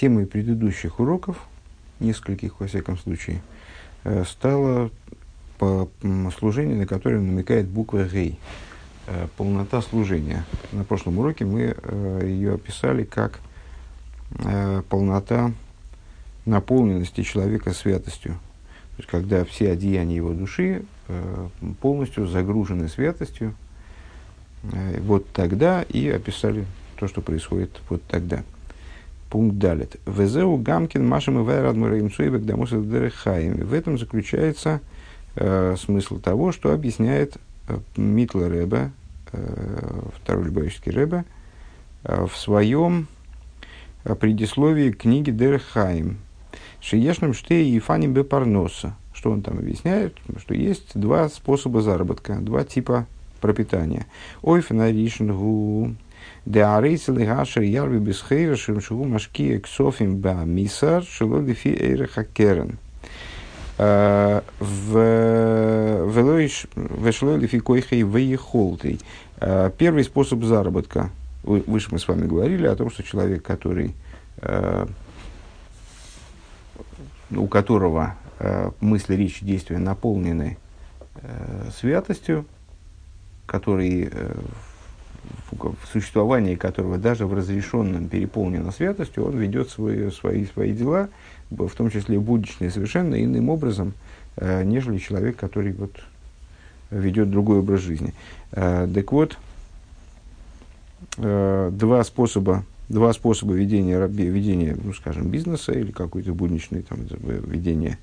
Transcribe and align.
темой 0.00 0.24
предыдущих 0.24 0.98
уроков, 0.98 1.36
нескольких 2.00 2.58
во 2.58 2.66
всяком 2.66 2.96
случае, 2.96 3.42
э, 4.04 4.24
стало 4.24 4.90
служение, 6.38 6.74
на 6.74 6.86
которое 6.86 7.20
намекает 7.20 7.68
буква 7.68 8.04
«гей». 8.04 8.38
Э, 9.06 9.28
полнота 9.36 9.82
служения. 9.82 10.46
На 10.72 10.84
прошлом 10.84 11.18
уроке 11.18 11.44
мы 11.44 11.76
э, 11.76 12.22
ее 12.24 12.54
описали 12.54 13.04
как 13.04 13.40
полнота 14.88 15.52
наполненности 16.46 17.24
человека 17.24 17.72
святостью. 17.74 18.34
То 18.34 18.98
есть, 18.98 19.10
когда 19.10 19.44
все 19.44 19.72
одеяния 19.72 20.14
его 20.14 20.32
души 20.32 20.84
полностью 21.80 22.28
загружены 22.28 22.86
святостью, 22.86 23.54
вот 25.00 25.28
тогда 25.32 25.82
и 25.82 26.08
описали 26.08 26.64
то, 26.94 27.08
что 27.08 27.22
происходит 27.22 27.80
вот 27.88 28.04
тогда. 28.04 28.44
Пункт 29.30 29.58
далит. 29.58 29.96
Везеу 30.06 30.56
гамкин 30.56 31.06
машем 31.06 31.38
и 31.38 31.42
вайрад 31.42 31.76
мураимцуевек 31.76 32.44
дамусов 32.44 32.90
дерехаем. 32.90 33.64
В 33.64 33.72
этом 33.72 33.96
заключается 33.96 34.80
э, 35.36 35.76
смысл 35.78 36.18
того, 36.18 36.50
что 36.50 36.72
объясняет 36.72 37.36
э, 37.68 37.78
Митла 37.96 38.48
Рэбе, 38.48 38.90
э, 39.30 40.00
второй 40.16 40.46
любавический 40.46 40.90
Рэбе, 40.90 41.24
э, 42.02 42.26
в 42.26 42.36
своем 42.36 43.06
э, 44.02 44.16
предисловии 44.16 44.90
книги 44.90 45.30
Дерехаим. 45.30 46.18
Шиешным 46.80 47.32
штей 47.32 47.70
и 47.70 47.78
фани 47.78 48.08
бепарноса. 48.08 48.96
Что 49.14 49.30
он 49.30 49.42
там 49.42 49.58
объясняет? 49.58 50.16
Что 50.38 50.54
есть 50.54 50.98
два 50.98 51.28
способа 51.28 51.82
заработка, 51.82 52.34
два 52.40 52.64
типа 52.64 53.06
пропитания. 53.40 54.06
Ой, 54.42 54.60
Де 56.46 56.60
арейцелы 56.64 57.24
гашер 57.26 57.62
ярви 57.62 57.98
бисхейра 57.98 58.56
шимшугу 58.56 59.04
машки 59.04 59.56
эксофим 59.56 60.16
ба 60.18 60.44
мисар 60.44 61.04
шило 61.04 61.40
лифи 61.40 61.68
эйра 61.68 62.06
хакерен. 62.06 62.78
Вешло 66.98 67.36
лифи 67.36 67.60
койхей 67.60 68.02
вейхолтей. 68.02 69.00
Первый 69.38 70.04
способ 70.04 70.44
заработка. 70.44 71.10
Выше 71.42 71.88
мы 71.92 71.98
с 71.98 72.06
вами 72.08 72.26
говорили 72.26 72.66
о 72.66 72.76
том, 72.76 72.90
что 72.90 73.02
человек, 73.02 73.42
который 73.42 73.94
у 77.30 77.46
которого 77.46 78.16
мысли, 78.80 79.14
речи, 79.14 79.44
действия 79.44 79.78
наполнены 79.78 80.58
святостью, 81.78 82.44
который 83.46 84.10
в 85.52 85.92
существовании 85.92 86.54
которого 86.54 86.98
даже 86.98 87.26
в 87.26 87.34
разрешенном 87.34 88.08
переполнено 88.08 88.70
святостью, 88.72 89.26
он 89.26 89.36
ведет 89.36 89.70
свои, 89.70 90.10
свои, 90.10 90.46
свои 90.46 90.72
дела, 90.72 91.08
в 91.50 91.70
том 91.70 91.90
числе 91.90 92.18
будничные, 92.18 92.70
совершенно 92.70 93.22
иным 93.22 93.48
образом, 93.48 93.94
э, 94.36 94.62
нежели 94.64 94.98
человек, 94.98 95.36
который 95.36 95.72
вот 95.72 95.92
ведет 96.90 97.30
другой 97.30 97.58
образ 97.58 97.80
жизни. 97.80 98.14
Э, 98.52 98.88
так 98.92 99.12
вот, 99.12 99.36
э, 101.18 101.70
два 101.72 102.04
способа, 102.04 102.64
два 102.88 103.12
способа 103.12 103.54
ведения, 103.54 103.98
ведения, 104.06 104.76
ну, 104.82 104.92
скажем, 104.92 105.28
бизнеса 105.28 105.72
или 105.72 105.90
какой-то 105.90 106.32
будничной 106.32 106.82
там, 106.82 107.00
ведения 107.02 107.98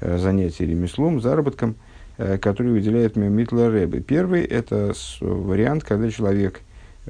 занятий 0.00 0.66
ремеслом, 0.66 1.22
заработком, 1.22 1.74
который 2.16 2.72
выделяет 2.72 3.16
Митла 3.16 3.70
Рэбе. 3.70 4.00
Первый– 4.00 4.42
это 4.44 4.92
вариант, 5.20 5.84
когда 5.84 6.10
человек 6.10 6.62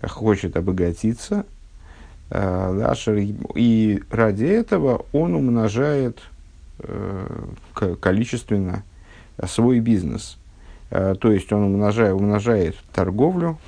хочет 0.02 0.56
обогатиться, 0.56 1.46
э, 2.30 2.94
и 3.54 4.02
ради 4.10 4.44
этого 4.44 5.06
он 5.12 5.34
умножает 5.34 6.20
э, 6.80 7.46
количественно 8.00 8.84
свой 9.46 9.80
бизнес. 9.80 10.38
Э, 10.90 11.14
то 11.18 11.30
есть 11.30 11.52
он 11.52 11.64
умножает, 11.64 12.14
умножает 12.14 12.76
торговлю, 12.94 13.58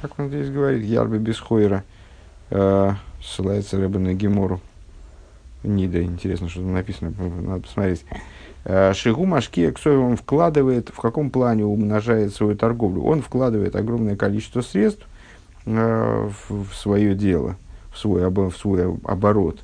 как 0.00 0.18
он 0.18 0.28
здесь 0.28 0.50
говорит, 0.50 0.84
Ярбе 0.84 1.18
без 1.18 1.38
хойра, 1.38 1.84
ссылается 2.50 3.78
Рэбе 3.78 3.98
на 3.98 4.14
Гемору. 4.14 4.60
Нида, 5.62 6.02
интересно, 6.02 6.50
что 6.50 6.60
там 6.60 6.74
написано, 6.74 7.12
надо 7.40 7.62
посмотреть. 7.62 8.04
Шигу 8.64 9.26
Машки 9.26 9.74
он 9.88 10.16
вкладывает, 10.16 10.88
в 10.88 11.00
каком 11.00 11.30
плане 11.30 11.64
умножает 11.64 12.34
свою 12.34 12.56
торговлю? 12.56 13.02
Он 13.02 13.20
вкладывает 13.20 13.76
огромное 13.76 14.16
количество 14.16 14.62
средств 14.62 15.06
Э, 15.66 16.30
в, 16.48 16.74
свое 16.74 17.14
дело, 17.14 17.56
в 17.90 17.98
свой, 17.98 18.28
в 18.28 18.52
свой 18.52 18.84
оборот. 19.04 19.60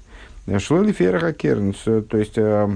Шлоли 0.59 0.93
ферха 0.93 1.35
керн, 1.35 1.75
то 1.75 2.17
есть 2.17 2.39
э, 2.39 2.71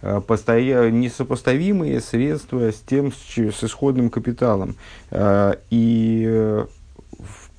э, 0.00 0.20
постоя... 0.26 0.90
несопоставимые 0.90 2.00
средства 2.00 2.72
с 2.72 2.76
тем, 2.76 3.12
с, 3.12 3.38
исходным 3.38 4.08
капиталом. 4.08 4.76
И 5.70 6.64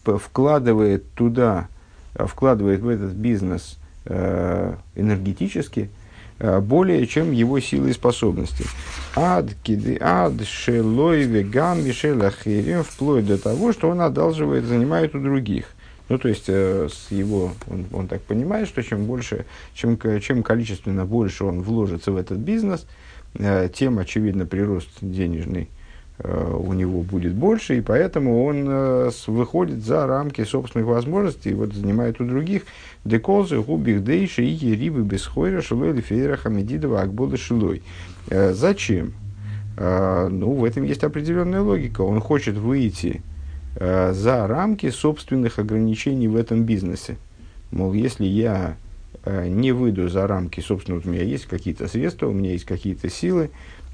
вкладывает 0.03 1.11
туда, 1.13 1.67
вкладывает 2.15 2.81
в 2.81 2.89
этот 2.89 3.11
бизнес 3.11 3.77
энергетически, 4.05 5.89
Э, 5.89 6.04
более 6.39 7.05
чем 7.07 7.31
его 7.31 7.59
силы 7.59 7.91
и 7.91 7.93
способности. 7.93 8.65
Ад, 9.15 9.47
киды, 9.63 9.97
ад, 10.01 10.33
шелой, 10.45 11.23
веган, 11.23 11.83
мишелахирим, 11.83 12.83
вплоть 12.83 13.25
до 13.25 13.37
того, 13.37 13.71
что 13.71 13.89
он 13.89 14.01
одалживает, 14.01 14.65
занимает 14.65 15.15
у 15.15 15.19
других. 15.19 15.65
Ну, 16.07 16.19
то 16.19 16.27
есть, 16.27 16.45
э, 16.47 16.87
с 16.91 17.11
его, 17.11 17.53
он, 17.67 17.85
он 17.91 18.07
так 18.07 18.21
понимает, 18.21 18.67
что 18.67 18.83
чем 18.83 19.05
больше, 19.05 19.45
чем, 19.73 19.97
чем 20.21 20.43
количественно 20.43 21.05
больше 21.05 21.45
он 21.45 21.61
вложится 21.61 22.11
в 22.11 22.17
этот 22.17 22.37
бизнес, 22.37 22.85
э, 23.33 23.69
тем, 23.73 23.97
очевидно, 23.97 24.45
прирост 24.45 24.89
денежный 25.01 25.67
Э, 25.67 25.74
у 26.23 26.71
него 26.71 27.01
будет 27.01 27.33
больше, 27.33 27.77
и 27.77 27.81
поэтому 27.81 28.45
он 28.45 28.65
э, 28.69 29.11
выходит 29.27 29.83
за 29.83 30.07
рамки 30.07 30.45
собственных 30.45 30.87
возможностей, 30.87 31.49
и 31.49 31.53
вот 31.53 31.73
занимает 31.73 32.21
у 32.21 32.25
других 32.25 32.63
деколзы, 33.03 33.59
губих 33.59 34.01
дейши 34.01 34.45
и 34.45 34.75
рибы 34.75 35.01
без 35.01 35.25
хойра, 35.25 35.61
шилой 35.61 35.89
или 35.89 35.99
фейра 35.99 36.37
хамедидова 36.37 37.01
акбода 37.01 37.35
шилой. 37.35 37.83
Э, 38.29 38.53
зачем? 38.53 39.13
Ну, 39.77 40.53
в 40.53 40.63
этом 40.63 40.85
есть 40.85 41.03
определенная 41.03 41.59
логика. 41.59 41.99
Он 41.99 42.21
хочет 42.21 42.55
выйти 42.55 43.21
за 43.77 44.47
рамки 44.47 44.89
собственных 44.89 45.59
ограничений 45.59 46.29
в 46.29 46.37
этом 46.37 46.63
бизнесе. 46.63 47.17
Мол, 47.71 47.91
если 47.91 48.23
я 48.23 48.77
не 49.25 49.73
выйду 49.73 50.07
за 50.07 50.27
рамки, 50.27 50.61
собственно, 50.61 50.95
вот 50.95 51.05
у 51.05 51.09
меня 51.09 51.23
есть 51.23 51.47
какие-то 51.47 51.89
средства, 51.89 52.27
у 52.27 52.31
меня 52.31 52.51
есть 52.53 52.63
какие-то 52.63 53.09
силы, 53.09 53.49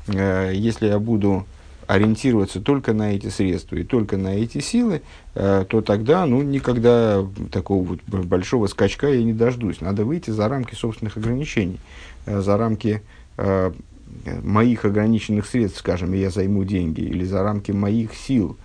если 0.07 0.85
я 0.85 0.99
буду 0.99 1.47
ориентироваться 1.91 2.61
только 2.61 2.93
на 2.93 3.13
эти 3.13 3.27
средства 3.27 3.75
и 3.75 3.83
только 3.83 4.15
на 4.15 4.29
эти 4.35 4.59
силы, 4.59 5.01
э, 5.35 5.65
то 5.67 5.81
тогда 5.81 6.25
ну, 6.25 6.41
никогда 6.41 7.25
такого 7.51 7.83
вот 7.83 7.99
большого 8.05 8.67
скачка 8.67 9.09
я 9.09 9.21
не 9.21 9.33
дождусь. 9.33 9.81
Надо 9.81 10.05
выйти 10.05 10.29
за 10.29 10.47
рамки 10.47 10.73
собственных 10.73 11.17
ограничений, 11.17 11.79
э, 12.25 12.39
за 12.39 12.55
рамки 12.55 13.01
э, 13.37 13.73
моих 14.41 14.85
ограниченных 14.85 15.45
средств, 15.45 15.79
скажем, 15.79 16.13
я 16.13 16.29
займу 16.29 16.63
деньги, 16.63 17.01
или 17.01 17.25
за 17.25 17.43
рамки 17.43 17.71
моих 17.71 18.15
сил, 18.15 18.55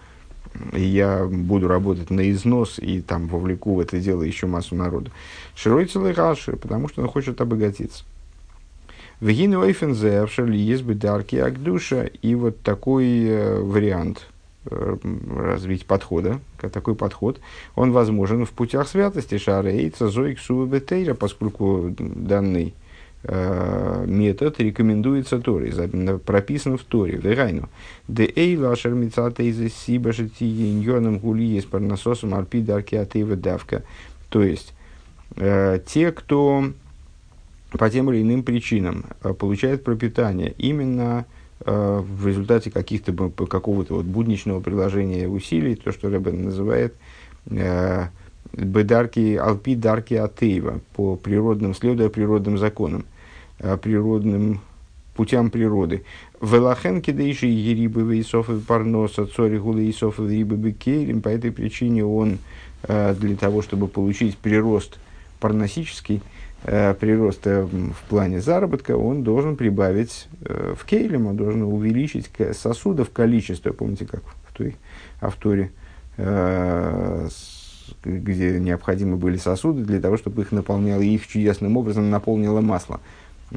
я 0.72 1.26
буду 1.26 1.66
работать 1.66 2.10
на 2.10 2.30
износ 2.30 2.78
и 2.78 3.00
там 3.00 3.26
вовлеку 3.26 3.74
в 3.74 3.80
это 3.80 3.98
дело 3.98 4.22
еще 4.22 4.46
массу 4.46 4.76
народу. 4.76 5.10
Широй 5.56 5.86
целый 5.86 6.14
потому 6.14 6.88
что 6.88 7.02
он 7.02 7.08
хочет 7.08 7.40
обогатиться. 7.40 8.04
Вегину 9.20 9.64
Эйфензе, 9.64 10.20
Авшали 10.20 10.58
есть 10.58 10.82
бы 10.82 10.94
дарки 10.94 11.36
Агдуша, 11.36 12.04
и 12.04 12.34
вот 12.34 12.60
такой 12.60 13.24
э, 13.24 13.60
вариант 13.60 14.26
э, 14.66 14.96
развить 15.34 15.86
подхода, 15.86 16.40
такой 16.60 16.94
подход, 16.94 17.40
он 17.74 17.92
возможен 17.92 18.44
в 18.44 18.50
путях 18.50 18.86
святости 18.88 19.38
Шарейца, 19.38 20.08
Зоик, 20.08 20.38
Сувебетейра, 20.38 21.14
поскольку 21.14 21.94
данный 21.98 22.74
э, 23.22 24.04
метод 24.06 24.60
рекомендуется 24.60 25.38
Торе, 25.38 25.72
прописан 26.18 26.76
в 26.76 26.84
Торе, 26.84 27.18
в 27.18 27.24
Ирайну. 27.24 27.70
Де 28.08 28.30
эйла 28.36 28.76
шармицата 28.76 29.42
из 29.42 29.72
сиба 29.72 30.12
житиеньоном 30.12 31.20
гули 31.20 31.44
есть 31.44 31.70
парнасосом 31.70 32.34
арпи 32.34 32.60
дарки 32.60 33.02
давка. 33.34 33.82
То 34.28 34.42
есть, 34.42 34.74
те, 35.34 36.12
кто 36.12 36.72
по 37.70 37.90
тем 37.90 38.10
или 38.10 38.22
иным 38.22 38.42
причинам 38.42 39.04
э, 39.22 39.32
получает 39.34 39.84
пропитание 39.84 40.54
именно 40.58 41.26
э, 41.64 42.02
в 42.02 42.26
результате 42.26 42.70
каких-то 42.70 43.12
какого-то 43.12 43.94
вот 43.94 44.04
будничного 44.04 44.60
приложения 44.60 45.28
усилий, 45.28 45.74
то, 45.74 45.92
что 45.92 46.08
Рэббен 46.08 46.44
называет 46.44 46.94
э, 47.50 48.06
бедарки, 48.52 49.36
алпи 49.36 49.74
дарки 49.74 50.14
атеева, 50.14 50.80
по 50.94 51.16
природным, 51.16 51.74
следуя 51.74 52.08
природным 52.08 52.58
законам, 52.58 53.04
природным 53.58 54.60
путям 55.14 55.50
природы. 55.50 56.04
Велахен 56.40 57.02
кидейши 57.02 57.46
ерибы 57.46 58.02
вейсов 58.02 58.48
и 58.48 58.60
парноса, 58.60 59.26
цори 59.26 59.58
гулы 59.58 59.86
и 59.86 59.92
рибы 59.92 60.56
по 61.22 61.28
этой 61.28 61.50
причине 61.50 62.04
он 62.04 62.38
для 62.86 63.36
того, 63.36 63.62
чтобы 63.62 63.88
получить 63.88 64.38
прирост 64.38 64.98
парносический 65.40 66.22
э, 66.64 66.94
прирост 66.94 67.46
в 67.46 68.08
плане 68.08 68.40
заработка, 68.40 68.96
он 68.96 69.22
должен 69.22 69.56
прибавить 69.56 70.28
э, 70.42 70.74
в 70.76 70.84
кейлем, 70.84 71.26
он 71.26 71.36
должен 71.36 71.62
увеличить 71.62 72.30
сосудов 72.52 73.10
количество. 73.10 73.72
Помните, 73.72 74.06
как 74.06 74.22
в 74.48 74.56
той 74.56 74.76
авторе, 75.20 75.70
э, 76.16 77.28
где 78.04 78.58
необходимы 78.58 79.16
были 79.16 79.36
сосуды 79.36 79.84
для 79.84 80.00
того, 80.00 80.16
чтобы 80.16 80.42
их 80.42 80.52
наполняло, 80.52 81.00
их 81.00 81.26
чудесным 81.26 81.76
образом 81.76 82.10
наполнило 82.10 82.60
масло. 82.60 83.00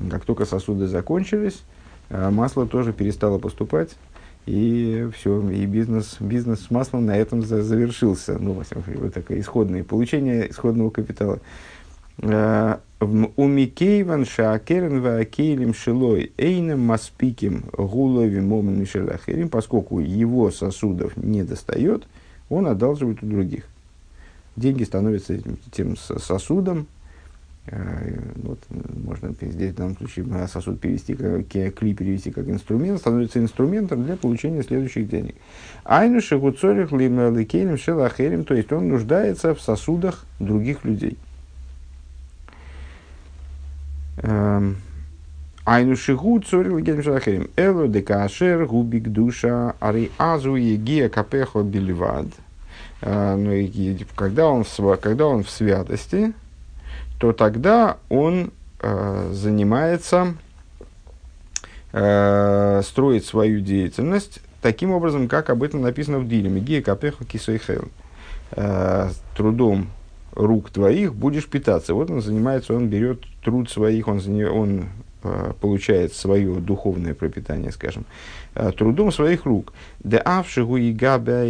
Как 0.10 0.25
только 0.25 0.46
сосуды 0.46 0.88
закончились, 0.88 1.63
э, 2.10 2.30
масло 2.30 2.68
тоже 2.68 2.94
перестало 2.94 3.40
поступать, 3.40 3.96
и 4.46 5.07
все, 5.16 5.48
и 5.50 5.66
бизнес, 5.66 6.18
бизнес 6.19 6.62
с 6.62 6.72
маслом 6.72 7.06
на 7.06 7.16
этом 7.18 7.42
за, 7.42 7.62
завершился. 7.62 8.38
Ну, 8.40 8.54
во 8.54 8.63
всяком 8.63 8.84
вот 8.96 9.13
такое 9.13 9.40
исходное 9.40 9.84
получение 9.84 10.50
исходного 10.50 10.90
капитала. 10.90 11.40
У 13.00 13.48
Микейван 13.48 14.25
Шаакерен 14.25 15.01
Ваакейлем 15.01 15.74
Шилой 15.74 16.31
Эйнем 16.38 16.81
Маспиким 16.81 17.66
Гулови 17.72 18.42
Моман 18.42 18.80
Мишелахерим, 18.80 19.50
поскольку 19.50 20.00
его 20.00 20.51
сосудов 20.51 21.16
не 21.18 21.44
достает, 21.44 22.07
он 22.50 22.68
одалживает 22.68 23.24
у 23.24 23.25
других. 23.25 23.66
Деньги 24.56 24.84
становятся 24.84 25.40
тем 25.72 25.96
сосудом, 25.96 26.88
Э, 27.72 28.18
вот, 28.38 28.60
можно 29.06 29.31
здесь 29.40 29.74
в 29.74 29.75
данном 29.75 29.96
случае 29.98 30.25
сосуд 30.48 30.80
перевести, 30.80 31.13
как, 31.13 31.48
кли 31.48 31.94
перевести 31.94 32.31
как 32.31 32.50
инструмент, 32.50 33.00
становится 33.00 33.40
инструментом 33.40 34.06
для 34.06 34.16
получения 34.16 34.63
следующих 34.63 35.07
денег. 35.07 35.36
Айну 35.84 36.19
шигуцорих 36.19 36.92
ликейным 36.92 37.78
шелахерим, 37.78 38.44
то 38.44 38.56
есть 38.56 38.72
он 38.72 38.90
нуждается 38.90 39.54
в 39.54 39.62
сосудах 39.62 40.25
других 40.40 40.84
людей. 40.84 41.18
Эм, 44.21 44.77
Айну 45.66 45.95
шигу 45.95 46.39
цорих 46.39 46.74
ликейным 46.74 47.04
шелахерим. 47.04 47.50
Эло 47.56 47.88
декашер 47.88 48.66
губик 48.66 49.10
душа 49.10 49.75
ари 49.80 50.12
азу 50.18 50.56
егия 50.56 51.10
капехо 51.10 51.62
бельвад. 51.62 52.25
Э, 53.01 53.36
ну, 53.36 54.06
когда 54.16 54.48
он, 54.48 54.63
в, 54.63 54.95
когда 54.95 55.27
он 55.27 55.44
в 55.44 55.50
святости, 55.50 56.33
то 57.19 57.33
тогда 57.33 57.98
он 58.10 58.51
э, 58.81 59.30
занимается, 59.31 60.33
э, 61.92 62.81
строит 62.83 63.25
свою 63.25 63.60
деятельность 63.60 64.39
таким 64.62 64.92
образом, 64.92 65.27
как 65.27 65.50
об 65.50 65.62
этом 65.62 65.81
написано 65.81 66.19
в 66.19 66.27
Дилеме. 66.27 66.62
Гия 66.62 66.81
капеха 66.81 67.25
кисойхел. 67.25 67.89
Э, 68.51 69.12
трудом 69.38 69.88
рук 70.34 70.70
твоих 70.70 71.14
будешь 71.14 71.48
питаться. 71.48 71.94
Вот 71.94 72.10
он 72.10 72.22
занимается, 72.22 72.74
он 72.74 72.88
берет 72.88 73.22
труд 73.44 73.70
своих, 73.70 74.08
он, 74.08 74.22
он 74.52 74.86
э, 75.24 75.54
получает 75.60 76.14
свое 76.14 76.56
духовное 76.56 77.14
пропитание, 77.14 77.72
скажем, 77.72 78.06
э, 78.56 78.72
трудом 78.72 79.12
своих 79.12 79.46
рук. 79.46 79.74
Де 80.04 80.18
авшигу 80.18 80.78
и 80.78 80.92
габя 80.92 81.44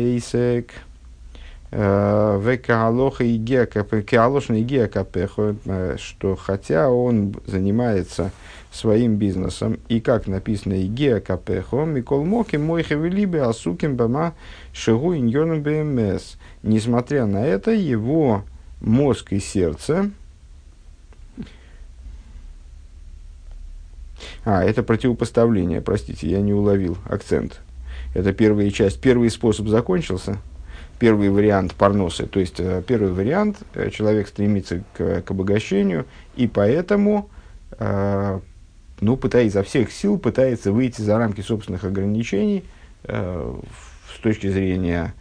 Э, 1.71 2.39
Векаалоха 2.41 3.23
и 3.23 3.37
Геакапехо, 3.37 5.55
э, 5.65 5.95
что 5.99 6.35
хотя 6.35 6.89
он 6.89 7.35
занимается 7.45 8.31
своим 8.71 9.17
бизнесом, 9.17 9.77
и 9.87 9.99
как 9.99 10.25
написано 10.25 10.73
и 10.73 10.87
Геакапехо, 10.87 11.85
Микол 11.85 12.25
Моки 12.25 12.55
мой 12.55 12.81
хевелибе 12.81 13.43
асуким 13.43 13.95
бама 13.95 14.33
шигу 14.73 15.15
иньоном 15.15 15.61
БМС. 15.61 16.37
Несмотря 16.63 17.27
на 17.27 17.45
это, 17.45 17.69
его 17.69 18.43
мозг 18.81 19.33
и 19.33 19.39
сердце, 19.39 20.11
А, 24.43 24.65
это 24.65 24.83
противопоставление, 24.83 25.79
простите, 25.79 26.29
я 26.29 26.41
не 26.41 26.53
уловил 26.53 26.97
акцент. 27.05 27.61
Это 28.13 28.33
первая 28.33 28.69
часть, 28.69 28.99
первый 28.99 29.29
способ 29.29 29.67
закончился– 29.67 30.37
первый 30.99 31.29
вариант 31.29 31.73
парносы, 31.73 32.27
то 32.27 32.39
есть 32.39 32.59
э, 32.59 32.83
первый 32.85 33.11
вариант, 33.13 33.57
э, 33.73 33.89
человек 33.89 34.27
стремится 34.27 34.83
к, 34.95 35.21
к 35.21 35.31
обогащению, 35.31 36.05
и 36.35 36.45
поэтому, 36.47 37.29
э, 37.79 38.39
ну, 38.99 39.17
пытаясь 39.17 39.51
изо 39.51 39.63
всех 39.63 39.91
сил, 39.91 40.19
пытается 40.19 40.71
выйти 40.71 41.01
за 41.01 41.17
рамки 41.17 41.41
собственных 41.41 41.85
ограничений, 41.85 42.65
с 43.05 44.19
точки 44.21 44.49
зрения 44.49 45.13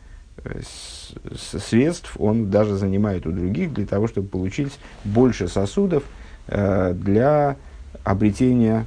средств, 1.60 2.14
он 2.18 2.50
даже 2.50 2.76
занимает 2.76 3.26
у 3.26 3.32
других 3.32 3.72
для 3.72 3.86
того, 3.86 4.08
чтобы 4.08 4.28
получить 4.28 4.78
больше 5.04 5.48
сосудов 5.48 6.04
для 6.46 7.56
обретения 8.04 8.86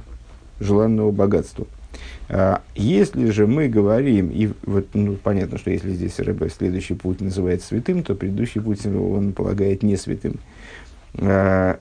желанного 0.60 1.10
богатства. 1.10 1.66
А, 2.28 2.62
если 2.74 3.30
же 3.30 3.46
мы 3.46 3.68
говорим, 3.68 4.30
и 4.30 4.52
вот 4.64 4.86
ну, 4.94 5.16
понятно, 5.16 5.58
что 5.58 5.70
если 5.70 5.92
здесь 5.92 6.18
рыба 6.18 6.48
следующий 6.48 6.94
путь 6.94 7.20
называется 7.20 7.68
святым, 7.68 8.02
то 8.02 8.14
предыдущий 8.14 8.60
путь 8.60 8.86
он 8.86 9.32
полагает 9.32 9.82
не 9.82 9.96
святым. 9.96 10.36
А, 11.14 11.78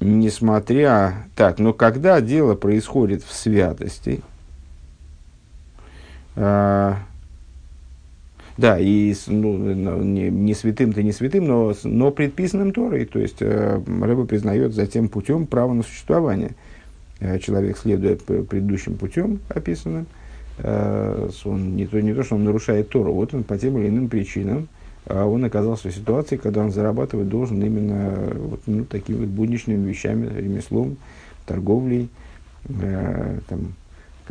несмотря... 0.00 1.26
Так, 1.34 1.58
но 1.58 1.72
когда 1.72 2.20
дело 2.20 2.54
происходит 2.54 3.24
в 3.24 3.32
святости, 3.32 4.20
да, 8.62 8.78
и 8.78 9.12
ну, 9.26 10.02
не, 10.04 10.30
не 10.30 10.54
святым-то 10.54 11.02
не 11.02 11.10
святым, 11.10 11.48
но, 11.48 11.74
но 11.82 12.12
предписанным 12.12 12.72
Торой. 12.72 13.06
То 13.06 13.18
есть 13.18 13.38
э, 13.40 13.82
рыба 14.00 14.24
признает 14.24 14.72
затем 14.72 15.08
путем 15.08 15.46
право 15.46 15.72
на 15.72 15.82
существование. 15.82 16.52
Э, 17.18 17.40
человек, 17.40 17.76
следуя 17.76 18.14
предыдущим 18.14 18.98
путем 18.98 19.40
описанным, 19.48 20.06
э, 20.58 21.28
он 21.44 21.74
не 21.74 21.88
то, 21.88 22.00
не 22.00 22.14
то, 22.14 22.22
что 22.22 22.36
он 22.36 22.44
нарушает 22.44 22.88
Тору, 22.88 23.12
вот 23.12 23.34
он 23.34 23.42
по 23.42 23.58
тем 23.58 23.78
или 23.78 23.88
иным 23.88 24.08
причинам, 24.08 24.68
а 25.06 25.26
он 25.26 25.44
оказался 25.44 25.88
в 25.88 25.92
ситуации, 25.92 26.36
когда 26.36 26.60
он 26.60 26.70
зарабатывать 26.70 27.28
должен 27.28 27.60
именно 27.64 28.16
вот, 28.32 28.60
ну, 28.66 28.84
такими 28.84 29.16
вот 29.16 29.28
будничными 29.28 29.88
вещами, 29.88 30.32
ремеслом, 30.38 30.98
торговлей, 31.46 32.08
э, 32.68 33.40
там, 33.48 33.74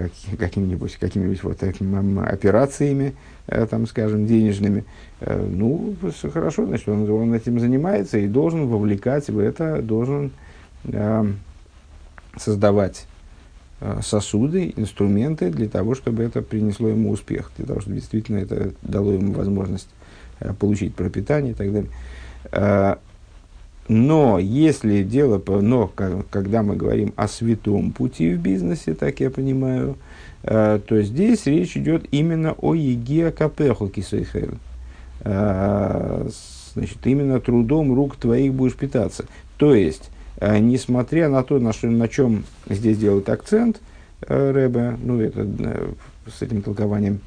как, 0.02 0.40
какими-нибудь, 0.40 0.98
какими-нибудь 0.98 1.44
вот 1.44 1.58
такими 1.58 2.26
операциями, 2.28 3.14
э, 3.48 3.66
там, 3.66 3.88
скажем, 3.88 4.26
денежными. 4.26 4.86
Э, 5.20 5.44
ну, 5.44 5.96
хорошо, 6.34 6.66
значит, 6.66 6.88
он, 6.90 7.10
он 7.10 7.34
этим 7.34 7.60
занимается 7.60 8.18
и 8.18 8.28
должен 8.28 8.68
вовлекать 8.68 9.30
в 9.30 9.40
это, 9.40 9.82
должен 9.82 10.32
э, 10.86 11.26
создавать 12.38 13.06
э, 13.80 14.00
сосуды, 14.02 14.74
инструменты 14.76 15.50
для 15.50 15.68
того, 15.68 15.96
чтобы 15.96 16.24
это 16.24 16.42
принесло 16.42 16.90
ему 16.90 17.12
успех, 17.12 17.52
для 17.58 17.66
того, 17.66 17.82
чтобы 17.82 17.98
действительно 17.98 18.38
это 18.38 18.74
дало 18.82 19.12
ему 19.12 19.34
возможность 19.34 19.90
э, 20.40 20.54
получить 20.54 20.96
пропитание 20.96 21.52
и 21.52 21.56
так 21.56 21.72
далее. 21.72 21.90
Э, 23.92 23.94
но 23.94 24.40
если 24.40 25.04
дело, 25.04 25.42
но 25.62 25.88
когда 26.30 26.64
мы 26.64 26.76
говорим 26.76 27.14
о 27.16 27.28
святом 27.28 27.92
пути 27.92 28.34
в 28.34 28.40
бизнесе, 28.40 28.94
так 28.94 29.20
я 29.20 29.30
понимаю, 29.30 29.98
то 30.44 31.02
здесь 31.04 31.46
речь 31.46 31.78
идет 31.78 32.06
именно 32.12 32.54
о 32.54 32.74
еге 32.74 33.30
капеху 33.30 33.90
кисейхел. 33.90 34.56
Значит, 36.74 36.98
именно 37.04 37.40
трудом 37.40 37.94
рук 37.94 38.16
твоих 38.16 38.54
будешь 38.54 38.76
питаться. 38.76 39.26
То 39.58 39.76
есть, 39.76 40.10
а, 40.38 40.58
несмотря 40.58 41.30
на 41.30 41.44
то, 41.44 41.60
на, 41.60 41.74
что, 41.74 41.88
на 41.88 42.08
чем 42.08 42.46
здесь 42.68 42.98
делают 42.98 43.30
акцент 43.30 43.80
э, 44.22 44.52
Рэбе, 44.52 44.98
ну, 45.04 45.20
это, 45.22 45.42
э, 45.46 45.92
с 46.36 46.42
этим 46.42 46.64
толкованием 46.64 47.20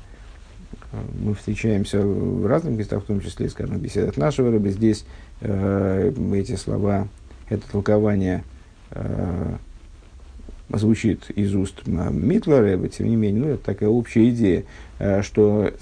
э, 0.92 0.96
мы 1.20 1.34
встречаемся 1.34 2.00
в 2.00 2.46
разных 2.46 2.76
местах, 2.76 3.04
в 3.04 3.06
том 3.06 3.20
числе, 3.20 3.48
скажем, 3.48 3.76
в 3.76 3.80
беседах 3.80 4.16
нашего 4.16 4.50
Рэбе. 4.50 4.70
Здесь 4.70 5.04
э, 5.33 5.33
эти 5.44 6.56
слова, 6.56 7.08
это 7.48 7.70
толкование 7.70 8.44
э, 8.90 9.54
звучит 10.70 11.30
из 11.30 11.54
уст 11.54 11.86
Митла 11.86 12.60
Рэбе, 12.60 12.88
тем 12.88 13.08
не 13.08 13.16
менее, 13.16 13.44
ну, 13.44 13.48
это 13.50 13.64
такая 13.64 13.88
общая 13.88 14.30
идея, 14.30 14.64
э, 14.98 15.22
что 15.22 15.72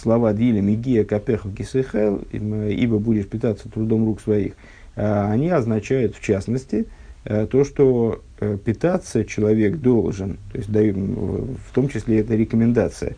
слова 0.00 0.32
Дилем 0.32 0.68
и 0.68 0.74
Гия 0.74 1.04
Капеху 1.04 1.50
Кисехел, 1.50 2.22
ибо 2.32 2.98
будешь 2.98 3.26
питаться 3.26 3.68
трудом 3.68 4.06
рук 4.06 4.20
своих– 4.20 4.54
Э, 4.96 5.30
они 5.30 5.48
означают, 5.48 6.14
в 6.14 6.20
частности, 6.20 6.86
э, 7.24 7.46
то, 7.46 7.64
что 7.64 8.22
э, 8.40 8.58
питаться 8.62 9.24
человек 9.24 9.76
должен, 9.78 10.38
то 10.52 10.58
есть 10.58 10.68
в 10.68 11.74
том 11.74 11.88
числе 11.88 12.20
это 12.20 12.34
рекомендация, 12.34 13.16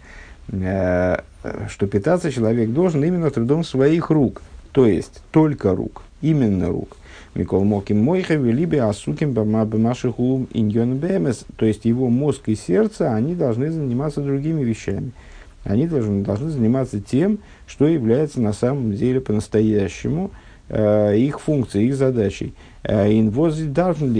что 0.48 1.86
питаться 1.86 2.32
человек 2.32 2.70
должен 2.70 3.04
именно 3.04 3.30
трудом 3.30 3.62
своих 3.64 4.10
рук, 4.10 4.42
то 4.72 4.86
есть 4.86 5.22
только 5.30 5.74
рук, 5.74 6.02
именно 6.20 6.68
рук. 6.68 6.96
Микол 7.34 7.64
Моким 7.64 8.02
Мойхев, 8.02 8.42
либо 8.42 8.88
Асуким 8.88 9.32
Бамашиху 9.32 10.46
Иньон 10.52 10.98
Бемес, 10.98 11.46
то 11.56 11.64
есть 11.64 11.84
его 11.84 12.10
мозг 12.10 12.48
и 12.48 12.54
сердце, 12.54 13.14
они 13.14 13.34
должны 13.34 13.70
заниматься 13.70 14.20
другими 14.20 14.62
вещами. 14.62 15.12
Они 15.64 15.86
должны, 15.86 16.22
должны 16.24 16.50
заниматься 16.50 17.00
тем, 17.00 17.38
что 17.66 17.86
является 17.86 18.40
на 18.40 18.52
самом 18.52 18.94
деле 18.94 19.20
по-настоящему– 19.20 20.30
их 20.72 21.40
функцией, 21.40 21.88
их 21.88 21.96
задачей. 21.96 22.54
Инвози 22.84 23.64
должен 23.64 24.14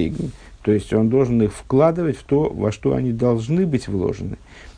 то 0.63 0.71
есть 0.71 0.93
он 0.93 1.09
должен 1.09 1.43
их 1.43 1.53
вкладывать 1.53 2.17
в 2.17 2.23
то, 2.23 2.49
во 2.49 2.71
что 2.71 2.95
они 2.95 3.13
должны 3.13 3.67
быть 3.67 3.89
вложены. 3.89 4.37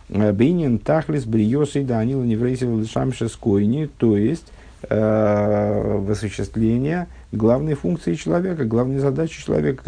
Бейнин 0.08 0.78
тахлис 0.78 1.24
бриос 1.24 1.76
и 1.76 1.82
данила 1.82 2.22
неврейсил 2.22 2.78
лишамша 2.78 3.28
скойни, 3.28 3.90
то 3.98 4.16
есть 4.16 4.46
э, 4.88 5.98
в 5.98 6.10
осуществление 6.10 7.08
главной 7.32 7.74
функции 7.74 8.14
человека, 8.14 8.64
главной 8.64 8.98
задачи 8.98 9.44
человека, 9.44 9.82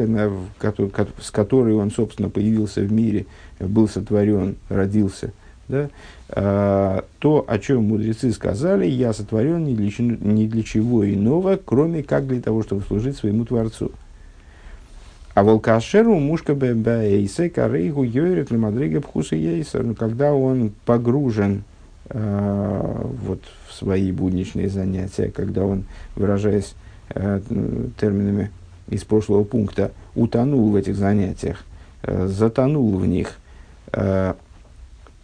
с 1.21 1.31
которой 1.31 1.75
он, 1.75 1.91
собственно, 1.91 2.29
появился 2.29 2.81
в 2.81 2.93
мире, 2.93 3.27
был 3.61 3.89
сотворен, 3.89 4.57
родился. 4.69 5.33
Да? 5.69 5.89
А, 6.29 7.05
то, 7.19 7.45
о 7.47 7.59
чем 7.59 7.85
мудрецы 7.85 8.33
сказали, 8.33 8.87
я 8.87 9.13
сотворен 9.13 9.65
ни 9.65 9.75
для, 9.75 9.91
ни 9.99 10.47
для 10.47 10.63
чего 10.63 11.09
иного, 11.09 11.59
кроме 11.63 12.03
как 12.03 12.27
для 12.27 12.41
того, 12.41 12.63
чтобы 12.63 12.83
служить 12.83 13.17
своему 13.17 13.45
Творцу. 13.45 13.93
А 15.35 15.43
волкашеру 15.43 16.19
мушка 16.19 16.55
бэйсе 16.55 17.51
карейгу 17.51 18.05
йойрет 18.05 18.51
лимадрига 18.51 19.03
пхуса 19.03 19.37
ейсер. 19.37 19.83
Но 19.83 19.95
когда 19.95 20.33
он 20.33 20.73
погружен 20.87 21.63
вот, 22.09 23.41
в 23.69 23.75
свои 23.75 24.13
будничные 24.13 24.69
занятия, 24.69 25.31
когда 25.31 25.65
он, 25.65 25.85
выражаясь 26.15 26.75
э, 27.11 27.41
терминами 28.01 28.51
из 28.89 29.05
прошлого 29.05 29.45
пункта, 29.45 29.93
утонул 30.15 30.71
в 30.71 30.77
этих 30.77 30.97
занятиях, 30.97 31.65
э, 32.03 32.27
затонул 32.27 32.97
в 32.97 33.07
них, 33.07 33.39
э, 33.93 34.35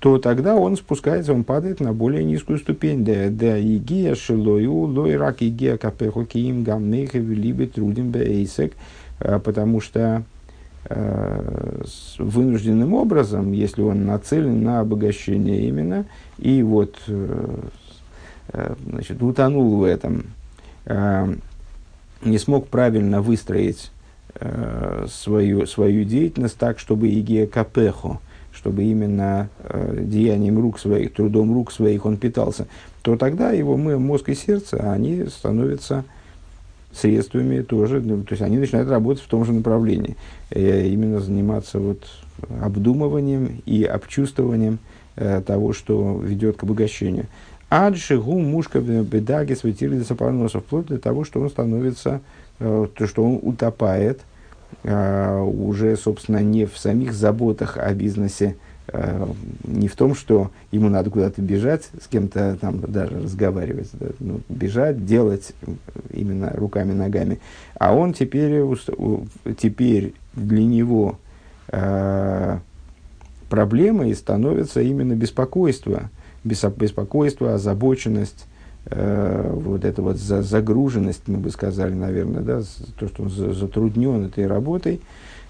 то 0.00 0.18
тогда 0.18 0.56
он 0.56 0.76
спускается, 0.76 1.32
он 1.32 1.44
падает 1.44 1.78
на 1.78 1.92
более 1.92 2.24
низкую 2.24 2.58
ступень. 2.58 3.04
Да, 3.04 3.28
да, 3.30 3.60
игия 3.60 4.16
шилою, 4.16 4.72
лой 4.72 5.16
рак 5.16 5.42
игия 5.42 5.76
капеху 5.76 6.24
киим 6.24 6.64
гамнейха 6.64 7.18
либо 7.18 7.66
трудим 7.66 8.10
бейсек. 8.10 8.72
Э, 9.20 9.38
потому 9.38 9.80
что 9.80 10.00
э, 10.00 10.22
вынужденным 10.88 12.94
образом, 12.94 13.52
если 13.52 13.82
он 13.82 14.04
нацелен 14.04 14.62
на 14.62 14.80
обогащение 14.80 15.68
именно, 15.68 16.06
и 16.38 16.62
вот 16.62 16.96
э, 17.06 17.56
значит, 18.88 19.22
утонул 19.22 19.76
в 19.76 19.84
этом, 19.84 20.26
не 22.24 22.38
смог 22.38 22.68
правильно 22.68 23.22
выстроить 23.22 23.92
свою, 25.06 25.66
свою 25.66 26.04
деятельность 26.04 26.58
так, 26.58 26.80
чтобы 26.80 27.10
Игея 27.10 27.46
Капехо, 27.46 28.18
чтобы 28.52 28.82
именно 28.82 29.48
деянием 29.92 30.60
рук 30.60 30.80
своих, 30.80 31.14
трудом 31.14 31.54
рук 31.54 31.70
своих 31.70 32.04
он 32.04 32.16
питался, 32.16 32.66
то 33.02 33.16
тогда 33.16 33.52
его 33.52 33.76
мозг 33.76 34.28
и 34.28 34.34
сердце, 34.34 34.78
они 34.92 35.26
становятся 35.26 36.04
средствами 36.94 37.62
тоже, 37.62 38.00
ну, 38.00 38.22
то 38.22 38.32
есть 38.32 38.42
они 38.42 38.58
начинают 38.58 38.88
работать 38.88 39.22
в 39.22 39.26
том 39.28 39.44
же 39.44 39.52
направлении, 39.52 40.16
э, 40.50 40.86
именно 40.88 41.20
заниматься 41.20 41.78
вот 41.78 42.04
обдумыванием 42.60 43.62
и 43.66 43.84
обчувствованием 43.84 44.78
э, 45.16 45.42
того, 45.46 45.72
что 45.72 46.20
ведет 46.22 46.56
к 46.56 46.62
обогащению. 46.64 47.26
Аджи 47.68 48.18
гу 48.18 48.38
мушка 48.38 48.80
бедаги 48.80 49.54
светили 49.54 49.98
до 49.98 50.04
сапарноса, 50.04 50.60
вплоть 50.60 50.86
до 50.86 50.98
того, 50.98 51.24
что 51.24 51.40
он 51.40 51.48
становится, 51.48 52.20
э, 52.58 52.86
то, 52.94 53.06
что 53.06 53.24
он 53.24 53.38
утопает 53.42 54.20
уже, 54.84 55.96
собственно, 55.96 56.38
не 56.38 56.64
в 56.64 56.78
самих 56.78 57.12
заботах 57.12 57.76
о 57.76 57.92
бизнесе, 57.92 58.56
не 59.64 59.88
в 59.88 59.96
том, 59.96 60.14
что 60.14 60.50
ему 60.70 60.88
надо 60.88 61.10
куда-то 61.10 61.40
бежать, 61.40 61.88
с 62.02 62.08
кем-то 62.08 62.58
там 62.60 62.80
даже 62.80 63.20
разговаривать, 63.20 63.88
да, 63.92 64.06
ну, 64.18 64.40
бежать, 64.48 65.06
делать 65.06 65.52
именно 66.10 66.50
руками, 66.50 66.92
ногами. 66.92 67.38
А 67.78 67.94
он 67.94 68.12
теперь, 68.12 68.62
теперь 69.56 70.14
для 70.34 70.64
него 70.64 71.18
э, 71.68 72.58
проблемой 73.48 74.14
становится 74.14 74.82
именно 74.82 75.14
беспокойство, 75.14 76.10
беспокойство, 76.44 77.54
озабоченность, 77.54 78.46
э, 78.86 79.50
вот 79.54 79.84
эта 79.84 80.02
вот 80.02 80.16
загруженность, 80.16 81.28
мы 81.28 81.38
бы 81.38 81.50
сказали, 81.50 81.94
наверное, 81.94 82.42
да, 82.42 82.62
то, 82.98 83.08
что 83.08 83.22
он 83.22 83.30
затруднен 83.30 84.26
этой 84.26 84.46
работой, 84.46 85.00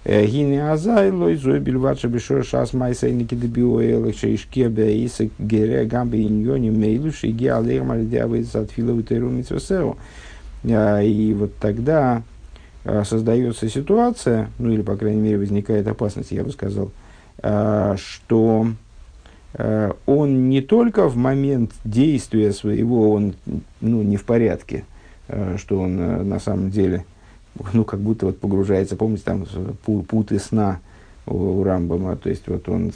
Гини 0.05 0.57
азайлой, 0.57 1.35
зой 1.37 1.59
бельвача 1.59 2.09
бешор 2.09 2.43
шас 2.43 2.73
майсейники 2.73 3.35
дебиоэлых, 3.35 4.17
шейшке 4.17 4.67
беисек 4.67 5.31
гере 5.39 5.85
гамбе 5.85 6.23
иньони 6.23 6.71
мейлуш, 6.71 7.23
и 7.23 7.31
ги 7.31 7.47
алейх 7.47 7.83
мальдявы 7.83 8.43
затфила 8.43 8.91
утеру 8.91 9.29
митсвесеу. 9.29 9.95
И 10.65 11.35
вот 11.39 11.55
тогда 11.55 12.23
создается 13.05 13.69
ситуация, 13.69 14.49
ну 14.59 14.73
или, 14.73 14.81
по 14.81 14.97
крайней 14.97 15.21
мере, 15.21 15.37
возникает 15.37 15.87
опасность, 15.87 16.31
я 16.31 16.43
бы 16.43 16.51
сказал, 16.51 16.91
что 17.95 18.67
он 20.05 20.49
не 20.49 20.61
только 20.61 21.07
в 21.07 21.15
момент 21.15 21.71
действия 21.85 22.51
своего, 22.51 23.13
он 23.13 23.35
ну, 23.79 24.01
не 24.01 24.17
в 24.17 24.25
порядке, 24.25 24.83
что 25.55 25.79
он 25.79 26.27
на 26.27 26.39
самом 26.39 26.71
деле 26.71 27.05
ну, 27.73 27.83
как 27.83 27.99
будто 27.99 28.27
вот 28.27 28.39
погружается, 28.39 28.95
помните, 28.95 29.23
там 29.25 29.45
путы 30.07 30.39
сна 30.39 30.79
у, 31.25 31.63
Рамбама, 31.63 32.15
то 32.15 32.29
есть 32.29 32.47
вот 32.47 32.67
он 32.67 32.93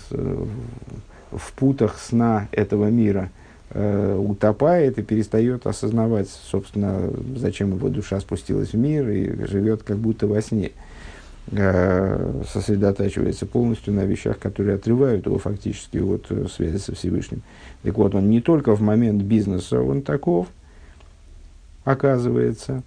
в 1.31 1.53
путах 1.53 1.97
сна 1.99 2.47
этого 2.51 2.89
мира 2.89 3.29
э, 3.71 4.15
утопает 4.17 4.97
и 4.97 5.03
перестает 5.03 5.67
осознавать, 5.67 6.29
собственно, 6.29 7.09
зачем 7.35 7.73
его 7.73 7.89
душа 7.89 8.19
спустилась 8.19 8.73
в 8.73 8.77
мир 8.77 9.09
и 9.09 9.45
живет 9.45 9.83
как 9.83 9.97
будто 9.97 10.27
во 10.27 10.41
сне, 10.41 10.71
э, 11.51 12.43
сосредотачивается 12.51 13.45
полностью 13.45 13.93
на 13.93 14.05
вещах, 14.05 14.39
которые 14.39 14.75
отрывают 14.75 15.25
его 15.25 15.37
фактически 15.37 15.97
от 15.97 16.25
э, 16.29 16.47
связи 16.47 16.77
со 16.77 16.95
Всевышним. 16.95 17.41
Так 17.83 17.95
вот, 17.97 18.15
он 18.15 18.29
не 18.29 18.41
только 18.41 18.75
в 18.75 18.81
момент 18.81 19.21
бизнеса, 19.23 19.81
он 19.81 20.01
таков, 20.01 20.47
оказывается, 21.83 22.83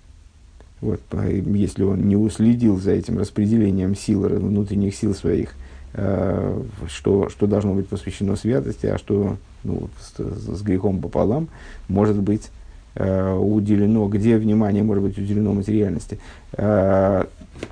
вот, 0.80 1.00
если 1.22 1.82
он 1.82 2.08
не 2.08 2.16
уследил 2.16 2.78
за 2.78 2.92
этим 2.92 3.18
распределением 3.18 3.94
сил, 3.94 4.22
внутренних 4.22 4.94
сил 4.94 5.14
своих, 5.14 5.54
э, 5.92 6.62
что, 6.88 7.28
что 7.28 7.46
должно 7.46 7.74
быть 7.74 7.88
посвящено 7.88 8.36
святости, 8.36 8.86
а 8.86 8.96
что 8.96 9.36
ну, 9.62 9.90
с, 10.00 10.18
с 10.18 10.62
грехом 10.62 11.00
пополам 11.00 11.48
может 11.88 12.16
быть 12.16 12.50
э, 12.94 13.34
уделено, 13.34 14.08
где 14.08 14.38
внимание 14.38 14.82
может 14.82 15.04
быть 15.04 15.18
уделено 15.18 15.52
материальности, 15.52 16.18
э, 16.52 17.24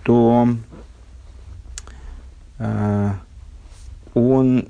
то 0.05 0.49
он 4.15 4.69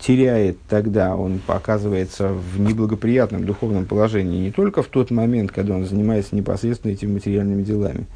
теряет 0.00 0.58
тогда, 0.68 1.14
он 1.14 1.40
оказывается 1.46 2.32
в 2.32 2.58
неблагоприятном 2.58 3.44
духовном 3.44 3.84
положении 3.84 4.40
не 4.40 4.50
только 4.50 4.82
в 4.82 4.86
тот 4.86 5.10
момент, 5.10 5.52
когда 5.52 5.74
он 5.74 5.84
занимается 5.84 6.34
непосредственно 6.34 6.92
этими 6.92 7.12
материальными 7.12 7.62
делами, 7.62 8.06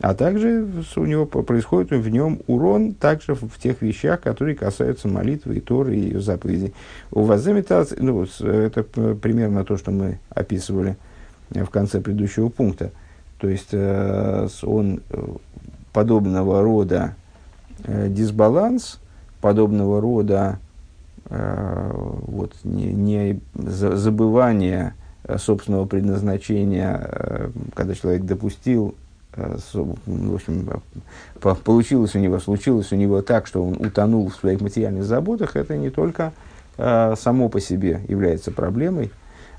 а 0.00 0.14
также 0.14 0.66
у 0.96 1.04
него 1.04 1.26
происходит 1.26 1.90
в 1.90 2.08
нем 2.08 2.40
урон 2.46 2.94
также 2.94 3.34
в 3.34 3.58
тех 3.60 3.82
вещах, 3.82 4.20
которые 4.20 4.54
касаются 4.54 5.08
молитвы 5.08 5.56
и 5.56 5.60
Торы 5.60 5.96
и 5.96 6.00
ее 6.00 6.20
заповедей. 6.20 6.72
У 7.10 7.22
вас 7.22 7.44
ну, 7.44 8.26
это 8.40 8.82
примерно 8.84 9.64
то, 9.64 9.76
что 9.76 9.90
мы 9.90 10.20
описывали 10.30 10.96
в 11.50 11.66
конце 11.66 12.00
предыдущего 12.00 12.48
пункта. 12.48 12.90
То 13.38 13.48
есть 13.48 13.70
э, 13.72 14.48
он 14.62 15.02
э, 15.10 15.26
подобного 15.92 16.62
рода 16.62 17.16
э, 17.84 18.08
дисбаланс, 18.08 19.00
подобного 19.40 20.00
рода 20.00 20.58
Э, 20.58 20.63
вот, 21.30 22.54
не, 22.64 22.92
не 22.92 23.40
забывание 23.54 24.94
э, 25.24 25.38
собственного 25.38 25.86
предназначения, 25.86 27.00
э, 27.02 27.50
когда 27.74 27.94
человек 27.94 28.24
допустил, 28.24 28.94
в 29.36 30.34
общем, 30.34 30.80
получилось 31.64 32.14
у 32.14 32.20
него, 32.20 32.38
случилось 32.38 32.92
у 32.92 32.96
него 32.96 33.20
так, 33.20 33.48
что 33.48 33.64
он 33.64 33.84
утонул 33.84 34.28
в 34.28 34.36
своих 34.36 34.60
материальных 34.60 35.02
заботах, 35.02 35.56
это 35.56 35.76
не 35.76 35.90
только 35.90 36.32
само 36.76 37.48
по 37.48 37.58
себе 37.58 38.02
является 38.06 38.52
проблемой, 38.52 39.10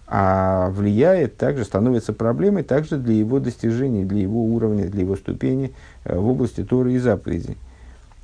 а 0.07 0.69
влияет 0.69 1.35
также, 1.35 1.65
становится 1.65 2.13
проблемой 2.13 2.63
также 2.63 2.95
для 2.95 3.15
его 3.15 3.41
достижений, 3.41 4.05
для 4.05 4.21
его 4.21 4.45
уровня, 4.45 4.85
для 4.85 5.01
его 5.01 5.17
ступени 5.17 5.73
в 6.05 6.25
области 6.25 6.63
Торы 6.63 6.93
и 6.93 6.97
заповедей. 6.97 7.57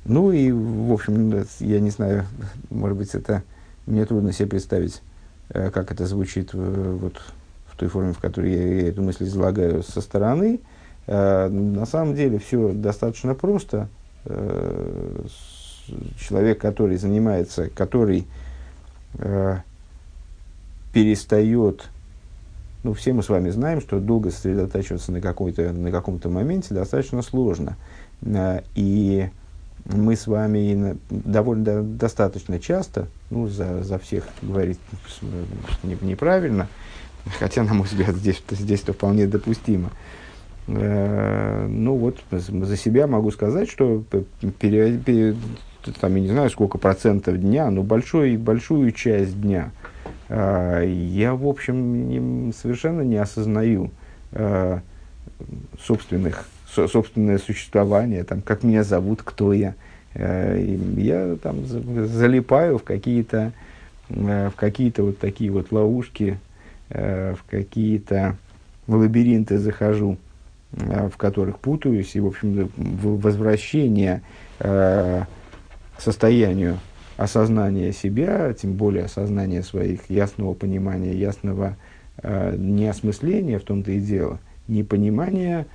Ну 0.04 0.32
и, 0.32 0.50
в 0.50 0.92
общем, 0.92 1.44
я 1.60 1.80
не 1.80 1.90
знаю, 1.90 2.26
может 2.70 2.96
быть, 2.96 3.14
это 3.14 3.42
мне 3.86 4.04
трудно 4.04 4.32
себе 4.32 4.48
представить, 4.48 5.02
э, 5.50 5.70
как 5.70 5.92
это 5.92 6.06
звучит 6.06 6.54
в, 6.54 6.96
вот, 6.98 7.20
в 7.66 7.76
той 7.76 7.88
форме, 7.88 8.12
в 8.12 8.18
которой 8.18 8.52
я, 8.52 8.88
эту 8.88 9.02
мысль 9.02 9.24
излагаю 9.24 9.82
со 9.82 10.00
стороны. 10.00 10.60
Э, 11.06 11.48
на 11.48 11.86
самом 11.86 12.14
деле 12.14 12.38
все 12.38 12.72
достаточно 12.72 13.34
просто. 13.34 13.88
Э, 14.24 15.24
человек, 16.18 16.60
который 16.60 16.96
занимается, 16.96 17.68
который 17.68 18.26
перестает 20.94 21.90
ну, 22.84 22.94
все 22.94 23.12
мы 23.12 23.22
с 23.22 23.28
вами 23.28 23.50
знаем, 23.50 23.80
что 23.80 24.00
долго 24.00 24.30
сосредотачиваться 24.30 25.12
на, 25.12 25.20
какой-то, 25.20 25.72
на 25.72 25.90
каком-то 25.92 26.28
моменте 26.28 26.74
достаточно 26.74 27.22
сложно. 27.22 27.76
Э, 28.22 28.62
и 28.74 29.30
мы 29.84 30.16
с 30.16 30.26
вами 30.26 30.96
довольно 31.10 31.82
достаточно 31.82 32.58
часто, 32.58 33.08
ну, 33.30 33.48
за, 33.48 33.82
за 33.82 33.98
всех 33.98 34.28
говорить 34.42 34.78
неправильно, 35.82 36.68
хотя, 37.38 37.62
на 37.62 37.74
мой 37.74 37.86
взгляд, 37.86 38.14
здесь, 38.16 38.42
здесь 38.50 38.80
вполне 38.80 39.26
допустимо. 39.26 39.90
Э, 40.68 41.66
ну 41.68 41.96
вот, 41.96 42.22
за 42.30 42.76
себя 42.76 43.06
могу 43.06 43.30
сказать, 43.30 43.68
что 43.68 44.04
пере, 44.60 44.98
пере, 44.98 45.36
там, 46.00 46.14
я 46.16 46.22
не 46.22 46.28
знаю, 46.28 46.50
сколько 46.50 46.78
процентов 46.78 47.40
дня, 47.40 47.70
но 47.70 47.82
большой, 47.82 48.36
большую 48.36 48.92
часть 48.92 49.40
дня 49.40 49.72
э, 50.28 50.84
я, 50.86 51.34
в 51.34 51.46
общем, 51.46 52.52
совершенно 52.52 53.02
не 53.02 53.16
осознаю 53.16 53.90
э, 54.30 54.80
собственных, 55.80 56.46
со, 56.46 56.51
собственное 56.74 57.38
существование, 57.38 58.24
там, 58.24 58.40
как 58.40 58.62
меня 58.62 58.84
зовут, 58.84 59.22
кто 59.22 59.52
я. 59.52 59.74
Э, 60.14 60.76
я 60.96 61.36
там 61.42 61.64
залипаю 61.64 62.78
в 62.78 62.82
какие-то 62.82 63.52
э, 64.08 64.50
в 64.50 64.56
какие-то 64.56 65.04
вот 65.04 65.18
такие 65.18 65.50
вот 65.50 65.72
ловушки, 65.72 66.38
э, 66.90 67.34
в 67.34 67.50
какие-то 67.50 68.36
лабиринты 68.88 69.58
захожу, 69.58 70.18
в 70.72 71.16
которых 71.16 71.60
путаюсь, 71.60 72.16
и, 72.16 72.20
в 72.20 72.26
общем, 72.26 72.68
возвращение 72.76 74.22
к 74.58 75.26
состоянию 75.98 76.78
осознания 77.16 77.92
себя, 77.92 78.52
тем 78.54 78.72
более 78.72 79.04
осознания 79.04 79.62
своих, 79.62 80.10
ясного 80.10 80.54
понимания, 80.54 81.14
ясного 81.14 81.76
неосмысления 82.24 83.60
в 83.60 83.62
том-то 83.62 83.92
и 83.92 84.00
дело, 84.00 84.40
непонимания 84.66 85.66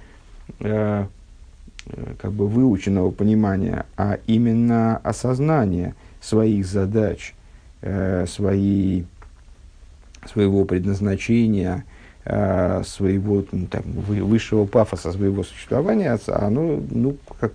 как 0.60 2.32
бы 2.32 2.48
выученного 2.48 3.12
понимания, 3.12 3.86
а 3.96 4.20
именно 4.28 4.98
осознание 4.98 5.96
своих 6.22 6.66
задач, 6.66 7.34
э, 7.82 8.26
своей, 8.28 9.06
своего 10.26 10.66
предназначения, 10.66 11.86
э, 12.26 12.84
своего 12.86 13.46
ну, 13.52 13.68
там, 13.68 13.84
высшего 13.84 14.66
пафоса 14.66 15.12
своего 15.12 15.44
существования, 15.44 16.18
оно 16.28 16.82
ну, 16.90 17.18
как, 17.40 17.54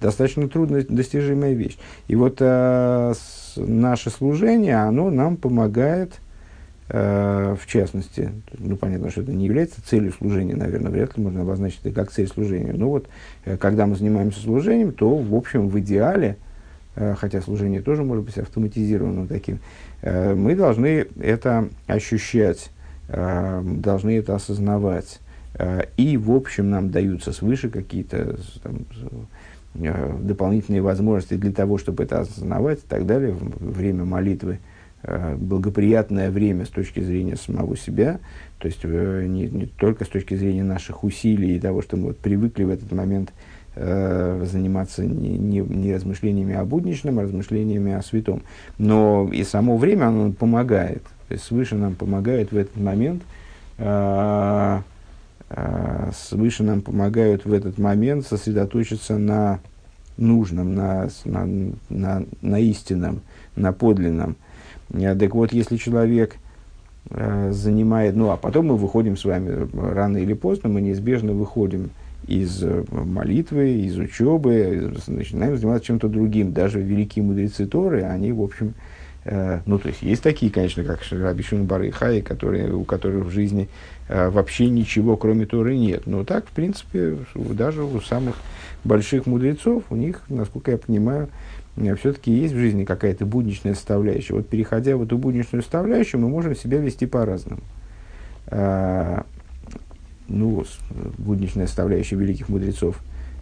достаточно 0.00 0.48
трудно 0.48 0.82
достижимая 0.88 1.52
вещь. 1.52 1.76
И 2.08 2.16
вот 2.16 2.38
э, 2.40 3.14
с, 3.14 3.54
наше 3.56 4.10
служение, 4.10 4.76
оно 4.76 5.10
нам 5.10 5.36
помогает 5.36 6.14
Э, 6.94 7.56
в 7.58 7.66
частности, 7.66 8.30
ну, 8.58 8.76
понятно, 8.76 9.10
что 9.10 9.22
это 9.22 9.32
не 9.32 9.46
является 9.46 9.82
целью 9.82 10.12
служения, 10.12 10.54
наверное, 10.54 10.92
вряд 10.92 11.16
ли 11.16 11.24
можно 11.24 11.40
обозначить 11.40 11.80
это 11.82 11.94
как 11.94 12.10
цель 12.10 12.28
служения. 12.28 12.74
Но 12.74 12.90
вот, 12.90 13.08
э, 13.46 13.56
когда 13.56 13.86
мы 13.86 13.96
занимаемся 13.96 14.40
служением, 14.40 14.92
то, 14.92 15.16
в 15.16 15.34
общем, 15.34 15.70
в 15.70 15.80
идеале, 15.80 16.36
э, 16.96 17.14
хотя 17.18 17.40
служение 17.40 17.80
тоже 17.80 18.04
может 18.04 18.26
быть 18.26 18.36
автоматизированным 18.36 19.26
таким, 19.26 19.58
мы 20.02 20.56
должны 20.56 21.06
это 21.20 21.68
ощущать, 21.86 22.72
должны 23.08 24.18
это 24.18 24.34
осознавать. 24.34 25.20
И, 25.96 26.16
в 26.16 26.32
общем, 26.32 26.70
нам 26.70 26.90
даются 26.90 27.32
свыше 27.32 27.70
какие-то 27.70 28.36
дополнительные 29.74 30.82
возможности 30.82 31.34
для 31.34 31.52
того, 31.52 31.78
чтобы 31.78 32.02
это 32.02 32.18
осознавать 32.18 32.80
и 32.80 32.88
так 32.88 33.06
далее, 33.06 33.36
время 33.38 34.04
молитвы– 34.04 34.58
благоприятное 35.04 36.30
время 36.30 36.64
с 36.64 36.68
точки 36.68 37.00
зрения 37.00 37.36
самого 37.36 37.76
себя, 37.76 38.20
то 38.62 38.68
есть 38.68 38.78
э, 38.84 39.26
не, 39.26 39.48
не 39.48 39.66
только 39.66 40.04
с 40.04 40.08
точки 40.08 40.34
зрения 40.34 40.62
наших 40.62 41.02
усилий 41.02 41.56
и 41.56 41.60
того, 41.60 41.82
что 41.82 41.96
мы 41.96 42.08
вот 42.08 42.18
привыкли 42.18 42.62
в 42.62 42.70
этот 42.70 42.92
момент 42.92 43.32
э, 43.74 44.44
заниматься 44.48 45.04
не, 45.04 45.36
не, 45.36 45.58
не 45.58 45.92
размышлениями 45.92 46.54
о 46.54 46.64
будничном, 46.64 47.18
а 47.18 47.22
размышлениями 47.22 47.92
о 47.92 48.02
святом. 48.02 48.42
Но 48.78 49.28
и 49.32 49.42
само 49.42 49.76
время 49.76 50.06
оно 50.06 50.30
помогает, 50.30 51.02
то 51.26 51.34
есть 51.34 51.42
свыше 51.42 51.74
нам 51.74 51.96
помогает 51.96 52.52
в 52.52 52.56
этот 52.56 52.76
момент, 52.76 53.24
э, 53.78 54.78
э, 55.50 56.10
свыше 56.14 56.62
нам 56.62 56.82
помогают 56.82 57.44
в 57.44 57.52
этот 57.52 57.78
момент 57.78 58.24
сосредоточиться 58.28 59.18
на 59.18 59.58
нужном, 60.16 60.76
на, 60.76 61.08
на, 61.24 61.48
на, 61.88 62.22
на 62.42 62.60
истинном, 62.60 63.22
на 63.56 63.72
подлинном. 63.72 64.36
Э, 64.92 65.14
так 65.14 65.34
вот, 65.34 65.52
если 65.52 65.76
человек 65.76 66.36
э, 67.10 67.50
занимает, 67.52 68.16
ну 68.16 68.30
а 68.30 68.36
потом 68.36 68.66
мы 68.66 68.76
выходим 68.76 69.16
с 69.16 69.24
вами, 69.24 69.68
рано 69.72 70.18
или 70.18 70.34
поздно 70.34 70.68
мы 70.68 70.80
неизбежно 70.80 71.32
выходим 71.32 71.90
из 72.26 72.62
э, 72.62 72.84
молитвы, 72.90 73.70
из 73.70 73.98
учебы, 73.98 74.94
начинаем 75.06 75.56
заниматься 75.56 75.86
чем-то 75.86 76.08
другим. 76.08 76.52
Даже 76.52 76.80
великие 76.80 77.24
мудрецы 77.24 77.66
Торы, 77.66 78.02
они, 78.02 78.32
в 78.32 78.42
общем, 78.42 78.74
э, 79.24 79.60
ну, 79.66 79.78
то 79.78 79.88
есть, 79.88 80.02
есть 80.02 80.22
такие, 80.22 80.52
конечно, 80.52 80.84
как 80.84 81.00
Раби 81.10 81.42
Шимон 81.42 81.66
Бар 81.66 81.90
Хай, 81.90 82.20
которые, 82.22 82.72
у 82.72 82.84
которых 82.84 83.26
в 83.26 83.30
жизни 83.30 83.68
э, 84.08 84.28
вообще 84.28 84.68
ничего, 84.68 85.16
кроме 85.16 85.46
Торы, 85.46 85.76
нет. 85.76 86.06
Но 86.06 86.24
так, 86.24 86.46
в 86.46 86.52
принципе, 86.52 87.18
даже 87.34 87.82
у 87.82 88.00
самых 88.00 88.36
больших 88.84 89.26
мудрецов, 89.26 89.84
у 89.90 89.96
них, 89.96 90.22
насколько 90.28 90.70
я 90.70 90.78
понимаю, 90.78 91.28
Э, 91.28 91.61
все-таки 91.76 92.30
есть 92.30 92.54
в 92.54 92.58
жизни 92.58 92.84
какая-то 92.84 93.24
будничная 93.24 93.74
составляющая. 93.74 94.34
Вот 94.34 94.48
переходя 94.48 94.96
в 94.96 95.02
эту 95.02 95.16
будничную 95.16 95.62
составляющую, 95.62 96.20
мы 96.20 96.28
можем 96.28 96.54
себя 96.54 96.78
вести 96.78 97.06
по-разному. 97.06 97.62
А, 98.48 99.24
ну, 100.28 100.64
будничная 101.18 101.66
составляющая 101.66 102.16
великих 102.16 102.48
мудрецов 102.48 102.96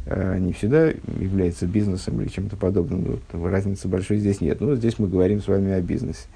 а, 0.07 0.39
не 0.39 0.53
всегда 0.53 0.87
является 0.87 1.67
бизнесом 1.67 2.21
или 2.21 2.29
чем-то 2.29 2.57
подобным. 2.57 3.19
Вот, 3.33 3.51
разницы 3.51 3.89
большой 3.89 4.19
здесь 4.19 4.41
нет. 4.41 4.61
Но 4.61 4.77
здесь 4.77 4.99
мы 4.99 5.09
говорим 5.09 5.43
с 5.43 5.49
вами 5.49 5.73
о 5.73 5.81
бизнесе. 5.81 6.27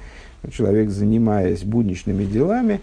Человек, 0.51 0.91
занимаясь 0.91 1.63
будничными 1.63 2.25
делами, 2.25 2.81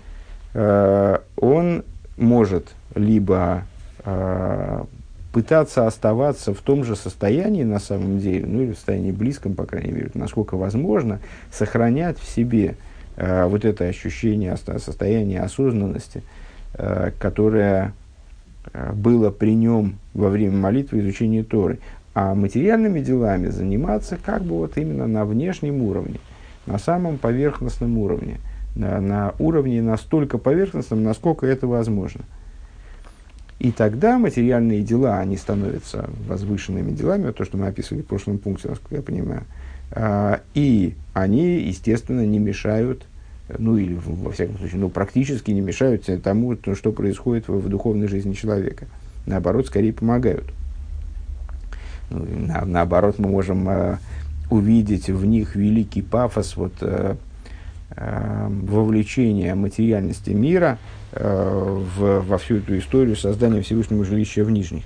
он 1.36 1.84
может 2.18 2.70
либо 2.96 3.66
пытаться 5.32 5.88
оставаться 5.88 6.54
в 6.54 6.60
том 6.62 6.84
же 6.84 6.96
состоянии 6.96 7.64
на 7.64 7.80
самом 7.80 8.20
деле, 8.20 8.46
ну 8.46 8.62
или 8.62 8.72
в 8.72 8.76
состоянии 8.76 9.12
близком, 9.12 9.54
по 9.54 9.66
крайней 9.66 9.92
мере, 9.92 10.12
насколько 10.14 10.58
возможно, 10.58 11.20
сохранять 11.52 12.20
в 12.20 12.28
себе 12.28 12.76
э, 13.16 13.46
вот 13.46 13.64
это 13.64 13.86
ощущение 13.86 14.56
состояния 14.58 15.42
осознанности, 15.42 16.24
э, 16.74 17.12
которое 17.18 17.94
э, 18.74 18.92
было 18.94 19.32
при 19.32 19.56
нем 19.56 20.00
во 20.14 20.30
время 20.30 20.58
молитвы 20.58 21.00
изучения 21.00 21.44
Торы. 21.44 21.80
А 22.14 22.36
материальными 22.36 23.00
делами 23.00 23.48
заниматься 23.48 24.18
как 24.22 24.44
бы 24.44 24.58
вот 24.58 24.78
именно 24.78 25.08
на 25.08 25.24
внешнем 25.24 25.82
уровне, 25.82 26.20
на 26.66 26.78
самом 26.78 27.18
поверхностном 27.18 27.98
уровне, 27.98 28.42
на, 28.76 29.00
на 29.00 29.34
уровне 29.40 29.82
настолько 29.82 30.38
поверхностном, 30.38 31.04
насколько 31.04 31.48
это 31.48 31.68
возможно– 31.68 32.22
и 33.62 33.72
тогда 33.72 34.18
материальные 34.18 34.82
дела, 34.82 35.20
они 35.20 35.38
становятся 35.38 36.10
возвышенными 36.28 36.94
делами, 36.94 37.30
то, 37.30 37.46
что 37.46 37.58
мы 37.58 37.68
описывали 37.68 38.02
в 38.02 38.08
прошлом 38.08 38.40
пункте, 38.40 38.70
насколько 38.70 38.96
я 38.96 39.04
понимаю. 39.04 39.44
А, 39.92 40.42
и 40.56 40.96
они, 41.14 41.60
естественно, 41.60 42.26
не 42.26 42.40
мешают, 42.40 43.06
ну 43.56 43.78
или, 43.78 44.00
во 44.04 44.32
всяком 44.32 44.58
случае, 44.58 44.80
ну, 44.80 44.90
практически 44.90 45.52
не 45.52 45.62
мешают 45.62 46.10
тому, 46.24 46.58
что 46.74 46.92
происходит 46.92 47.50
в, 47.50 47.70
духовной 47.70 48.08
жизни 48.08 48.34
человека. 48.34 48.88
Наоборот, 49.28 49.68
скорее 49.68 49.94
помогают. 49.94 50.46
Ну, 52.10 52.26
на, 52.48 52.66
наоборот, 52.66 53.20
мы 53.20 53.30
можем 53.30 53.70
э, 53.70 53.98
увидеть 54.50 55.08
в 55.08 55.24
них 55.24 55.56
великий 55.56 56.02
пафос 56.02 56.58
вот, 56.58 56.74
э, 56.82 57.16
э, 57.92 58.48
вовлечения 58.50 59.54
материальности 59.54 60.32
мира– 60.32 60.80
в, 61.14 62.22
во 62.22 62.38
всю 62.38 62.58
эту 62.58 62.78
историю 62.78 63.16
создания 63.16 63.62
Всевышнего 63.62 64.06
жилища 64.06 64.44
в 64.44 64.52
Нижних. 64.52 64.84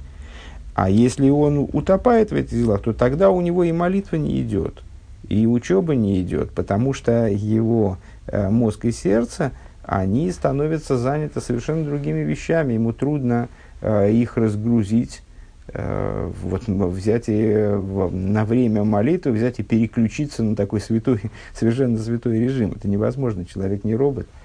А 0.75 0.89
если 0.89 1.29
он 1.29 1.69
утопает 1.71 2.31
в 2.31 2.35
этих 2.35 2.57
делах, 2.57 2.81
то 2.81 2.93
тогда 2.93 3.29
у 3.29 3.39
него 3.39 3.63
и 3.63 3.71
молитва 3.71 4.17
не 4.17 4.41
идет, 4.41 4.83
и 5.29 5.47
учеба 5.47 5.95
не 5.95 6.21
идет, 6.21 6.51
потому 6.51 6.91
что 6.91 7.27
его 7.27 7.97
э, 8.27 8.49
мозг 8.49 8.83
и 8.83 8.91
сердце, 8.91 9.53
они 9.83 10.29
становятся 10.31 10.97
заняты 10.97 11.39
совершенно 11.39 11.85
другими 11.85 12.19
вещами, 12.19 12.73
ему 12.73 12.91
трудно 12.91 13.47
э, 13.79 14.11
их 14.11 14.35
разгрузить, 14.35 15.21
э, 15.69 16.29
вот, 16.43 16.67
взять 16.67 17.25
и 17.29 17.79
на 18.11 18.43
время 18.43 18.83
молитвы 18.83 19.31
взять 19.31 19.59
и 19.59 19.63
переключиться 19.63 20.43
на 20.43 20.57
такой 20.57 20.81
святой, 20.81 21.21
совершенно 21.53 21.97
святой 21.97 22.37
режим. 22.37 22.73
Это 22.75 22.89
невозможно, 22.89 23.45
человек 23.45 23.85
не 23.85 23.95
робот. 23.95 24.27
Э, 24.27 24.44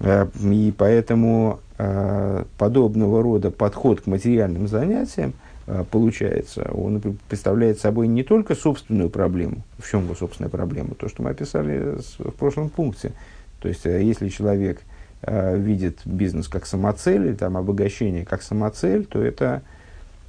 и 0.00 0.74
поэтому 0.76 1.60
э, 1.78 2.44
подобного 2.58 3.22
рода 3.22 3.50
подход 3.50 4.02
к 4.02 4.06
материальным 4.06 4.68
занятиям 4.68 5.32
э, 5.66 5.84
получается, 5.90 6.70
он 6.72 7.00
представляет 7.28 7.80
собой 7.80 8.06
не 8.06 8.22
только 8.22 8.54
собственную 8.54 9.08
проблему, 9.08 9.62
в 9.78 9.90
чем 9.90 10.04
его 10.04 10.14
собственная 10.14 10.50
проблема, 10.50 10.94
то, 10.94 11.08
что 11.08 11.22
мы 11.22 11.30
описали 11.30 11.98
в 12.18 12.32
прошлом 12.32 12.68
пункте. 12.68 13.12
То 13.60 13.68
есть, 13.68 13.84
если 13.86 14.28
человек 14.28 14.82
э, 15.22 15.56
видит 15.56 16.00
бизнес 16.04 16.48
как 16.48 16.66
самоцель, 16.66 17.26
или 17.28 17.34
там 17.34 17.56
обогащение 17.56 18.26
как 18.26 18.42
самоцель, 18.42 19.06
то 19.06 19.22
это, 19.22 19.62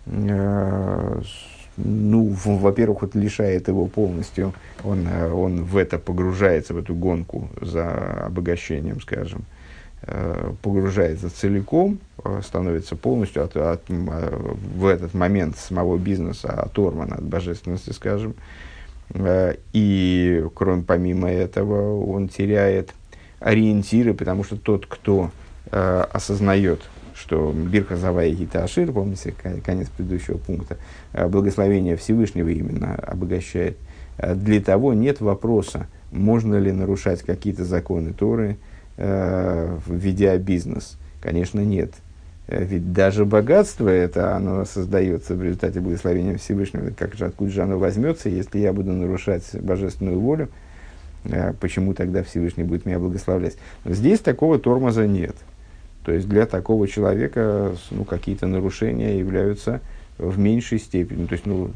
э, 0.05 1.21
ну, 1.75 2.29
во-первых, 2.29 3.01
вот 3.01 3.15
лишает 3.15 3.67
его 3.67 3.87
полностью, 3.87 4.53
он, 4.85 5.05
э, 5.05 5.29
он 5.29 5.65
в 5.65 5.75
это 5.75 5.99
погружается, 5.99 6.73
в 6.73 6.77
эту 6.77 6.95
гонку 6.95 7.49
за 7.61 8.25
обогащением, 8.27 9.01
скажем, 9.01 9.41
э, 9.41 9.56
погружается 10.61 11.29
целиком, 11.29 11.99
э, 12.23 12.41
становится 12.43 12.95
полностью 12.95 13.43
от, 13.43 13.55
от, 13.57 13.81
э, 13.89 14.37
в 14.75 14.85
этот 14.85 15.13
момент 15.13 15.57
самого 15.57 15.97
бизнеса 15.97 16.49
оторван 16.49 17.13
от 17.13 17.23
божественности, 17.23 17.91
скажем, 17.91 18.35
э, 19.09 19.55
и 19.73 20.45
кроме 20.53 20.83
помимо 20.83 21.29
этого 21.29 22.05
он 22.05 22.29
теряет 22.29 22.93
ориентиры, 23.39 24.13
потому 24.13 24.43
что 24.43 24.55
тот, 24.55 24.85
кто 24.85 25.31
э, 25.71 26.05
осознает, 26.11 26.81
что 27.13 27.51
Бирха 27.51 27.97
Завая 27.97 28.31
Гиташир, 28.31 28.91
помните, 28.91 29.33
конец 29.65 29.89
предыдущего 29.89 30.37
пункта, 30.37 30.77
э, 31.13 31.27
благословение 31.27 31.97
Всевышнего 31.97 32.49
именно 32.49 32.95
обогащает. 32.95 33.77
Э, 34.17 34.35
для 34.35 34.61
того 34.61 34.93
нет 34.93 35.21
вопроса, 35.21 35.87
можно 36.11 36.55
ли 36.55 36.71
нарушать 36.71 37.23
какие-то 37.23 37.65
законы 37.65 38.13
Торы, 38.13 38.51
э, 38.51 38.76
ведя 38.97 40.37
бизнес. 40.37 40.97
Конечно, 41.21 41.59
нет. 41.59 41.91
Э, 42.47 42.63
ведь 42.63 42.93
даже 42.93 43.25
богатство 43.25 43.89
это, 43.89 44.35
оно 44.35 44.65
создается 44.65 45.35
в 45.35 45.43
результате 45.43 45.79
благословения 45.79 46.37
Всевышнего. 46.37 46.91
Как 46.91 47.15
же, 47.15 47.25
откуда 47.25 47.51
же 47.51 47.61
оно 47.61 47.77
возьмется, 47.77 48.29
если 48.29 48.59
я 48.59 48.73
буду 48.73 48.93
нарушать 48.93 49.43
божественную 49.53 50.19
волю, 50.19 50.49
а 51.25 51.53
почему 51.59 51.93
тогда 51.93 52.23
Всевышний 52.23 52.63
будет 52.63 52.85
меня 52.85 52.99
благословлять. 52.99 53.57
Здесь 53.85 54.19
такого 54.19 54.59
тормоза 54.59 55.05
нет. 55.05 55.35
То 56.05 56.13
есть 56.13 56.29
для 56.29 56.45
такого 56.45 56.87
человека 56.87 57.75
ну, 57.91 58.05
какие-то 58.05 58.47
нарушения 58.47 59.19
являются 59.19 59.81
в 60.17 60.39
меньшей 60.39 60.79
степени. 60.79 61.25
То 61.25 61.33
есть 61.33 61.45
ну, 61.45 61.71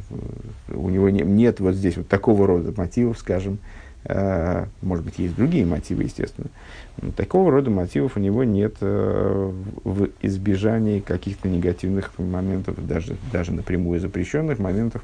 у 0.69 0.89
него 0.89 1.09
не, 1.09 1.21
нет 1.21 1.59
вот 1.59 1.75
здесь 1.75 1.97
вот 1.97 2.07
такого 2.07 2.47
рода 2.47 2.73
мотивов, 2.77 3.19
скажем, 3.19 3.55
э, 3.55 3.80
может 4.03 5.05
быть, 5.05 5.19
есть 5.19 5.35
другие 5.35 5.65
мотивы, 5.65 6.03
естественно. 6.03 6.47
Но 7.01 7.11
такого 7.11 7.51
рода 7.51 7.69
мотивов 7.69 8.17
у 8.17 8.19
него 8.19 8.43
нет 8.43 8.77
э, 8.81 9.51
в 9.83 10.09
избежании 10.21 10.99
каких-то 10.99 11.47
негативных 11.49 12.17
моментов, 12.17 12.85
даже, 12.85 13.15
даже 13.31 13.51
напрямую 13.51 13.99
запрещенных 13.99 14.59
моментов 14.59 15.03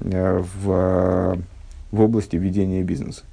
э, 0.00 0.42
в, 0.62 1.38
в 1.90 2.00
области 2.00 2.36
ведения 2.36 2.82
бизнеса. 2.82 3.24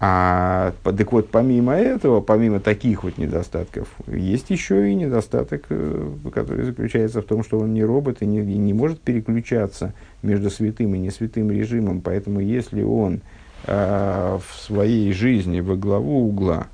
А 0.00 0.74
так 0.82 1.12
вот, 1.12 1.30
помимо 1.30 1.72
этого, 1.74 2.20
помимо 2.20 2.60
таких 2.60 3.04
вот 3.04 3.16
недостатков, 3.16 3.88
есть 4.06 4.50
еще 4.50 4.90
и 4.90 4.94
недостаток, 4.94 5.66
э, 5.70 6.10
который 6.34 6.64
заключается 6.64 7.22
в 7.22 7.24
том, 7.24 7.44
что 7.44 7.58
он 7.58 7.72
не 7.72 7.84
робот 7.84 8.20
и 8.20 8.26
не, 8.26 8.40
и 8.40 8.58
не 8.58 8.72
может 8.72 9.00
переключаться 9.00 9.94
между 10.22 10.50
святым 10.50 10.94
и 10.94 10.98
несвятым 10.98 11.50
режимом. 11.50 12.00
Поэтому 12.00 12.40
если 12.40 12.82
он 12.82 13.20
э, 13.66 14.38
в 14.38 14.60
своей 14.60 15.12
жизни 15.12 15.60
во 15.60 15.76
главу 15.76 16.28
угла 16.28 16.66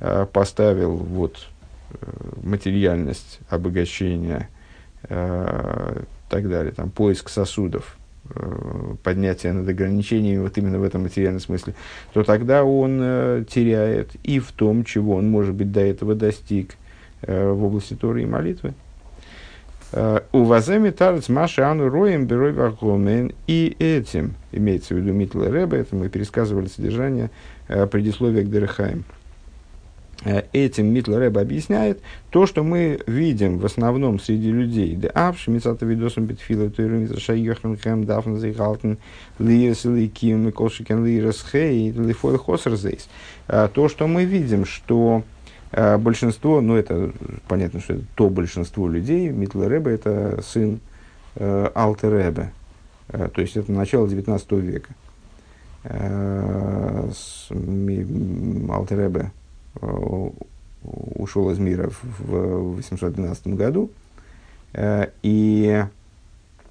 э, 0.00 0.26
поставил 0.30 0.96
вот, 0.96 1.46
э, 1.92 1.96
материальность, 2.42 3.38
обогащение, 3.48 4.48
э, 5.04 6.02
так 6.28 6.48
далее, 6.48 6.72
там, 6.72 6.90
поиск 6.90 7.28
сосудов, 7.28 7.96
поднятия 9.02 9.52
над 9.52 9.68
ограничениями 9.68 10.38
вот 10.38 10.56
именно 10.56 10.78
в 10.78 10.82
этом 10.82 11.02
материальном 11.02 11.40
смысле, 11.40 11.74
то 12.12 12.24
тогда 12.24 12.64
он 12.64 12.98
э, 13.02 13.44
теряет 13.48 14.12
и 14.22 14.38
в 14.38 14.52
том, 14.52 14.84
чего 14.84 15.16
он, 15.16 15.28
может 15.28 15.54
быть, 15.54 15.72
до 15.72 15.80
этого 15.80 16.14
достиг 16.14 16.76
э, 17.22 17.50
в 17.50 17.64
области 17.64 17.94
Торы 17.94 18.22
и 18.22 18.26
молитвы. 18.26 18.74
Э, 19.92 20.20
у 20.32 20.44
ваземи 20.44 20.90
тарц 20.90 21.28
машану 21.28 21.88
роем 21.88 22.26
берой 22.26 22.52
вахомен 22.52 23.32
и 23.46 23.76
этим, 23.78 24.34
имеется 24.50 24.94
в 24.94 24.98
виду 24.98 25.12
Митла 25.12 25.50
Рэбе, 25.50 25.78
это 25.78 25.94
мы 25.94 26.08
пересказывали 26.08 26.66
содержание 26.66 27.30
э, 27.68 27.86
предисловия 27.86 28.42
к 28.42 28.50
Дерехаем. 28.50 29.04
Э, 30.24 30.42
этим 30.52 30.86
Митлер 30.86 31.18
Рэб 31.18 31.38
объясняет 31.38 32.00
то, 32.30 32.46
что 32.46 32.62
мы 32.62 33.00
видим 33.06 33.58
в 33.58 33.66
основном 33.66 34.20
среди 34.20 34.50
людей. 34.50 34.96
Да, 34.96 35.08
авши, 35.14 35.50
мицата 35.50 35.84
видосом 35.84 36.26
битфила, 36.26 36.70
туйрумица 36.70 37.18
шайохен 37.20 37.76
хэм, 37.76 38.04
дафн 38.04 38.36
зайхалтен, 38.36 38.98
лирес 39.38 39.84
ликим, 39.84 40.52
колшикен 40.52 41.04
лирес 41.04 41.44
хей, 41.50 41.90
лифой 41.90 42.38
хосерзейс. 42.38 43.08
Э, 43.48 43.68
то, 43.72 43.88
что 43.88 44.06
мы 44.06 44.24
видим, 44.24 44.64
что 44.64 45.24
э, 45.72 45.98
большинство, 45.98 46.60
ну 46.60 46.76
это 46.76 47.12
понятно, 47.48 47.80
что 47.80 47.94
это 47.94 48.04
то 48.14 48.28
большинство 48.28 48.88
людей, 48.88 49.28
Митлер 49.28 49.68
Рэбе 49.68 49.92
это 49.92 50.40
сын 50.42 50.80
э, 51.36 51.70
Алтер 51.74 52.12
Рэбе, 52.12 52.52
то 53.08 53.40
есть 53.40 53.56
это 53.56 53.70
начало 53.70 54.08
19 54.08 54.52
века. 54.52 54.94
Э, 55.84 57.10
ушел 60.84 61.50
из 61.50 61.58
мира 61.58 61.90
в 62.18 62.74
812 62.76 63.48
году. 63.48 63.90
Э, 64.72 65.08
и, 65.22 65.84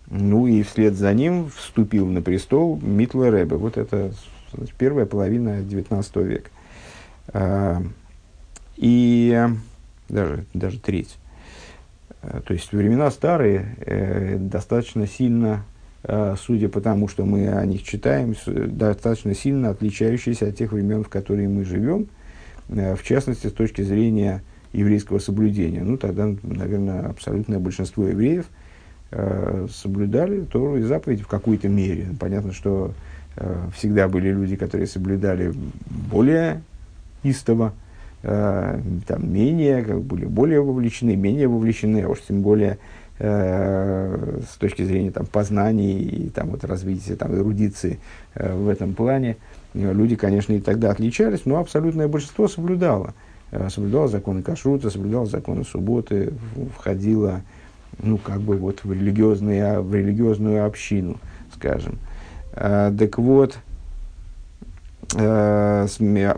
ну 0.09 0.47
и 0.47 0.63
вслед 0.63 0.95
за 0.95 1.13
ним 1.13 1.49
вступил 1.49 2.07
на 2.07 2.21
престол 2.21 2.79
Митла 2.81 3.31
Рэбе. 3.31 3.55
Вот 3.55 3.77
это 3.77 4.13
значит, 4.53 4.75
первая 4.75 5.05
половина 5.05 5.61
XIX 5.61 6.23
века. 6.23 6.49
Э, 7.33 7.81
и 8.77 9.47
даже, 10.09 10.45
даже 10.53 10.79
треть. 10.79 11.17
То 12.21 12.53
есть 12.53 12.71
времена 12.71 13.11
старые, 13.11 14.37
достаточно 14.39 15.07
сильно, 15.07 15.65
судя 16.39 16.69
по 16.69 16.79
тому, 16.79 17.09
что 17.09 17.25
мы 17.25 17.49
о 17.49 17.65
них 17.65 17.83
читаем, 17.83 18.33
достаточно 18.45 19.35
сильно 19.35 19.71
отличающиеся 19.71 20.47
от 20.47 20.55
тех 20.55 20.71
времен, 20.71 21.03
в 21.03 21.09
которые 21.09 21.49
мы 21.49 21.65
живем– 21.65 22.07
Э, 22.17 22.22
в 22.69 23.03
частности, 23.03 23.47
с 23.47 23.51
точки 23.51 23.81
зрения 23.81 24.41
еврейского 24.73 25.19
соблюдения. 25.19 25.83
Ну, 25.83 25.97
тогда, 25.97 26.33
наверное, 26.43 27.07
абсолютное 27.07 27.59
большинство 27.59 28.07
евреев 28.07 28.45
э, 29.11 29.67
соблюдали 29.71 30.41
Тору 30.41 30.77
и 30.77 30.81
заповеди 30.81 31.23
в 31.23 31.27
какой-то 31.27 31.69
мере. 31.69 32.07
Понятно, 32.19 32.51
что 32.51 32.93
э, 33.37 33.67
всегда 33.75 34.07
были 34.07 34.29
люди, 34.29 34.55
которые 34.55 34.87
соблюдали 34.87 35.53
более 36.11 36.61
истово, 37.21 37.73
э, 38.23 38.79
там, 39.07 39.31
менее, 39.31 39.83
как 39.83 40.01
были 40.01 40.25
более 40.25 40.61
вовлечены, 40.61 41.15
менее 41.15 41.47
вовлечены, 41.47 42.01
а 42.01 42.09
уж 42.09 42.21
тем 42.27 42.41
более 42.41 42.79
э, 43.19 44.39
с 44.51 44.57
точки 44.57 44.83
зрения 44.83 45.11
там, 45.11 45.27
познаний 45.27 45.99
и 45.99 46.29
там, 46.29 46.49
вот, 46.49 46.63
развития 46.63 47.15
там, 47.15 47.35
эрудиции 47.35 47.99
э, 48.33 48.55
в 48.55 48.67
этом 48.69 48.95
плане. 48.95 49.37
Э, 49.73 49.93
люди, 49.93 50.15
конечно, 50.15 50.53
и 50.53 50.59
тогда 50.59 50.91
отличались, 50.91 51.45
но 51.45 51.57
абсолютное 51.57 52.07
большинство 52.07 52.47
соблюдало. 52.47 53.13
Э, 53.51 53.69
соблюдало 53.69 54.07
законы 54.07 54.41
кашрута, 54.41 54.89
соблюдало 54.89 55.25
законы 55.25 55.63
субботы, 55.63 56.33
входило 56.77 57.41
ну, 58.01 58.17
как 58.17 58.41
бы 58.41 58.57
вот 58.57 58.83
в, 58.83 58.91
религиозные, 58.91 59.79
в 59.79 59.93
религиозную 59.93 60.65
общину, 60.65 61.17
скажем. 61.53 61.99
А, 62.53 62.95
так 62.95 63.17
вот, 63.19 63.57
а, 65.15 65.85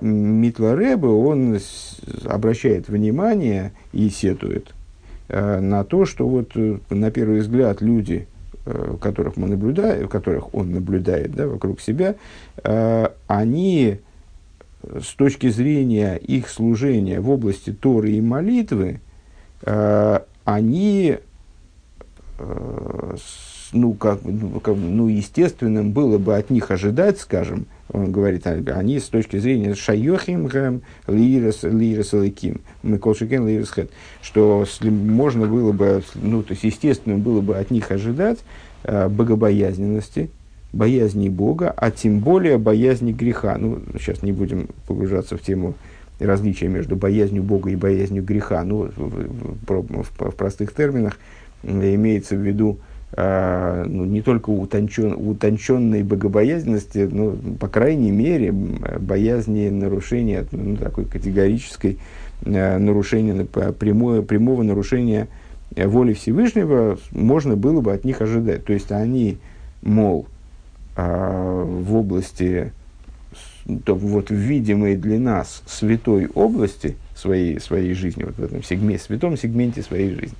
Митла 0.01 0.75
Рэбе, 0.75 1.07
он 1.07 1.57
обращает 2.25 2.89
внимание 2.89 3.71
и 3.93 4.09
сетует 4.09 4.73
а, 5.29 5.61
на 5.61 5.85
то, 5.85 6.05
что 6.05 6.27
вот 6.27 6.51
на 6.89 7.09
первый 7.11 7.39
взгляд 7.39 7.81
люди, 7.81 8.27
Э, 8.27 8.34
которых 8.99 9.37
мы 9.37 9.47
наблюдаем, 9.47 10.07
которых 10.07 10.53
он 10.53 10.71
наблюдает 10.71 11.33
да, 11.35 11.47
вокруг 11.47 11.81
себя, 11.81 12.15
э, 12.63 13.09
они 13.27 13.99
с 14.83 15.13
точки 15.15 15.49
зрения 15.49 16.15
их 16.15 16.49
служения 16.49 17.19
в 17.19 17.29
области 17.29 17.71
Торы 17.71 18.11
и 18.11 18.21
молитвы, 18.21 18.99
э, 19.63 20.19
они 20.43 21.17
ну, 23.71 23.93
как, 23.93 24.19
ну, 24.23 24.59
как, 24.59 24.75
ну, 24.75 25.07
естественным 25.07 25.91
было 25.91 26.17
бы 26.17 26.35
от 26.35 26.49
них 26.49 26.69
ожидать, 26.69 27.19
скажем, 27.19 27.65
он 27.91 28.11
говорит, 28.11 28.47
они 28.47 28.99
с 28.99 29.05
точки 29.05 29.37
зрения 29.37 29.75
шайохим 29.75 30.47
гэм 30.47 30.81
лирес 31.07 31.63
лирес 31.63 32.13
ликим, 32.13 32.61
мы 32.81 32.97
колшикен 32.97 33.47
лирес 33.47 33.69
хэт, 33.69 33.91
что 34.21 34.65
можно 34.81 35.45
было 35.45 35.71
бы, 35.71 36.03
ну, 36.15 36.41
то 36.41 36.53
есть 36.53 36.63
естественным 36.63 37.21
было 37.21 37.41
бы 37.41 37.57
от 37.57 37.69
них 37.69 37.91
ожидать 37.91 38.39
э, 38.83 39.07
богобоязненности, 39.07 40.31
боязни 40.73 41.29
Бога, 41.29 41.73
а 41.75 41.91
тем 41.91 42.19
более 42.19 42.57
боязни 42.57 43.11
греха. 43.11 43.57
Ну, 43.57 43.81
сейчас 43.99 44.23
не 44.23 44.31
будем 44.31 44.69
погружаться 44.87 45.37
в 45.37 45.41
тему 45.41 45.75
различия 46.19 46.67
между 46.67 46.95
боязнью 46.95 47.43
Бога 47.43 47.69
и 47.69 47.75
боязнью 47.75 48.23
греха. 48.23 48.63
Ну, 48.63 48.89
в, 48.95 48.97
в, 48.97 49.67
в, 49.67 50.31
в 50.31 50.35
простых 50.35 50.73
терминах 50.73 51.19
имеется 51.63 52.35
в 52.35 52.39
виду 52.39 52.79
э, 52.79 52.94
ну, 53.17 54.03
не 54.03 54.21
только 54.21 54.49
утончен, 54.49 55.13
утонченной 55.13 56.03
богобоязненности, 56.03 57.07
но, 57.09 57.35
по 57.59 57.69
крайней 57.69 58.11
мере, 58.11 58.51
боязни 58.51 59.69
нарушения, 59.69 60.45
ну, 60.51 60.75
такой 60.75 61.05
категорической 61.05 61.97
э, 62.43 62.77
нарушения, 62.77 63.45
прямое, 63.45 64.21
прямого 64.21 64.63
нарушения 64.63 65.29
воли 65.75 66.13
Всевышнего 66.13 66.97
можно 67.11 67.55
было 67.55 67.81
бы 67.81 67.93
от 67.93 68.03
них 68.03 68.21
ожидать. 68.21 68.65
То 68.65 68.73
есть 68.73 68.91
они, 68.91 69.37
мол, 69.81 70.27
э, 70.97 71.63
в 71.65 71.95
области, 71.95 72.73
то, 73.85 73.95
вот 73.95 74.29
в 74.29 74.33
видимой 74.33 74.95
для 74.95 75.19
нас 75.19 75.63
святой 75.65 76.27
области 76.27 76.97
своей, 77.15 77.59
своей 77.59 77.93
жизни, 77.93 78.23
вот 78.23 78.35
в 78.35 78.43
этом 78.43 78.61
сегменте, 78.61 79.03
святом 79.03 79.37
сегменте 79.37 79.81
своей 79.81 80.13
жизни, 80.13 80.37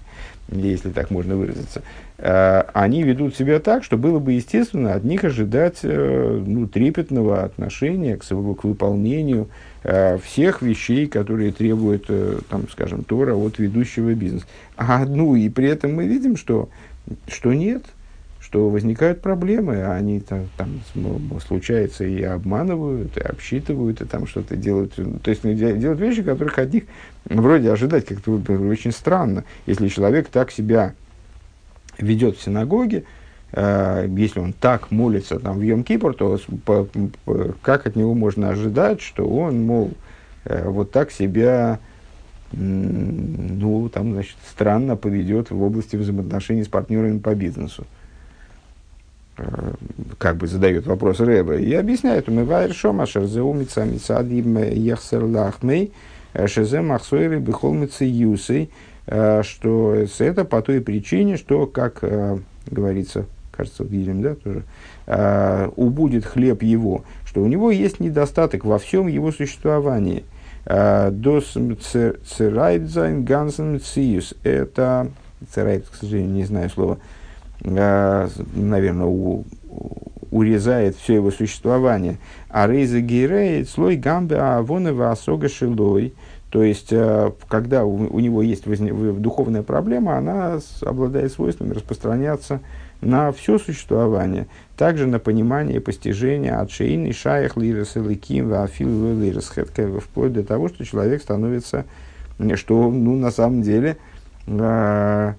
если 0.49 0.89
так 0.89 1.09
можно 1.09 1.35
выразиться, 1.35 1.81
э, 2.17 2.63
они 2.73 3.03
ведут 3.03 3.35
себя 3.35 3.59
так, 3.59 3.83
что 3.83 3.97
было 3.97 4.19
бы 4.19 4.33
естественно 4.33 4.93
от 4.93 5.03
них 5.03 5.23
ожидать 5.23 5.79
э, 5.83 6.43
ну, 6.45 6.67
трепетного 6.67 7.43
отношения 7.43 8.17
к, 8.17 8.23
к 8.25 8.63
выполнению 8.63 9.47
э, 9.83 10.17
всех 10.19 10.61
вещей, 10.61 11.07
которые 11.07 11.51
требуют, 11.51 12.09
там, 12.49 12.67
скажем, 12.69 13.03
Тора 13.03 13.35
от 13.35 13.57
ведущего 13.57 14.13
бизнеса. 14.13 14.45
А, 14.75 15.05
ну 15.05 15.35
и 15.35 15.49
при 15.49 15.69
этом 15.69 15.95
мы 15.95 16.05
видим, 16.05 16.35
что, 16.35 16.69
что 17.27 17.53
нет, 17.53 17.83
что 18.55 18.69
возникают 18.69 19.21
проблемы, 19.21 19.81
а 19.83 19.95
они 19.95 20.21
там, 20.21 20.47
там 20.55 20.79
случается 21.45 22.05
и 22.05 22.23
обманывают, 22.23 23.17
и 23.17 23.19
обсчитывают, 23.19 23.99
и 23.99 24.05
там 24.05 24.27
что-то 24.27 24.55
делают. 24.55 24.95
То 24.95 25.29
есть 25.29 25.41
делают 25.43 25.99
вещи, 25.99 26.23
которых 26.23 26.57
от 26.57 26.73
них 26.73 26.85
вроде 27.25 27.69
ожидать 27.69 28.05
как-то 28.05 28.31
очень 28.31 28.93
странно. 28.93 29.43
Если 29.65 29.89
человек 29.89 30.29
так 30.29 30.51
себя 30.51 30.93
ведет 31.97 32.37
в 32.37 32.41
синагоге, 32.41 33.03
э, 33.51 34.07
если 34.15 34.39
он 34.39 34.53
так 34.53 34.89
молится 34.89 35.37
там, 35.37 35.59
в 35.59 35.61
Йом-Кипр, 35.61 36.13
то 36.13 36.39
по, 36.63 36.87
по, 37.25 37.55
как 37.61 37.87
от 37.87 37.97
него 37.97 38.13
можно 38.13 38.51
ожидать, 38.51 39.01
что 39.01 39.27
он, 39.27 39.65
мол, 39.65 39.91
э, 40.45 40.65
вот 40.65 40.91
так 40.91 41.11
себя 41.11 41.79
ну, 42.53 43.89
там, 43.89 44.13
значит, 44.13 44.37
странно 44.49 44.95
поведет 44.95 45.51
в 45.51 45.61
области 45.61 45.97
взаимоотношений 45.97 46.63
с 46.63 46.69
партнерами 46.69 47.19
по 47.19 47.35
бизнесу. 47.35 47.85
Э, 49.38 49.74
как 50.17 50.38
бы 50.38 50.48
задает 50.48 50.88
вопрос 50.88 51.19
Рэба, 51.19 51.56
и 51.56 51.74
объясняет, 51.74 52.30
мы 52.30 52.45
вайр 52.45 52.74
шома 52.74 53.06
шерзеу 53.06 53.52
мица 53.54 53.84
мицадим 53.84 54.58
яхсер 54.63 55.24
лахмей 55.24 55.91
э, 56.34 56.48
шезе 56.48 56.80
махсойры 56.80 57.39
бихол 57.39 57.76
юсей, 58.00 58.69
э, 59.08 59.43
что 59.43 59.93
это 60.19 60.45
по 60.45 60.62
той 60.62 60.80
причине, 60.80 61.36
что, 61.36 61.67
как 61.67 62.04
говорится, 62.71 63.26
кажется, 63.52 63.84
видим, 63.84 64.21
да, 64.21 64.36
тоже, 64.36 64.63
убудет 65.76 66.26
хлеб 66.26 66.63
его, 66.63 67.04
что 67.26 67.41
у 67.43 67.48
него 67.48 67.71
есть 67.71 68.00
недостаток 68.00 68.63
во 68.63 68.80
всем 68.80 69.08
его 69.08 69.32
существовании. 69.32 70.24
Дос 70.65 71.56
церайдзайн 72.26 73.24
гансен 73.24 73.80
циюс. 73.80 74.34
Это, 74.43 75.10
церайд, 75.54 75.86
к 75.88 75.95
сожалению, 75.95 76.34
не 76.34 76.43
знаю 76.45 76.69
слова, 76.69 76.98
Э, 76.98 77.14
наверное, 77.65 79.08
у, 79.08 79.43
урезает 80.32 80.95
все 80.95 81.15
его 81.15 81.32
существование. 81.32 82.17
А 82.49 82.67
рейза 82.67 83.01
гирей 83.01 83.65
слой 83.65 83.95
гамбе 83.95 84.38
авонова 84.38 85.12
осога 85.12 85.49
шилой. 85.49 86.13
То 86.49 86.63
есть, 86.63 86.91
э, 86.91 87.32
когда 87.47 87.84
у, 87.86 87.95
у 88.13 88.19
него 88.19 88.41
есть 88.41 88.67
возне, 88.67 88.93
духовная 88.93 89.63
проблема, 89.63 90.17
она 90.17 90.60
обладает 90.82 91.34
свойствами 91.34 91.73
распространяться 91.73 92.62
на 93.01 93.32
все 93.32 93.58
существование. 93.58 94.47
Также 94.78 95.08
на 95.08 95.19
понимание 95.19 95.78
и 95.78 95.80
постижение 95.80 96.54
от 96.54 96.71
шейни, 96.71 97.12
шаях, 97.12 97.58
лирес, 97.58 97.95
ликим, 97.95 98.49
вафил, 98.49 99.19
лирес, 99.19 99.51
вплоть 100.01 100.34
до 100.34 100.43
того, 100.43 100.69
что 100.69 100.86
человек 100.86 101.21
становится, 101.21 101.86
что, 102.56 102.89
ну, 102.89 103.15
на 103.15 103.32
самом 103.32 103.62
деле, 103.62 103.97
э, 104.47 105.34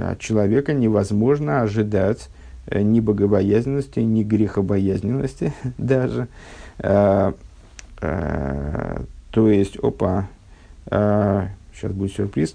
от 0.00 0.18
человека 0.20 0.72
невозможно 0.72 1.62
ожидать 1.62 2.28
э, 2.66 2.82
ни 2.82 3.00
богобоязненности, 3.00 4.00
ни 4.00 4.22
грехобоязненности 4.22 5.52
даже. 5.78 6.28
А, 6.78 7.34
а, 8.00 9.04
то 9.30 9.50
есть, 9.50 9.76
опа, 9.76 10.28
а, 10.86 11.48
сейчас 11.74 11.92
будет 11.92 12.12
сюрприз. 12.12 12.54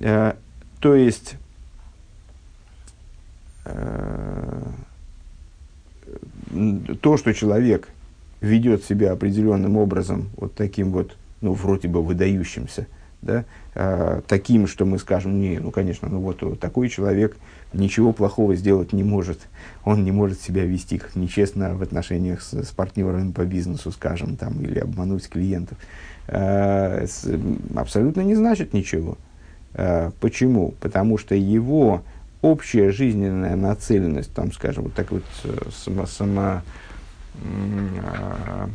А, 0.00 0.36
то 0.80 0.94
есть, 0.94 1.36
а, 3.64 4.62
то, 7.00 7.16
что 7.16 7.34
человек 7.34 7.88
ведет 8.40 8.84
себя 8.84 9.12
определенным 9.12 9.76
образом, 9.76 10.30
вот 10.36 10.54
таким 10.54 10.92
вот, 10.92 11.16
ну, 11.40 11.52
вроде 11.52 11.88
бы 11.88 12.02
выдающимся– 12.02 12.86
да, 13.22 13.44
э, 13.74 14.22
таким, 14.26 14.66
что 14.66 14.84
мы 14.84 14.98
скажем, 14.98 15.40
не, 15.40 15.58
ну, 15.58 15.70
конечно, 15.70 16.08
ну 16.08 16.20
вот 16.20 16.60
такой 16.60 16.88
человек 16.88 17.36
ничего 17.72 18.12
плохого 18.12 18.54
сделать 18.54 18.92
не 18.92 19.02
может. 19.02 19.40
Он 19.84 20.04
не 20.04 20.12
может 20.12 20.40
себя 20.40 20.64
вести 20.64 20.98
как 20.98 21.16
нечестно 21.16 21.74
в 21.74 21.82
отношениях 21.82 22.42
с, 22.42 22.52
с 22.52 22.68
партнерами 22.68 23.32
по 23.32 23.44
бизнесу, 23.44 23.90
скажем, 23.90 24.36
там, 24.36 24.60
или 24.60 24.78
обмануть 24.78 25.28
клиентов. 25.28 25.78
Э, 26.28 27.06
с, 27.06 27.26
абсолютно 27.76 28.20
не 28.20 28.34
значит 28.34 28.72
ничего. 28.72 29.18
Э, 29.74 30.10
почему? 30.20 30.74
Потому 30.80 31.18
что 31.18 31.34
его 31.34 32.02
общая 32.40 32.90
жизненная 32.92 33.56
нацеленность, 33.56 34.32
там, 34.32 34.52
скажем, 34.52 34.84
вот 34.84 34.94
так 34.94 35.10
вот 35.10 35.24
сама, 35.72 36.06
сама 36.06 36.62
э, 37.42 38.68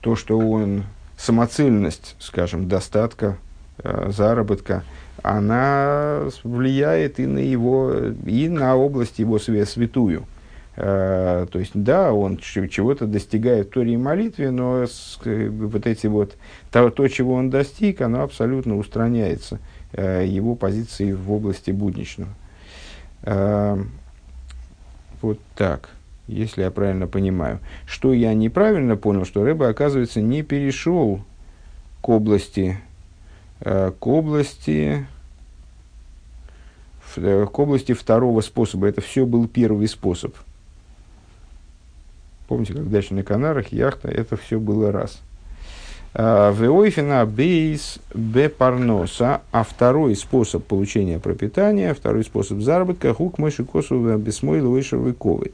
то, 0.00 0.16
что 0.16 0.38
он 0.38 0.84
самоцельность, 1.22 2.16
скажем, 2.18 2.68
достатка, 2.68 3.38
э, 3.78 4.10
заработка, 4.10 4.82
она 5.22 6.22
влияет 6.42 7.20
и 7.20 7.26
на 7.26 7.38
его, 7.38 7.94
и 8.26 8.48
на 8.48 8.74
область 8.74 9.20
его 9.20 9.38
святую. 9.38 10.24
Э, 10.74 11.46
то 11.48 11.58
есть, 11.60 11.72
да, 11.74 12.12
он 12.12 12.38
чего-то 12.38 13.06
достигает 13.06 13.68
в 13.68 13.70
Торе 13.70 13.94
и 13.94 13.96
молитве, 13.96 14.50
но 14.50 14.84
вот 15.24 15.86
эти 15.86 16.08
вот, 16.08 16.34
то, 16.72 16.90
то, 16.90 17.06
чего 17.06 17.34
он 17.34 17.50
достиг, 17.50 18.00
оно 18.00 18.22
абсолютно 18.22 18.76
устраняется 18.76 19.60
э, 19.92 20.24
его 20.26 20.56
позиции 20.56 21.12
в 21.12 21.30
области 21.30 21.70
будничного. 21.70 22.30
Вот 25.20 25.38
так 25.54 25.90
если 26.26 26.62
я 26.62 26.70
правильно 26.70 27.06
понимаю. 27.06 27.60
Что 27.86 28.12
я 28.12 28.34
неправильно 28.34 28.96
понял, 28.96 29.24
что 29.24 29.44
Рэба, 29.44 29.68
оказывается, 29.68 30.20
не 30.20 30.42
перешел 30.42 31.22
к 32.00 32.08
области, 32.08 32.78
э, 33.60 33.92
к 33.98 34.06
области, 34.06 35.06
э, 37.16 37.46
к 37.46 37.58
области 37.58 37.92
второго 37.92 38.40
способа. 38.40 38.88
Это 38.88 39.00
все 39.00 39.26
был 39.26 39.48
первый 39.48 39.88
способ. 39.88 40.34
Помните, 42.48 42.74
как 42.74 42.90
дача 42.90 43.14
на 43.14 43.22
Канарах, 43.22 43.68
яхта, 43.68 44.08
это 44.08 44.36
все 44.36 44.58
было 44.58 44.92
раз. 44.92 45.20
А, 46.14 46.52
Веойфина 46.52 47.24
бейс 47.24 47.98
бепарноса, 48.12 49.40
а 49.50 49.64
второй 49.64 50.14
способ 50.14 50.62
получения 50.64 51.18
пропитания, 51.18 51.94
второй 51.94 52.24
способ 52.24 52.60
заработка, 52.60 53.14
хук 53.14 53.38
мыши 53.38 53.64
косу 53.64 54.18
бесмой 54.18 54.60
лойшевой 54.60 55.14
ковой 55.14 55.52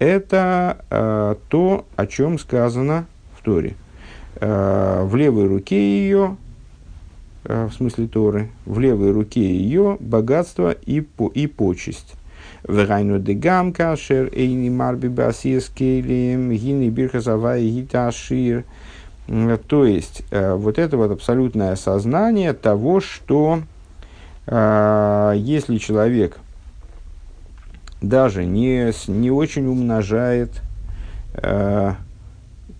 это 0.00 0.78
э, 0.90 1.34
то, 1.50 1.84
о 1.94 2.06
чем 2.06 2.38
сказано 2.38 3.06
в 3.38 3.44
Торе. 3.44 3.76
Э, 4.36 5.02
в 5.04 5.14
левой 5.14 5.46
руке 5.46 5.76
ее, 5.76 6.36
э, 7.44 7.66
в 7.66 7.74
смысле 7.74 8.08
Торы, 8.08 8.48
в 8.64 8.80
левой 8.80 9.12
руке 9.12 9.42
ее 9.42 9.98
богатство 10.00 10.72
и, 10.72 11.02
по, 11.02 11.28
и 11.28 11.46
почесть. 11.46 12.14
Вегайну 12.66 13.18
дегам 13.18 13.72
кашер 13.72 14.30
эйни 14.32 14.70
марби 14.70 15.08
басиескелем 15.08 16.50
гини 16.50 16.88
бирхазавай 16.88 17.68
гиташир. 17.68 18.64
То 19.68 19.84
есть, 19.84 20.22
э, 20.30 20.54
вот 20.54 20.78
это 20.78 20.96
вот 20.96 21.10
абсолютное 21.10 21.72
осознание 21.72 22.54
того, 22.54 23.00
что 23.00 23.60
э, 24.46 25.34
если 25.36 25.76
человек– 25.76 26.38
даже 28.00 28.44
не, 28.44 28.92
не 29.08 29.30
очень 29.30 29.66
умножает 29.66 30.62
э, 31.34 31.92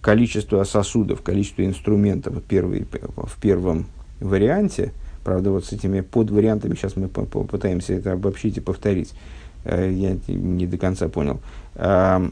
количество 0.00 0.64
сосудов, 0.64 1.22
количество 1.22 1.64
инструментов 1.64 2.42
первый, 2.42 2.86
в 3.16 3.40
первом 3.40 3.86
варианте. 4.20 4.92
Правда, 5.24 5.50
вот 5.50 5.66
с 5.66 5.72
этими 5.72 6.00
подвариантами 6.00 6.74
сейчас 6.74 6.96
мы 6.96 7.08
попытаемся 7.08 7.92
это 7.92 8.12
обобщить 8.12 8.56
и 8.56 8.60
повторить. 8.60 9.12
Э, 9.64 9.90
я 9.92 10.16
не 10.28 10.66
до 10.66 10.78
конца 10.78 11.08
понял. 11.08 11.40
Э, 11.74 12.28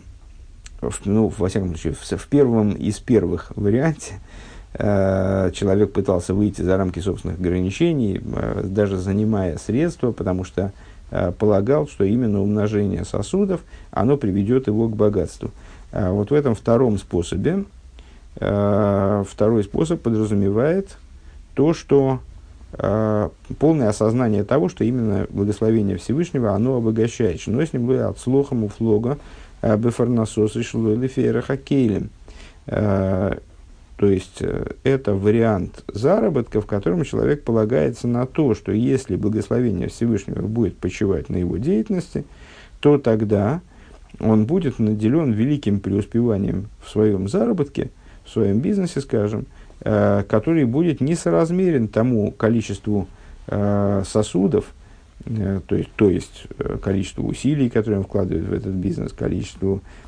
ну, 1.05 1.33
во 1.37 1.48
всяком 1.48 1.68
случае, 1.68 1.94
в, 1.94 2.01
в 2.01 2.27
первом 2.29 2.72
из 2.72 2.98
первых 2.98 3.53
варианте 3.57 4.20
э, 4.74 5.51
человек 5.53 5.92
пытался 5.92 6.35
выйти 6.35 6.62
за 6.62 6.77
рамки 6.77 7.01
собственных 7.01 7.38
ограничений, 7.38 8.20
э, 8.24 8.62
даже 8.64 8.96
занимая 8.96 9.59
средства, 9.59 10.12
потому 10.12 10.44
что 10.44 10.72
полагал, 11.38 11.88
что 11.88 12.05
именно 12.05 12.40
умножение 12.40 13.05
сосудов, 13.05 13.61
оно 13.90 14.16
приведет 14.16 14.66
его 14.66 14.88
к 14.88 14.97
богатству. 14.97 15.51
А 15.92 16.12
вот 16.12 16.31
в 16.31 16.35
этом 16.35 16.55
втором 16.55 16.99
способе, 16.99 17.64
э, 18.37 19.25
второй 19.27 19.64
способ 19.64 20.03
подразумевает 20.03 20.99
то, 21.55 21.73
что 21.73 22.21
э, 22.73 23.29
полное 23.59 23.88
осознание 23.88 24.44
того, 24.44 24.68
что 24.68 24.85
именно 24.85 25.27
благословение 25.31 25.97
Всевышнего, 25.97 26.53
оно 26.53 26.77
обогащает. 26.77 27.40
Но 27.47 27.62
с 27.62 27.73
ним 27.73 27.90
от 27.90 28.18
слохом 28.18 28.64
у 28.64 28.68
флога 28.68 29.18
бефарнасос 29.62 30.57
и 30.57 30.62
шлойлифера 30.62 31.40
хакейлем. 31.40 32.11
То 33.99 34.07
есть, 34.07 34.43
это 34.85 35.15
вариант 35.15 35.85
заработка, 35.93 36.61
в 36.61 36.67
котором 36.67 37.03
человек 37.03 37.43
полагается 37.43 38.07
на 38.07 38.27
то, 38.27 38.55
что 38.55 38.71
если 38.71 39.17
благословение 39.17 39.89
Всевышнего 39.89 40.47
будет 40.47 40.77
почивать 40.77 41.29
на 41.29 41.37
его 41.37 41.57
деятельности, 41.57 42.25
то 42.81 42.99
тогда 42.99 43.61
он 44.21 44.47
будет 44.47 44.79
наделен 44.79 45.33
великим 45.33 45.81
преуспеванием 45.81 46.69
в 46.83 46.91
своем 46.91 47.29
заработке, 47.29 47.91
в 48.25 48.31
своем 48.31 48.61
бизнесе, 48.61 49.01
скажем, 49.01 49.47
э, 49.81 50.25
который 50.29 50.65
будет 50.65 51.01
несоразмерен 51.01 51.89
тому 51.89 52.33
количеству 52.33 53.07
э, 53.47 54.03
сосудов, 54.07 54.73
э, 55.25 55.61
то 55.67 55.77
есть, 55.77 55.91
то 55.97 56.11
есть 56.11 56.45
э, 56.59 56.79
количеству 56.83 57.27
усилий, 57.27 57.71
которые 57.71 57.99
он 57.99 58.05
вкладывает 58.05 58.47
в 58.47 58.53
этот 58.53 58.75
бизнес, 58.75 59.13
количеству 59.13 59.77
э, 59.77 60.08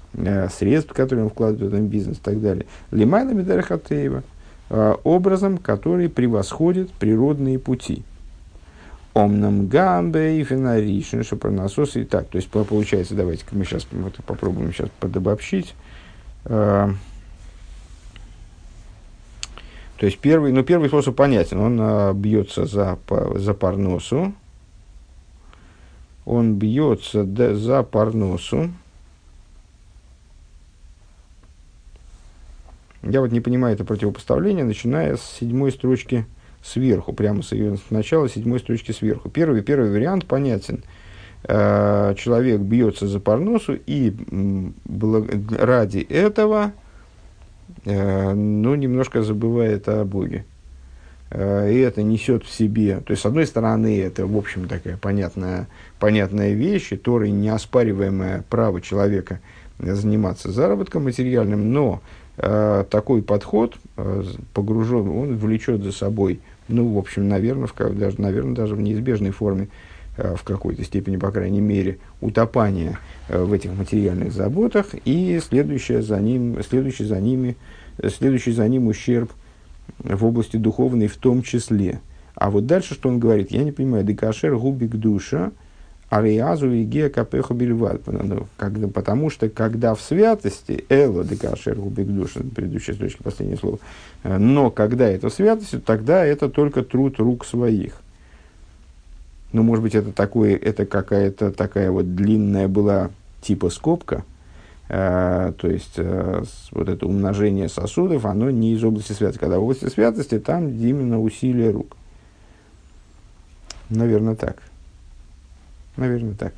средств, 0.51 0.93
которые 0.93 1.25
он 1.25 1.31
вкладывает 1.31 1.73
в 1.73 1.75
этот 1.75 1.89
бизнес 1.89 2.19
и 2.19 2.21
так 2.21 2.41
далее. 2.41 2.67
למעלה 2.91 3.31
מדרך 3.31 3.82
הטבע 3.82 4.23
э, 4.71 4.95
образом, 5.05 5.59
который 5.59 6.09
превосходит 6.09 6.91
природные 6.93 7.59
пути– 7.59 8.03
אמנם 9.13 9.67
גם 9.67 10.41
באופן 10.41 10.45
הראשון, 10.45 11.23
שפרנסתו 11.23 11.97
и 11.97 12.05
так. 12.05 12.29
То 12.29 12.37
есть, 12.37 12.49
получается, 12.49 13.15
давайте 13.15 13.45
мы 13.51 13.65
сейчас 13.65 13.87
вот, 13.91 14.15
попробуем 14.25 14.73
сейчас 14.73 14.89
подобобщить. 15.01 15.75
А, 16.45 16.91
то 19.97 20.07
есть, 20.07 20.19
первый, 20.21 20.53
ну, 20.53 20.63
первый 20.63 20.89
способ 20.89 21.17
понятен. 21.17 21.59
Он 21.59 22.17
бьется 22.17 22.67
за, 22.67 22.99
за 23.35 23.53
парносу. 23.53 24.33
Он 26.25 26.55
бьется 26.55 27.25
да, 27.25 27.55
за 27.55 27.83
парносу. 27.83 28.71
Я 33.11 33.21
вот 33.21 33.33
не 33.33 33.41
понимаю 33.41 33.75
это 33.75 33.85
противопоставление, 33.85 34.65
начиная 34.65 35.17
с 35.17 35.39
седьмой 35.41 35.73
строчки 35.73 36.27
сверху, 36.63 37.13
прямо 37.13 37.43
с, 37.43 37.53
ее, 37.53 37.77
начала 37.91 38.29
седьмой 38.29 38.61
строчки 38.61 38.93
сверху. 38.93 39.29
Первый, 39.29 39.63
первый 39.63 39.91
вариант 39.91 40.27
понятен. 40.27 40.85
Э, 41.43 42.15
человек 42.17 42.61
бьется 42.61 43.09
за 43.09 43.19
парносу 43.19 43.79
и 43.85 44.15
ради 45.59 45.99
этого 45.99 46.73
э, 47.85 48.33
ну, 48.33 48.75
немножко 48.77 49.23
забывает 49.23 49.89
о 49.89 50.05
Боге. 50.05 50.45
Э, 51.31 51.73
и 51.73 51.79
это 51.79 52.03
несет 52.03 52.45
в 52.45 52.51
себе, 52.51 53.01
то 53.01 53.13
есть, 53.13 53.23
с 53.23 53.27
одной 53.27 53.47
стороны, 53.47 54.01
это, 54.01 54.27
в 54.27 54.37
общем, 54.37 54.69
такая 54.69 54.97
понятная, 54.99 55.67
понятная 55.99 56.53
вещь, 56.53 56.93
и 56.93 56.97
Торой 56.97 57.31
неоспариваемое 57.31 58.45
право 58.49 58.81
человека 58.81 59.41
заниматься 59.79 60.53
заработком 60.53 61.05
материальным, 61.05 61.73
но 61.73 62.03
такой 62.41 63.23
подход 63.23 63.77
э, 63.97 64.23
погружен, 64.55 65.09
он 65.09 65.37
влечет 65.37 65.83
за 65.83 65.93
собой 65.93 66.41
ну, 66.71 66.95
в 66.95 66.99
общем, 66.99 67.29
наверное, 67.29 67.67
в, 67.67 67.99
даже, 67.99 68.21
наверное, 68.21 68.55
даже 68.55 68.75
в 68.75 68.81
неизбежной 68.81 69.31
форме, 69.31 69.69
э, 70.17 70.35
в 70.37 70.43
какой-то 70.45 70.85
степени, 70.85 71.17
по 71.17 71.31
крайней 71.31 71.61
мере, 71.61 71.99
утопания 72.21 72.99
э, 73.29 73.43
в 73.43 73.53
этих 73.53 73.73
материальных 73.73 74.33
заботах 74.33 74.95
и 75.05 75.41
следующее 75.47 76.03
за 76.03 76.21
ним, 76.21 76.63
следующий 76.63 77.05
за 77.05 77.21
ними, 77.21 77.57
следующий 78.17 78.53
за 78.53 78.67
ним 78.69 78.87
ущерб 78.87 79.33
в 79.99 80.25
области 80.25 80.57
духовной 80.57 81.09
в 81.09 81.17
том 81.17 81.43
числе. 81.43 82.01
А 82.35 82.51
вот 82.51 82.67
дальше, 82.67 82.95
что 82.95 83.09
он 83.09 83.19
говорит, 83.19 83.51
я 83.51 83.65
не 83.65 83.73
понимаю, 83.73 84.05
декашер 84.05 84.57
губик 84.57 84.93
душа, 84.93 85.51
ариазу 86.11 86.73
и 86.73 86.83
гея 86.83 87.09
капеху 87.09 87.55
бельват. 87.55 88.03
Потому 88.03 89.31
что, 89.31 89.49
когда 89.49 89.95
в 89.95 90.03
святости, 90.03 90.85
эло 90.89 91.25
декашер 91.25 91.77
губик 91.77 92.09
душа, 92.09 92.41
предыдущая 92.55 92.97
строчка, 92.97 93.23
последнее 93.23 93.57
слово, 93.57 93.79
э, 94.25 94.37
но 94.37 94.71
когда 94.71 95.09
это 95.09 95.29
в 95.29 95.33
святости, 95.33 95.79
тогда 95.79 96.25
это 96.25 96.51
только 96.51 96.83
труд 96.83 97.19
рук 97.19 97.47
своих. 97.47 98.03
Ну, 99.53 99.63
может 99.63 99.83
быть, 99.83 99.95
это, 99.95 100.13
такое, 100.13 100.57
это 100.57 100.85
какая-то 100.85 101.53
такая 101.53 101.91
вот 101.91 102.15
длинная 102.15 102.69
была 102.69 103.11
типа 103.41 103.71
скобка, 103.71 104.25
э, 104.89 105.53
то 105.57 105.69
есть 105.69 105.95
э, 105.97 106.43
вот 106.73 106.89
это 106.89 107.07
умножение 107.07 107.69
сосудов, 107.69 108.27
оно 108.27 108.51
не 108.51 108.75
из 108.75 108.83
области 108.83 109.13
святости. 109.13 109.41
Когда 109.41 109.61
в 109.61 109.63
области 109.63 109.89
святости, 109.89 110.41
там 110.41 110.69
именно 110.69 111.21
усилие 111.21 111.71
рук. 111.71 111.97
Наверное, 113.89 114.35
так. 114.35 114.57
Наверное, 116.01 116.35
так. 116.35 116.55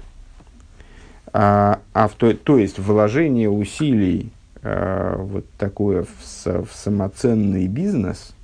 А, 1.33 1.81
а 1.93 2.07
в 2.07 2.15
то, 2.15 2.33
то 2.33 2.59
есть 2.59 2.79
вложение 2.79 3.51
усилий 3.51 4.31
а, 4.63 5.17
вот 5.17 5.45
такое 5.59 6.05
в, 6.05 6.47
в 6.47 6.69
самоценный 6.73 7.67
бизнес, 7.67 8.37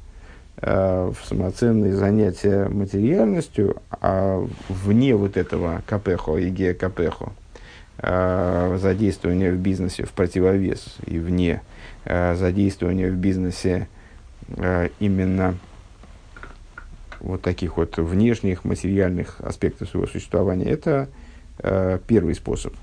а, 0.56 1.12
в 1.12 1.24
самоценные 1.24 1.94
занятия 1.94 2.68
материальностью, 2.68 3.76
а 3.92 4.44
вне 4.68 5.14
вот 5.14 5.36
этого 5.36 5.82
капехо 5.86 6.36
и 6.36 6.50
гея 6.50 6.74
капехо, 6.74 7.30
а, 7.98 8.76
задействование 8.78 9.52
в 9.52 9.56
бизнесе 9.56 10.04
в 10.04 10.10
противовес 10.10 10.96
и 11.06 11.20
вне 11.20 11.62
а, 12.04 12.34
задействование 12.34 13.08
в 13.12 13.14
бизнесе 13.14 13.86
а, 14.56 14.88
именно 14.98 15.54
вот 17.20 17.42
таких 17.42 17.76
вот 17.76 17.96
внешних 17.96 18.64
материальных 18.64 19.40
аспектов 19.40 19.88
своего 19.88 20.06
существования, 20.06 20.66
это 20.66 21.08
э, 21.58 21.98
первый 22.06 22.34
способ 22.34 22.74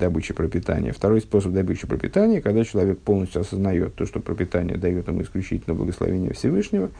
добычи 0.00 0.34
пропитания. 0.34 0.92
Второй 0.92 1.20
способ 1.20 1.52
добычи 1.52 1.86
пропитания, 1.86 2.40
когда 2.40 2.64
человек 2.64 2.98
полностью 2.98 3.42
осознает 3.42 3.94
то, 3.94 4.06
что 4.06 4.18
пропитание 4.18 4.76
дает 4.76 5.06
ему 5.06 5.22
исключительно 5.22 5.76
благословение 5.76 6.32
Всевышнего, 6.32 6.90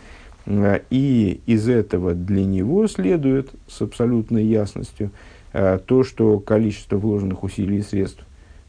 э, 0.46 0.80
и 0.90 1.40
из 1.46 1.68
этого 1.68 2.14
для 2.14 2.44
него 2.44 2.86
следует 2.86 3.50
с 3.66 3.82
абсолютной 3.82 4.44
ясностью 4.44 5.10
э, 5.52 5.80
то, 5.84 6.04
что 6.04 6.38
количество 6.38 6.96
вложенных 6.96 7.42
усилий 7.42 7.78
и 7.78 7.82
средств 7.82 8.24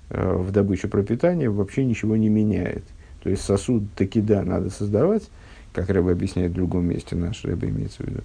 э, 0.10 0.36
в 0.36 0.52
добычу 0.52 0.88
пропитания 0.88 1.52
вообще 1.52 1.86
ничего 1.86 2.16
не 2.16 2.30
меняет. 2.30 2.84
То 3.22 3.30
есть 3.30 3.44
сосуд 3.44 3.84
таки 3.96 4.20
да, 4.20 4.42
надо 4.42 4.72
создавать, 4.72 5.30
как 5.74 5.90
Рэба 5.90 6.12
объясняет 6.12 6.52
в 6.52 6.56
другом 6.56 6.86
месте, 6.86 7.16
наш 7.16 7.44
Рэба 7.44 7.68
имеется 7.68 8.04
в 8.04 8.08
виду. 8.08 8.22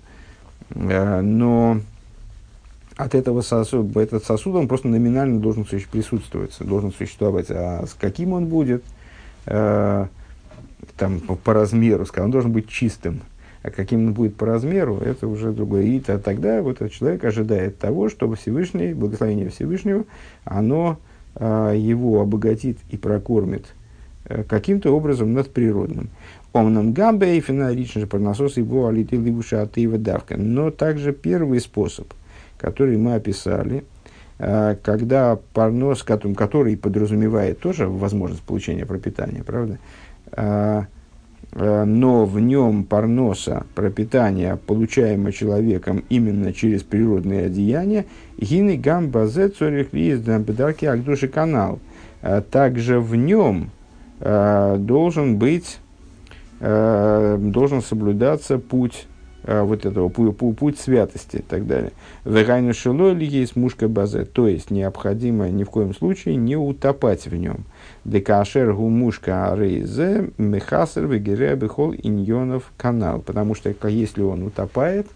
А, 0.75 1.21
но 1.23 1.81
от 2.97 3.15
этого 3.15 3.43
сосуда, 3.43 4.01
этот 4.01 4.25
сосуд, 4.25 4.55
он 4.55 4.69
просто 4.69 4.89
номинально 4.89 5.39
должен 5.39 5.65
присутствовать, 5.65 6.57
должен 6.61 6.93
существовать. 6.93 7.47
А 7.51 7.85
с 7.87 7.95
каким 7.95 8.33
он 8.33 8.47
будет, 8.47 8.83
э, 9.47 10.07
там, 10.97 11.21
по 11.21 11.53
размеру, 11.53 12.07
он 12.17 12.31
должен 12.31 12.53
быть 12.53 12.69
чистым. 12.69 13.21
А 13.63 13.71
каким 13.71 14.07
он 14.07 14.13
будет 14.15 14.37
по 14.37 14.47
размеру, 14.47 14.97
это 14.99 15.29
уже 15.29 15.53
другое. 15.53 15.83
И 15.83 16.01
то, 16.01 16.19
тогда 16.19 16.63
вот 16.63 16.77
этот 16.77 16.93
человек 16.93 17.25
ожидает 17.25 17.79
того, 17.79 18.09
что 18.09 18.33
Всевышний, 18.33 18.95
благословение 18.95 19.51
Всевышнего, 19.51 20.05
оно 20.45 20.99
э, 21.35 21.75
его 21.77 22.21
обогатит 22.23 22.79
и 22.91 22.97
прокормит 22.97 23.67
э, 24.25 24.43
каким-то 24.45 24.97
образом 24.97 25.35
надприродным. 25.35 26.09
Омнам 26.57 26.95
гамбе 26.95 27.37
и 27.37 27.41
финаричный 27.43 28.01
же 28.01 28.07
парносос 28.07 28.57
его 28.57 28.87
алиты 28.87 29.17
ливуша 29.17 29.61
атеева 29.61 29.99
давка. 29.99 30.39
Но 30.39 30.71
также 30.71 31.13
первый 31.13 31.61
способ, 31.61 32.15
который 32.57 32.97
мы 32.97 33.15
описали, 33.15 33.85
э, 34.39 34.77
когда 34.83 35.39
парнос, 35.53 36.03
который 36.03 36.79
подразумевает 36.79 37.61
тоже 37.61 37.87
возможность 37.87 38.43
получения 38.43 38.87
пропитания, 38.87 39.45
правда? 39.45 39.79
Э, 40.33 40.85
э, 41.53 41.85
но 41.85 42.25
в 42.25 42.41
нем 42.41 42.85
парноса, 42.85 43.67
пропитания, 43.75 44.57
получаемого 44.57 45.33
человеком 45.33 46.05
именно 46.09 46.55
через 46.55 46.83
природные 46.83 47.47
одеяния, 47.47 48.07
гины 48.39 48.79
гамбазе 48.79 49.51
цорих 49.51 49.91
дамбедарки 50.25 50.87
агдуши 50.87 51.29
канал. 51.29 51.81
Также 52.51 52.99
в 52.99 53.15
нем 53.15 53.71
должен 54.19 55.37
быть 55.37 55.79
должен 56.59 57.83
соблюдаться 57.83 58.59
путь 58.59 59.07
э, 59.45 59.61
вот 59.63 59.85
этого, 59.85 60.09
путь, 60.09 60.79
святости 60.79 61.37
и 61.37 61.43
так 61.43 61.67
далее. 61.67 61.93
Вегайну 62.25 62.73
шилой 62.73 63.15
ли 63.15 63.27
есть 63.27 63.57
мушка 63.57 63.89
базе, 63.89 64.25
то 64.25 64.49
есть 64.49 64.71
необходимо 64.71 65.49
ни 65.51 65.65
в 65.65 65.71
коем 65.71 65.95
случае 65.95 66.37
не 66.37 66.57
утопать 66.57 67.27
в 67.27 67.35
нем. 67.35 67.65
Декашер 68.05 68.73
гумушка 68.73 69.53
арейзе 69.53 70.31
мехасер 70.39 71.07
вегере 71.07 71.55
бихол 71.57 71.95
иньонов 71.95 72.73
канал. 72.77 73.21
Потому 73.21 73.55
что 73.55 73.75
если 73.89 74.23
он 74.23 74.43
утопает 74.43 75.07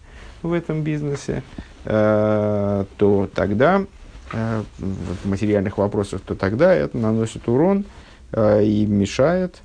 в 0.43 0.53
этом 0.53 0.83
бизнесе, 0.83 1.43
то 1.83 2.85
тогда 3.33 3.83
в 4.31 5.27
материальных 5.27 5.77
вопросах, 5.77 6.21
то 6.21 6.35
тогда 6.35 6.73
это 6.73 6.97
наносит 6.97 7.47
урон 7.49 7.85
и 8.33 8.85
мешает, 8.87 9.61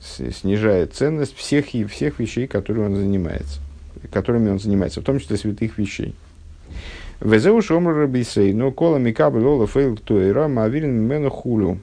снижает 0.00 0.94
ценность 0.94 1.36
всех, 1.36 1.74
и 1.74 1.84
всех 1.84 2.18
вещей, 2.18 2.46
которыми 2.46 2.86
он 2.86 2.96
занимается, 2.96 3.60
которыми 4.12 4.50
он 4.50 4.58
занимается, 4.58 5.00
в 5.00 5.04
том 5.04 5.18
числе 5.18 5.36
святых 5.36 5.78
вещей. 5.78 6.14
וזהו 7.20 7.60
שאמרו 7.62 7.94
רבותינו 7.94 8.70
כל 8.70 8.98
המקבל 8.98 9.44
עליו 9.44 9.66
עול 9.66 9.96
תורה 9.96 10.46
מעבירין 10.46 10.94
ממנו 10.94 11.30
כולו. 11.30 11.78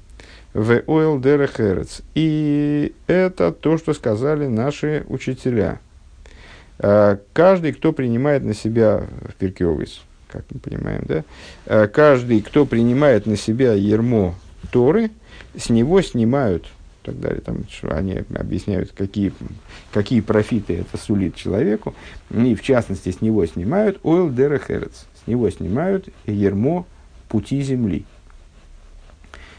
עול 0.54 1.20
דרך 1.20 1.56
ארץ. 1.56 2.02
И 2.14 2.94
это 3.08 3.52
то, 3.52 3.78
что 3.78 3.94
сказали 3.94 4.48
наши 4.48 5.04
учителя. 5.10 5.80
А, 6.80 7.20
каждый, 7.34 7.74
кто 7.74 7.92
принимает 7.92 8.46
на 8.46 8.54
себя 8.54 9.04
в 9.28 9.34
פרקי 9.36 9.65
אבות, 9.65 10.02
как 10.30 10.46
мы 10.54 10.62
понимаем, 10.62 11.04
да? 11.06 11.26
А, 11.66 11.88
каждый, 11.88 12.40
кто 12.42 12.66
принимает 12.66 13.26
на 13.26 13.36
себя 13.36 13.74
ярмо 13.74 14.36
Торы, 14.72 15.12
с 15.58 15.70
него 15.70 16.02
снимают 16.02 16.66
так 17.06 17.20
далее. 17.20 17.42
Там, 17.42 17.64
они 17.84 18.24
объясняют, 18.36 18.92
какие, 18.92 19.34
какие 19.94 20.22
профиты 20.22 20.80
это 20.80 20.98
сулит 20.98 21.36
человеку. 21.36 21.96
И, 22.32 22.56
в 22.56 22.62
частности, 22.62 23.12
с 23.12 23.22
него 23.22 23.46
снимают 23.46 24.00
ойл 24.04 24.30
дерехерец 24.30 25.06
с 25.26 25.28
него 25.28 25.50
снимают 25.50 26.08
ермо 26.26 26.86
пути 27.30 27.62
земли. 27.62 28.06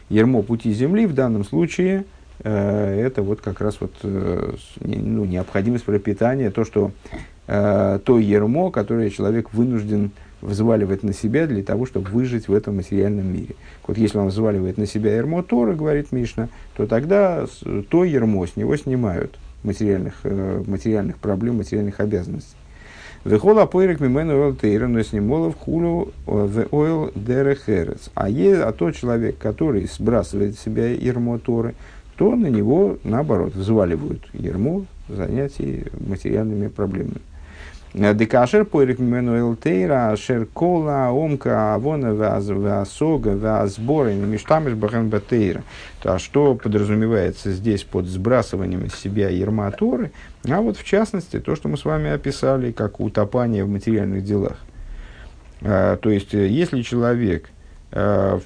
Ермо 0.08 0.42
пути 0.42 0.72
земли 0.72 1.06
в 1.06 1.14
данном 1.14 1.44
случае 1.44 2.04
э, 2.44 3.00
это 3.00 3.22
вот 3.22 3.40
как 3.40 3.60
раз 3.60 3.80
вот, 3.80 3.92
э, 4.02 4.54
ну, 4.80 5.24
необходимость 5.24 5.84
пропитания, 5.84 6.52
то, 6.52 6.64
что 6.64 6.92
э, 7.48 7.98
то 8.04 8.18
ермо, 8.18 8.70
которое 8.70 9.10
человек 9.10 9.52
вынужден 9.52 10.12
взваливать 10.40 11.02
на 11.02 11.12
себя 11.12 11.46
для 11.46 11.62
того, 11.62 11.86
чтобы 11.86 12.10
выжить 12.10 12.48
в 12.48 12.54
этом 12.54 12.76
материальном 12.76 13.32
мире. 13.32 13.54
Вот 13.86 13.98
если 13.98 14.18
он 14.18 14.28
взваливает 14.28 14.78
на 14.78 14.86
себя 14.86 15.16
ермо 15.16 15.42
Тора, 15.42 15.74
говорит 15.74 16.12
Мишна, 16.12 16.48
то 16.76 16.86
тогда 16.86 17.46
то 17.88 18.04
ермо 18.04 18.46
с 18.46 18.56
него 18.56 18.76
снимают 18.76 19.38
материальных, 19.62 20.14
э, 20.24 20.62
материальных 20.66 21.16
проблем, 21.16 21.56
материальных 21.56 22.00
обязанностей. 22.00 22.56
Вехола 23.24 23.66
пойрек 23.66 23.98
мимену 23.98 24.40
ойл 24.40 24.54
тейра, 24.54 24.86
но 24.86 25.00
с 25.00 25.12
ним 25.12 25.52
хулу 25.52 26.12
в 26.26 26.66
ойл 26.70 27.10
дерехерец. 27.16 28.10
А, 28.14 28.28
е, 28.30 28.62
а 28.62 28.70
тот 28.72 28.94
человек, 28.94 29.36
который 29.38 29.88
сбрасывает 29.88 30.56
с 30.56 30.62
себя 30.62 30.86
ермо 30.86 31.38
Торы, 31.38 31.74
то 32.16 32.36
на 32.36 32.46
него, 32.46 32.98
наоборот, 33.02 33.54
взваливают 33.54 34.22
ермо 34.32 34.86
занятий 35.08 35.86
материальными 35.98 36.68
проблемами. 36.68 37.20
Декашер 37.96 38.66
пойрек 38.66 38.98
мимену 38.98 39.56
тейра, 39.56 40.14
шер 40.18 40.44
кола, 40.44 41.08
омка, 41.10 41.72
авона, 41.72 42.12
васога, 42.12 43.30
васбора, 43.30 44.10
миштамиш 44.10 44.74
бахен 44.74 45.08
батейра. 45.08 45.62
То, 46.02 46.18
что 46.18 46.54
подразумевается 46.56 47.52
здесь 47.52 47.84
под 47.84 48.04
сбрасыванием 48.04 48.84
из 48.84 48.94
себя 48.96 49.30
ерма 49.30 49.68
а 49.68 50.60
вот 50.60 50.76
в 50.76 50.84
частности 50.84 51.40
то, 51.40 51.56
что 51.56 51.70
мы 51.70 51.78
с 51.78 51.86
вами 51.86 52.10
описали, 52.10 52.70
как 52.70 53.00
утопание 53.00 53.64
в 53.64 53.70
материальных 53.70 54.24
делах. 54.24 54.58
То 55.62 56.10
есть, 56.10 56.34
если 56.34 56.82
человек 56.82 57.48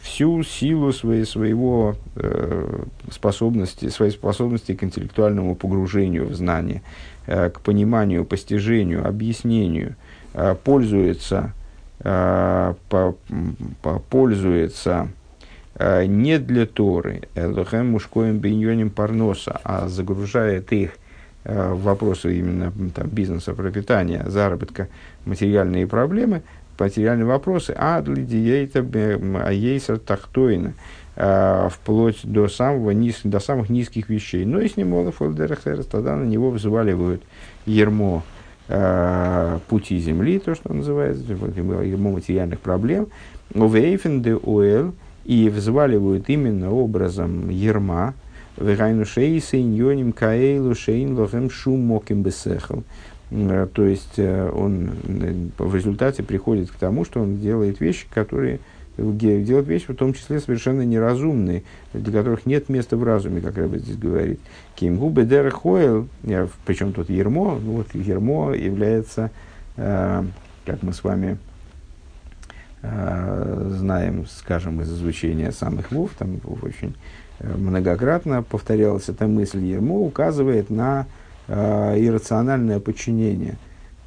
всю 0.02 0.42
силу 0.44 0.92
своей, 0.92 1.24
своего 1.24 1.96
э, 2.16 2.84
способности, 3.10 3.88
своей 3.88 4.12
способности 4.12 4.74
к 4.74 4.84
интеллектуальному 4.84 5.56
погружению 5.56 6.26
в 6.26 6.34
знание, 6.34 6.82
э, 7.26 7.50
к 7.50 7.60
пониманию, 7.60 8.24
постижению, 8.24 9.06
объяснению, 9.06 9.96
э, 10.34 10.54
пользуется, 10.62 11.52
э, 12.00 12.74
по, 12.88 13.16
по, 13.82 13.98
пользуется 13.98 15.08
э, 15.74 16.04
не 16.06 16.38
для 16.38 16.66
Торы, 16.66 17.22
Элохем 17.34 17.90
мужским 17.90 18.38
биньоним 18.38 18.90
парноса, 18.90 19.60
а 19.64 19.88
загружает 19.88 20.72
их 20.72 20.92
Э, 21.42 21.72
вопросы 21.72 22.38
именно 22.38 22.70
там, 22.94 23.08
бизнеса, 23.08 23.54
пропитания, 23.54 24.22
заработка, 24.28 24.88
материальные 25.24 25.86
проблемы, 25.86 26.42
материальные 26.80 27.26
вопросы, 27.26 27.74
а 27.76 28.00
для 28.00 28.22
диета 28.22 28.80
аейсер 29.44 29.98
тахтоина, 29.98 30.74
э, 31.16 31.68
вплоть 31.70 32.20
до, 32.24 32.48
самого 32.48 32.90
низ, 32.90 33.20
до 33.24 33.40
самых 33.40 33.68
низких 33.68 34.08
вещей. 34.08 34.44
Но 34.44 34.60
если 34.60 34.82
мола 34.82 35.12
фолдерахерс, 35.12 35.86
тогда 35.86 36.16
на 36.16 36.24
него 36.24 36.50
взваливают 36.50 37.22
ермо 37.66 38.22
э, 38.68 39.58
пути 39.68 39.98
земли, 39.98 40.38
то, 40.38 40.54
что 40.54 40.72
называется, 40.72 41.24
ермо 41.32 42.10
материальных 42.10 42.60
проблем, 42.60 43.08
ובאופן 43.54 44.22
דעול, 44.22 44.94
и 45.24 45.48
взваливают 45.48 46.28
именно 46.28 46.72
образом 46.72 47.50
ярма, 47.50 48.14
והיינו 48.60 49.06
שעושה 49.06 49.58
ענינים 49.58 50.12
כאלו 50.12 50.74
שאין 50.74 51.18
להם 51.18 51.50
שום 51.50 51.80
מקום 51.80 52.22
בשכל. 52.22 52.84
Э, 53.30 53.68
то 53.72 53.84
есть 53.84 54.18
э, 54.18 54.50
он 54.50 54.90
э, 55.06 55.48
в 55.58 55.74
результате 55.74 56.22
приходит 56.22 56.70
к 56.70 56.74
тому, 56.74 57.04
что 57.04 57.20
он 57.20 57.38
делает 57.38 57.80
вещи, 57.80 58.06
которые 58.12 58.60
делает 58.98 59.66
вещи, 59.66 59.92
в 59.92 59.96
том 59.96 60.12
числе 60.12 60.40
совершенно 60.40 60.82
неразумные, 60.82 61.62
для 61.94 62.12
которых 62.12 62.44
нет 62.44 62.68
места 62.68 62.96
в 62.96 63.04
разуме, 63.04 63.40
как 63.40 63.56
Рэбе 63.56 63.82
здесь 63.82 63.96
говорит. 63.96 64.40
כמו 64.74 65.08
בדרך 65.08 65.50
עול, 65.50 66.06
причем 66.66 66.92
тут 66.92 67.08
ярмо, 67.08 67.58
ну 67.62 67.76
вот 67.76 67.94
ярмо 67.94 68.52
является, 68.52 69.30
как 69.76 70.82
мы 70.82 70.92
с 70.92 71.02
вами 71.02 71.38
знаем, 72.82 74.26
скажем, 74.26 74.82
из 74.82 74.92
изучения 74.92 75.52
самых 75.52 75.92
вов, 75.92 76.10
там 76.18 76.38
очень 76.60 76.94
многократно 77.40 78.42
повторялась 78.42 79.08
эта 79.08 79.26
мысль, 79.26 79.64
Ермо 79.64 79.98
указывает 80.00 80.68
на 80.68 81.06
э, 81.06 81.19
иррациональное 81.50 82.80
подчинение. 82.80 83.56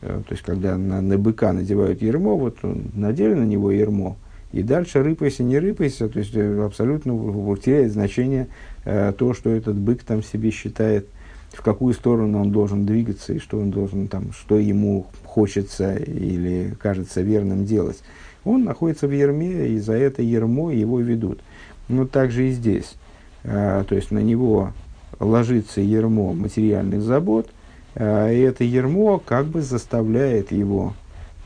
Э, 0.04 0.22
то 0.28 0.34
есть, 0.34 0.44
когда 0.44 0.78
на, 0.78 1.02
на 1.02 1.18
быка 1.18 1.54
надевают 1.54 2.02
ермо, 2.02 2.38
вот 2.38 2.58
он 2.64 2.92
надели 2.94 3.34
на 3.34 3.46
него 3.46 3.72
ермо, 3.72 4.18
и 4.52 4.62
дальше 4.62 5.02
рыпайся, 5.02 5.44
не 5.44 5.58
рыпайся, 5.58 6.10
то 6.10 6.20
есть 6.20 6.36
э, 6.36 6.64
абсолютно 6.64 7.14
теряет 7.58 7.94
значение 7.94 8.48
э, 8.86 9.14
то, 9.18 9.34
что 9.34 9.50
этот 9.50 9.78
бык 9.78 10.04
там 10.04 10.22
себе 10.22 10.52
считает, 10.52 11.08
в 11.54 11.62
какую 11.62 11.94
сторону 11.94 12.42
он 12.42 12.52
должен 12.52 12.86
двигаться, 12.86 13.34
и 13.34 13.40
что 13.40 13.60
он 13.60 13.72
должен 13.72 14.08
там, 14.08 14.34
что 14.34 14.58
ему 14.58 15.08
хочется 15.24 15.96
или 15.96 16.76
кажется 16.82 17.22
верным 17.22 17.66
делать. 17.66 18.04
Он 18.44 18.66
находится 18.66 19.08
в 19.08 19.12
ерме, 19.12 19.70
и 19.70 19.80
за 19.80 19.94
это 19.94 20.22
ермо 20.22 20.72
его 20.72 21.00
ведут. 21.00 21.40
Ну, 21.88 22.06
так 22.08 22.32
же 22.32 22.50
и 22.50 22.52
здесь. 22.52 22.96
То 23.44 23.86
есть 23.90 24.10
на 24.12 24.20
него 24.20 24.74
ложится 25.20 25.82
ермо 25.82 26.34
материальных 26.34 27.02
забот, 27.02 27.50
а, 27.96 28.32
и 28.32 28.40
это 28.40 28.64
ермо 28.64 29.20
как 29.20 29.46
бы 29.48 29.62
заставляет 29.62 30.52
его 30.52 30.94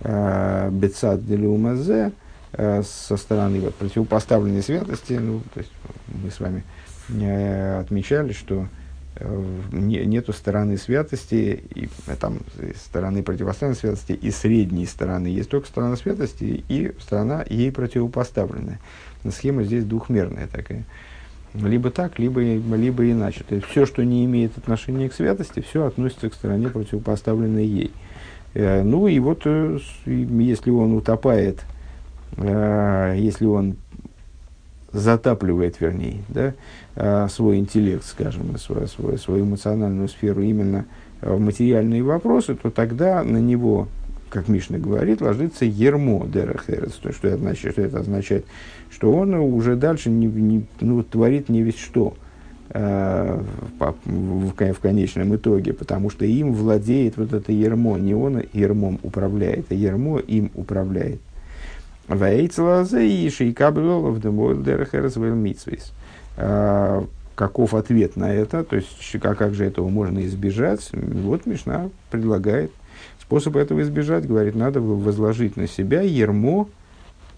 а, 0.02 0.70
бецад 0.70 1.26
делюмазе 1.26 2.12
со 2.54 3.18
стороны 3.18 3.60
вот, 3.60 3.76
противопоставленной 3.76 4.64
святости, 4.64 5.14
ну, 5.14 5.42
то 5.54 5.60
есть 5.60 5.72
мы 6.08 6.32
с 6.32 6.40
вами 6.40 6.64
э, 7.10 7.80
отмечали, 7.80 8.32
что 8.32 8.68
э, 9.16 9.44
не, 9.72 10.06
нету 10.06 10.34
стороны 10.34 10.78
святости, 10.78 11.62
и, 11.76 11.90
э, 12.08 12.16
там, 12.20 12.40
стороны 12.76 13.24
противопоставленной 13.24 13.80
святости 13.80 14.14
и 14.14 14.32
средней 14.32 14.86
стороны. 14.86 15.28
Есть 15.28 15.50
только 15.50 15.68
сторона 15.68 15.96
святости 15.98 16.64
и 16.68 16.94
сторона 17.00 17.46
ей 17.50 17.72
противопоставленная. 17.72 18.80
Схема 19.30 19.64
здесь 19.64 19.84
двухмерная 19.84 20.48
такая. 20.48 20.86
Либо 21.64 21.92
так, 21.92 22.20
либо, 22.20 22.42
либо 22.42 23.10
иначе. 23.10 23.44
То 23.48 23.56
есть 23.56 23.68
все, 23.68 23.86
что 23.86 24.04
не 24.04 24.26
имеет 24.26 24.58
отношения 24.58 25.10
к 25.10 25.14
святости, 25.14 25.62
все 25.62 25.86
относится 25.86 26.30
к 26.30 26.34
стороне, 26.34 26.70
противопоставленной 26.70 27.66
ей. 27.66 27.92
Э, 28.54 28.84
ну 28.84 29.08
и 29.08 29.20
вот, 29.20 29.42
э, 29.46 29.78
если 30.06 30.72
он 30.72 30.94
утопает, 30.94 31.64
э, 32.38 33.16
если 33.18 33.46
он 33.46 33.76
затапливает, 34.92 35.80
вернее, 35.80 36.24
да, 36.30 37.28
свой 37.28 37.58
интеллект, 37.58 38.04
скажем, 38.06 38.58
свою, 38.58 38.88
свою, 38.88 39.18
свою 39.18 39.46
эмоциональную 39.46 40.08
сферу 40.08 40.42
именно 40.42 40.86
в 41.22 41.40
материальные 41.40 42.02
вопросы, 42.04 42.56
то 42.56 42.72
тогда 42.72 43.24
на 43.24 43.38
него 43.38 43.90
как 44.30 44.48
Мишна 44.48 44.78
говорит, 44.78 45.22
ложится 45.22 45.66
ермо 45.66 46.26
дерехерец. 46.28 46.94
То, 46.94 47.12
что 47.12 47.28
это, 47.30 47.38
значит, 47.38 47.72
что 47.72 47.82
это 47.82 48.00
означает? 48.00 48.46
Что 48.90 49.12
он 49.12 49.34
уже 49.34 49.76
дальше 49.76 50.10
не, 50.10 50.28
не, 50.28 50.66
ну, 50.82 51.04
творит 51.04 51.50
не 51.50 51.62
весь 51.62 51.78
что 51.78 52.16
э, 52.70 53.42
в, 53.80 54.54
в, 54.54 54.80
конечном 54.80 55.36
итоге, 55.36 55.74
потому 55.74 56.10
что 56.10 56.26
им 56.26 56.54
владеет 56.54 57.18
вот 57.18 57.34
это 57.34 57.52
ермо. 57.52 57.98
Не 57.98 58.16
он 58.16 58.44
ермом 58.54 59.00
управляет, 59.04 59.68
а 59.72 59.74
ермо 59.74 60.20
им 60.20 60.52
управляет. 60.56 61.20
Э, 66.38 67.04
каков 67.36 67.74
ответ 67.74 68.16
на 68.16 68.34
это? 68.34 68.64
То 68.64 68.78
есть, 68.78 69.20
как, 69.22 69.38
как 69.38 69.54
же 69.54 69.66
этого 69.66 69.90
можно 69.90 70.26
избежать? 70.26 70.90
Вот 70.94 71.46
Мишна 71.46 71.90
предлагает– 72.10 72.72
Способ 73.28 73.58
этого 73.58 73.82
избежать, 73.82 74.26
говорит, 74.26 74.56
надо 74.56 74.80
возложить 74.80 75.58
на 75.58 75.68
себя 75.68 76.00
ермо 76.02 76.70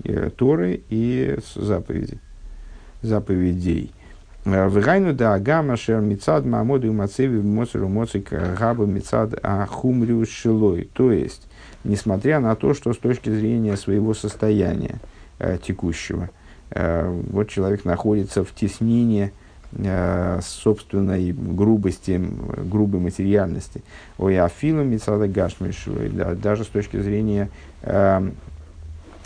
э, 0.03 0.29
Торы 0.29 0.83
и 0.87 1.35
заповеди, 1.55 2.19
заповедей. 3.01 3.91
Вегайну 4.45 5.13
да 5.13 5.33
агама 5.33 5.77
шер 5.77 5.99
мицад 6.01 6.45
мамоду 6.45 6.85
и 6.85 6.91
мацеви 6.91 7.41
моцеру 7.41 7.89
моцик 7.89 8.31
габа 8.31 8.85
мицад 8.85 9.33
ахумриус 9.41 10.29
шилой. 10.29 10.87
То 10.93 11.11
есть, 11.11 11.47
несмотря 11.83 12.39
на 12.39 12.55
то, 12.55 12.75
что 12.75 12.93
с 12.93 12.97
точки 12.97 13.31
зрения 13.31 13.75
своего 13.75 14.13
состояния 14.13 14.99
э, 15.39 15.57
текущего, 15.57 16.29
э, 16.69 17.21
вот 17.31 17.49
человек 17.49 17.83
находится 17.83 18.43
в 18.43 18.53
теснении 18.53 19.25
э, 19.25 19.38
собственной 20.41 21.31
грубости, 21.31 22.19
грубой 22.63 22.99
материальности. 22.99 23.83
Ой, 24.17 24.39
афилу 24.39 24.83
мицада 24.83 25.27
гашмишилой, 25.27 26.09
да, 26.09 26.33
даже 26.33 26.63
с 26.63 26.67
точки 26.67 26.99
зрения 26.99 27.49
э, 27.83 28.31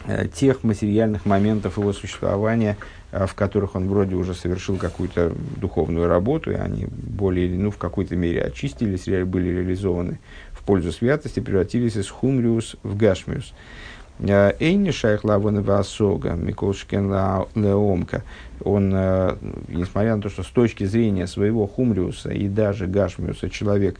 э, 0.05 0.27
тех 0.27 0.63
материальных 0.63 1.25
моментов 1.25 1.77
его 1.77 1.93
существования, 1.93 2.77
Э, 3.13 3.27
в 3.27 3.35
которых 3.35 3.75
он 3.75 3.87
вроде 3.87 4.15
уже 4.15 4.33
совершил 4.33 4.75
какую-то 4.77 5.33
духовную 5.57 6.07
работу, 6.07 6.51
и 6.51 6.55
они 6.55 6.87
более, 6.89 7.47
ну, 7.47 7.69
в 7.69 7.77
какой-то 7.77 8.15
мере 8.15 8.41
очистились, 8.41 9.05
были 9.27 9.49
реализованы 9.49 10.19
в 10.51 10.63
пользу 10.63 10.91
святости, 10.91 11.39
превратились 11.39 11.95
из 11.95 12.09
хумриус 12.09 12.75
в 12.81 12.97
гашмиус. 12.97 13.53
Э, 13.53 13.92
Эйни 14.23 14.91
шайх 14.91 15.23
лавона 15.23 15.61
васога, 15.61 16.31
Миколшкен 16.31 17.09
леомка, 17.55 18.23
он, 18.63 18.91
э, 18.93 19.35
несмотря 19.67 20.15
на 20.15 20.21
то, 20.21 20.29
что 20.29 20.43
с 20.43 20.47
точки 20.47 20.85
зрения 20.85 21.27
своего 21.27 21.67
хумриуса 21.67 22.29
и 22.29 22.47
даже 22.47 22.87
гашмиуса 22.87 23.49
человек 23.49 23.99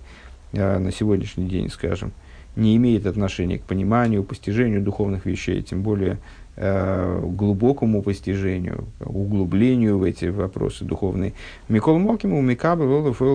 на 0.54 0.92
сегодняшний 0.92 1.48
день, 1.48 1.68
скажем, 1.70 2.12
не 2.56 2.76
имеет 2.76 3.08
отношения 3.08 3.58
к 3.58 3.64
пониманию, 3.64 4.24
постижению 4.24 4.84
духовных 4.84 5.26
вещей, 5.26 5.64
тем 5.64 5.82
более 5.82 6.20
Э, 6.56 7.20
глубокому 7.24 8.04
постижению, 8.04 8.86
углублению 9.00 9.98
в 9.98 10.04
эти 10.04 10.26
вопросы 10.26 10.86
духовные. 10.86 11.34
Микол 11.68 11.98
Мокиму, 11.98 12.40
Микаба, 12.42 12.86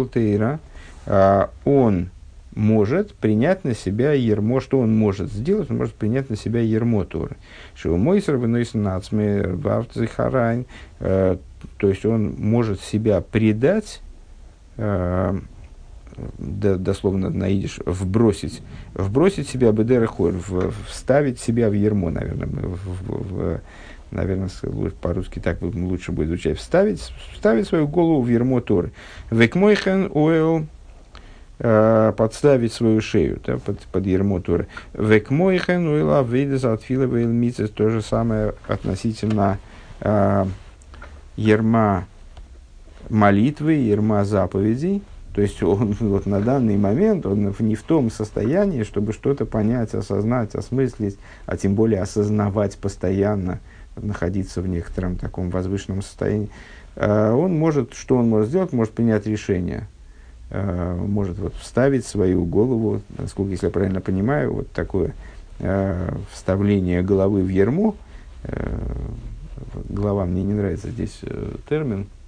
Тейра, 0.07 0.61
э, 1.05 1.47
он 1.65 2.11
может 2.59 3.15
принять 3.15 3.65
на 3.65 3.73
себя 3.73 4.13
ермо, 4.13 4.61
что 4.61 4.81
он 4.81 4.95
может 4.97 5.33
сделать, 5.33 5.71
он 5.71 5.79
может 5.79 5.95
принять 5.95 6.29
на 6.29 6.37
себя 6.37 6.61
ермо 6.61 7.05
Торы. 7.05 7.37
Что 7.77 7.97
мой 7.97 8.23
нацме 8.75 9.47
вавтзихарайн, 9.47 10.67
э, 10.99 11.37
то 11.77 11.89
есть 11.89 12.05
он 12.05 12.35
может 12.37 12.81
себя 12.81 13.21
предать 13.21 14.01
дословно 16.39 17.31
наидиш, 17.31 17.79
вбросить, 17.85 18.63
вбросить 18.95 19.49
себя 19.49 19.73
бедер 19.73 20.07
хор, 20.07 20.35
вставить 20.89 21.39
себя 21.39 21.69
в 21.69 21.73
ермо, 21.73 22.11
наверное, 22.11 22.47
в, 22.47 22.79
в, 22.97 23.61
наверное, 24.11 24.51
по-русски 25.01 25.39
так 25.39 25.63
лучше 25.63 26.13
будет 26.13 26.29
звучать, 26.29 26.59
вставить, 26.59 27.01
вставить 27.33 27.67
свою 27.67 27.87
голову 27.87 28.23
в 28.23 28.29
ермо 28.29 28.61
Торы. 28.61 28.91
Векмойхен 29.31 30.11
уэл 30.13 30.61
э, 30.61 30.65
подставить 31.59 32.73
свою 32.73 33.01
шею 33.01 33.41
да, 33.45 33.59
под, 33.59 33.81
под 33.81 34.07
ермо 34.07 34.41
Торы. 34.41 34.69
Векмойхен 34.95 35.89
уэл 35.89 36.13
авейдес 36.13 36.65
атфила 36.65 37.05
вейл 37.05 37.69
то 37.69 37.91
же 37.91 38.01
самое 38.01 38.55
относительно 38.69 39.59
э, 40.01 40.47
ерма 41.37 42.07
молитвы, 43.09 43.75
ерма 43.75 44.25
заповедей, 44.25 45.03
то 45.35 45.43
есть 45.43 45.63
он 45.63 45.93
вот 46.01 46.27
на 46.27 46.41
данный 46.41 46.77
момент 46.77 47.27
он 47.27 47.55
не 47.59 47.75
в 47.75 47.83
том 47.83 48.11
состоянии, 48.11 48.83
чтобы 48.83 49.13
что-то 49.13 49.47
понять, 49.47 49.95
осознать, 49.95 50.55
осмыслить, 50.55 51.17
а 51.47 51.57
тем 51.57 51.75
более 51.75 52.03
осознавать 52.03 52.77
постоянно, 52.77 53.61
находиться 53.97 54.61
в 54.63 54.69
некотором 54.69 55.17
таком 55.17 55.51
возвышенном 55.51 56.03
состоянии. 56.03 56.51
А 56.97 57.33
он 57.35 57.57
может, 57.57 57.95
что 57.95 58.17
он 58.17 58.29
может 58.29 58.49
сделать? 58.49 58.73
Может 58.73 58.95
принять 58.95 59.27
решение. 59.27 59.87
А, 60.51 60.97
может 60.97 61.39
вот, 61.39 61.55
вставить 61.55 62.07
свою 62.07 62.45
голову, 62.45 63.03
насколько, 63.17 63.53
если 63.53 63.67
я 63.67 63.73
правильно 63.73 64.01
понимаю, 64.01 64.53
вот 64.53 64.71
такое 64.73 65.15
а, 65.61 66.17
вставление 66.33 67.03
головы 67.03 67.43
в 67.43 67.49
ермо. 67.49 67.95
Голова 69.89 70.25
мне 70.25 70.45
не 70.45 70.55
нравится 70.55 70.89
здесь 70.91 71.19
э, 71.23 71.57
термин– 71.69 72.07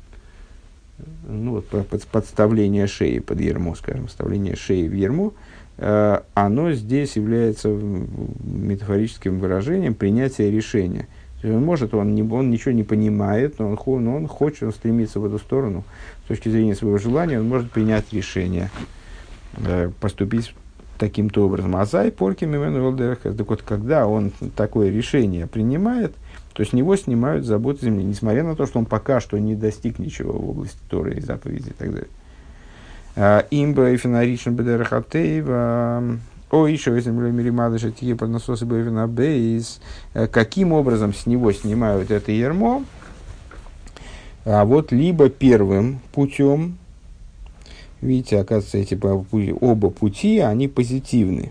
ну, 1.28 1.52
вот, 1.52 1.66
под, 1.66 2.06
подставление 2.06 2.86
шеи 2.86 3.18
под 3.18 3.40
ермо, 3.40 3.74
скажем, 3.74 4.06
вставление 4.06 4.56
шеи 4.56 4.88
в 4.88 4.94
ермо, 4.94 5.32
э, 5.78 6.20
оно 6.34 6.72
здесь 6.72 7.16
является 7.16 7.68
метафорическим 7.68 9.38
выражением 9.38 9.94
принятия 9.94 10.50
решения. 10.50 11.06
Он 11.42 11.64
может, 11.64 11.94
он, 11.94 12.14
не, 12.14 12.22
он 12.22 12.50
ничего 12.50 12.72
не 12.72 12.82
понимает, 12.82 13.58
но 13.58 13.70
он, 13.70 14.04
но 14.04 14.16
он 14.16 14.26
хочет, 14.26 14.64
он 14.64 14.72
стремится 14.72 15.20
в 15.20 15.24
эту 15.24 15.38
сторону. 15.38 15.84
Точки 16.30 16.48
зрения 16.48 16.76
своего 16.76 16.96
желания 16.96 17.40
он 17.40 17.48
может 17.48 17.70
принять 17.70 18.12
решение, 18.12 18.70
э, 19.56 19.90
поступить 20.00 20.54
таким-то 20.96 21.44
образом. 21.44 21.74
А 21.76 21.84
зай 21.84 22.12
порки 22.12 22.44
Так 22.44 23.48
вот, 23.48 23.62
когда 23.62 24.06
он 24.06 24.30
такое 24.56 24.90
решение 24.90 25.46
принимает– 25.46 26.14
то 26.52 26.64
с 26.64 26.72
него 26.72 26.96
снимают 26.96 27.46
заботы 27.46 27.86
земли, 27.86 28.04
несмотря 28.04 28.42
на 28.42 28.56
то, 28.56 28.66
что 28.66 28.78
он 28.78 28.86
пока 28.86 29.20
что 29.20 29.38
не 29.38 29.54
достиг 29.54 29.98
ничего 29.98 30.32
в 30.32 30.50
области 30.50 30.78
Торы 30.88 31.14
и 31.14 31.20
заповедей 31.20 31.70
и 31.70 31.74
так 31.74 31.90
далее. 31.90 32.08
А, 33.16 33.46
имба 33.50 33.90
и 33.90 33.96
фенаричен 33.96 34.54
бедерахатеева. 34.54 36.18
О, 36.50 36.66
еще 36.66 36.90
мы 36.90 37.30
миримады 37.30 37.78
шатики 37.78 38.14
под 38.14 38.30
насосы 38.30 38.66
бейс. 38.66 39.80
Э, 40.14 40.26
каким 40.26 40.72
образом 40.72 41.14
с 41.14 41.26
него 41.26 41.52
снимают 41.52 42.10
это 42.10 42.32
ермо? 42.32 42.84
А 44.44 44.64
вот 44.64 44.90
либо 44.92 45.28
первым 45.28 46.00
путем, 46.12 46.78
видите, 48.00 48.38
оказывается, 48.38 48.78
эти 48.78 48.98
оба 49.52 49.90
пути, 49.90 50.38
они 50.38 50.66
позитивны. 50.68 51.50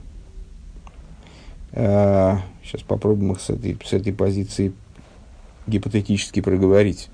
Сейчас 1.72 2.82
а, 2.82 2.86
попробуем 2.88 3.34
их 3.34 3.42
с 3.42 3.52
этой, 3.52 3.78
с 3.84 3.94
этой 3.94 4.12
позиции 4.12 4.74
гипотетически 5.68 6.42
проговорить. 6.42 7.10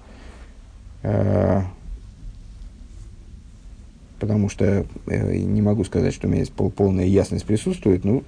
А, 1.04 1.66
потому 4.20 4.50
что 4.50 4.86
э, 5.08 5.38
не 5.38 5.62
могу 5.62 5.84
сказать, 5.84 6.14
что 6.14 6.28
у 6.28 6.30
меня 6.30 6.40
есть 6.40 6.54
пол, 6.54 6.72
полная 6.72 7.06
ясность 7.06 7.46
присутствует, 7.46 8.06
ну, 8.06 8.24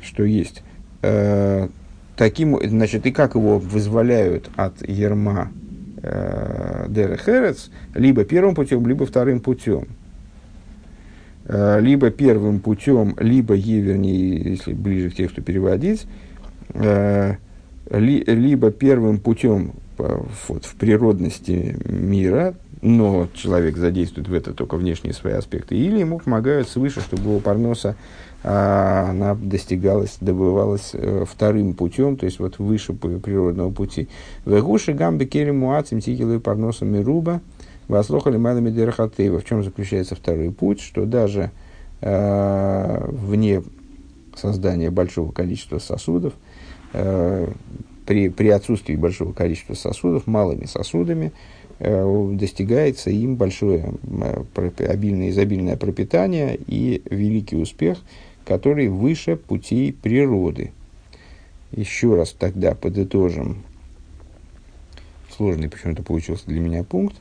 что 0.00 0.22
есть. 0.22 0.62
А, 1.02 1.68
таким, 2.16 2.56
значит, 2.68 3.06
и 3.06 3.10
как 3.10 3.34
его 3.34 3.58
вызволяют 3.58 4.50
от 4.54 4.88
ерма 4.88 5.50
Дерехерец, 6.02 7.70
либо 7.94 8.24
первым 8.24 8.54
путем, 8.54 8.86
либо 8.86 9.06
вторым 9.06 9.40
путем. 9.40 9.88
Э, 11.46 11.80
либо 11.80 12.10
первым 12.10 12.60
путем, 12.60 13.16
либо, 13.18 13.54
вернее, 13.54 14.52
если 14.52 14.72
ближе 14.72 15.10
к 15.10 15.14
тексту 15.14 15.42
переводить, 15.42 16.06
ли, 16.74 18.24
либо 18.26 18.70
первым 18.70 19.18
путем 19.18 19.74
вот, 19.96 20.64
в 20.64 20.74
природности 20.74 21.76
мира, 21.88 22.54
но 22.82 23.28
человек 23.34 23.76
задействует 23.76 24.28
в 24.28 24.34
это 24.34 24.52
только 24.52 24.76
внешние 24.76 25.14
свои 25.14 25.34
аспекты, 25.34 25.76
или 25.76 26.00
ему 26.00 26.18
помогают 26.18 26.68
свыше, 26.68 27.00
чтобы 27.00 27.22
его 27.22 27.40
парноса 27.40 27.96
она 28.42 29.34
достигалась, 29.34 30.18
добывалась 30.20 30.90
э, 30.92 31.24
вторым 31.28 31.74
путем, 31.74 32.16
то 32.16 32.26
есть 32.26 32.38
вот 32.38 32.58
выше 32.58 32.92
природного 32.92 33.70
пути. 33.70 34.08
Вегуши 34.44 34.92
гамбе 34.92 35.26
кери 35.26 35.50
муацим 35.50 36.00
тикилы 36.00 36.38
парноса 36.38 36.84
мируба 36.84 37.40
васлохали 37.88 38.36
малами 38.36 38.70
дерахатеева. 38.70 39.40
В 39.40 39.44
чем 39.44 39.64
заключается 39.64 40.14
второй 40.14 40.52
путь, 40.52 40.80
что 40.80 41.06
даже 41.06 41.50
э, 42.00 43.08
вне 43.10 43.62
создания 44.36 44.90
большого 44.90 45.32
количества 45.32 45.78
сосудов, 45.78 46.34
Э, 46.92 47.48
при, 48.06 48.28
при 48.28 48.48
отсутствии 48.50 48.94
большого 48.94 49.32
количества 49.32 49.74
сосудов, 49.74 50.28
малыми 50.28 50.66
сосудами, 50.66 51.32
достигается 51.80 53.10
им 53.10 53.34
большое 53.34 53.92
обильное, 54.78 55.30
изобильное 55.30 55.76
пропитание 55.76 56.56
и 56.68 57.02
великий 57.10 57.56
успех, 57.56 57.98
который 58.46 58.88
выше 58.88 59.36
путей 59.36 59.92
природы. 59.92 60.72
Еще 61.72 62.14
раз 62.14 62.32
тогда 62.32 62.74
подытожим 62.74 63.64
сложный 65.36 65.68
почему-то 65.68 66.02
получился 66.02 66.46
для 66.46 66.60
меня 66.60 66.84
пункт. 66.84 67.16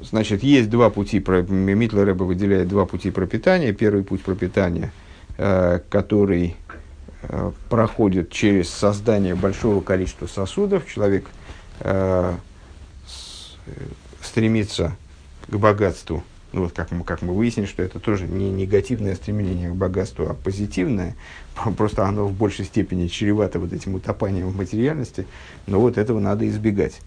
Значит, 0.00 0.42
есть 0.42 0.68
два 0.68 0.90
пути, 0.90 1.18
Митлер 1.18 2.04
Рэбе 2.04 2.24
выделяет 2.24 2.68
два 2.68 2.84
пути 2.86 3.10
пропитания. 3.10 3.72
Первый 3.72 4.04
путь 4.04 4.22
пропитания– 4.22 4.92
Э, 5.40 5.78
который 5.88 6.56
э, 7.22 7.52
проходит 7.70 8.32
через 8.32 8.70
создание 8.70 9.36
большого 9.36 9.80
количества 9.80 10.26
сосудов. 10.26 10.84
Человек 10.92 11.26
э, 11.78 12.34
стремится 14.20 14.96
к 15.46 15.54
богатству 15.54 16.24
ну 16.52 16.62
вот 16.64 16.72
как 16.72 16.90
мы, 16.90 17.04
как 17.04 17.22
мы 17.22 17.34
выяснили, 17.34 17.66
что 17.66 17.82
это 17.82 18.00
тоже 18.00 18.26
не 18.26 18.50
негативное 18.50 19.14
стремление 19.14 19.70
к 19.70 19.74
богатству, 19.74 20.26
а 20.28 20.34
позитивное, 20.34 21.16
просто 21.76 22.06
оно 22.06 22.26
в 22.26 22.32
большей 22.32 22.64
степени 22.64 23.06
чревато 23.08 23.58
вот 23.58 23.72
этим 23.72 23.94
утопанием 23.94 24.48
в 24.48 24.56
материальности, 24.56 25.26
но 25.66 25.80
вот 25.80 25.98
этого 25.98 26.20
надо 26.20 26.48
избегать, 26.48 27.00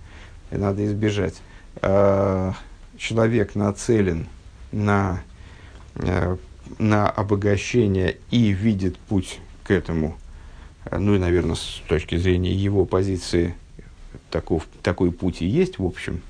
надо 0.51 0.85
избежать. 0.85 1.41
А, 1.81 2.53
человек 2.97 3.55
нацелен 3.55 4.27
на, 4.71 5.23
э, 5.95 6.37
на 6.77 7.09
обогащение 7.09 8.17
и 8.29 8.49
видит 8.49 8.97
путь 8.97 9.39
к 9.63 9.71
этому, 9.71 10.17
ну 10.91 11.15
и, 11.15 11.19
наверное, 11.19 11.55
с 11.55 11.81
точки 11.87 12.17
зрения 12.17 12.53
его 12.53 12.85
позиции, 12.85 13.55
таков, 14.29 14.67
такой 14.81 15.11
путь 15.11 15.41
и 15.41 15.45
есть, 15.45 15.79
в 15.79 15.85
общем, 15.85 16.21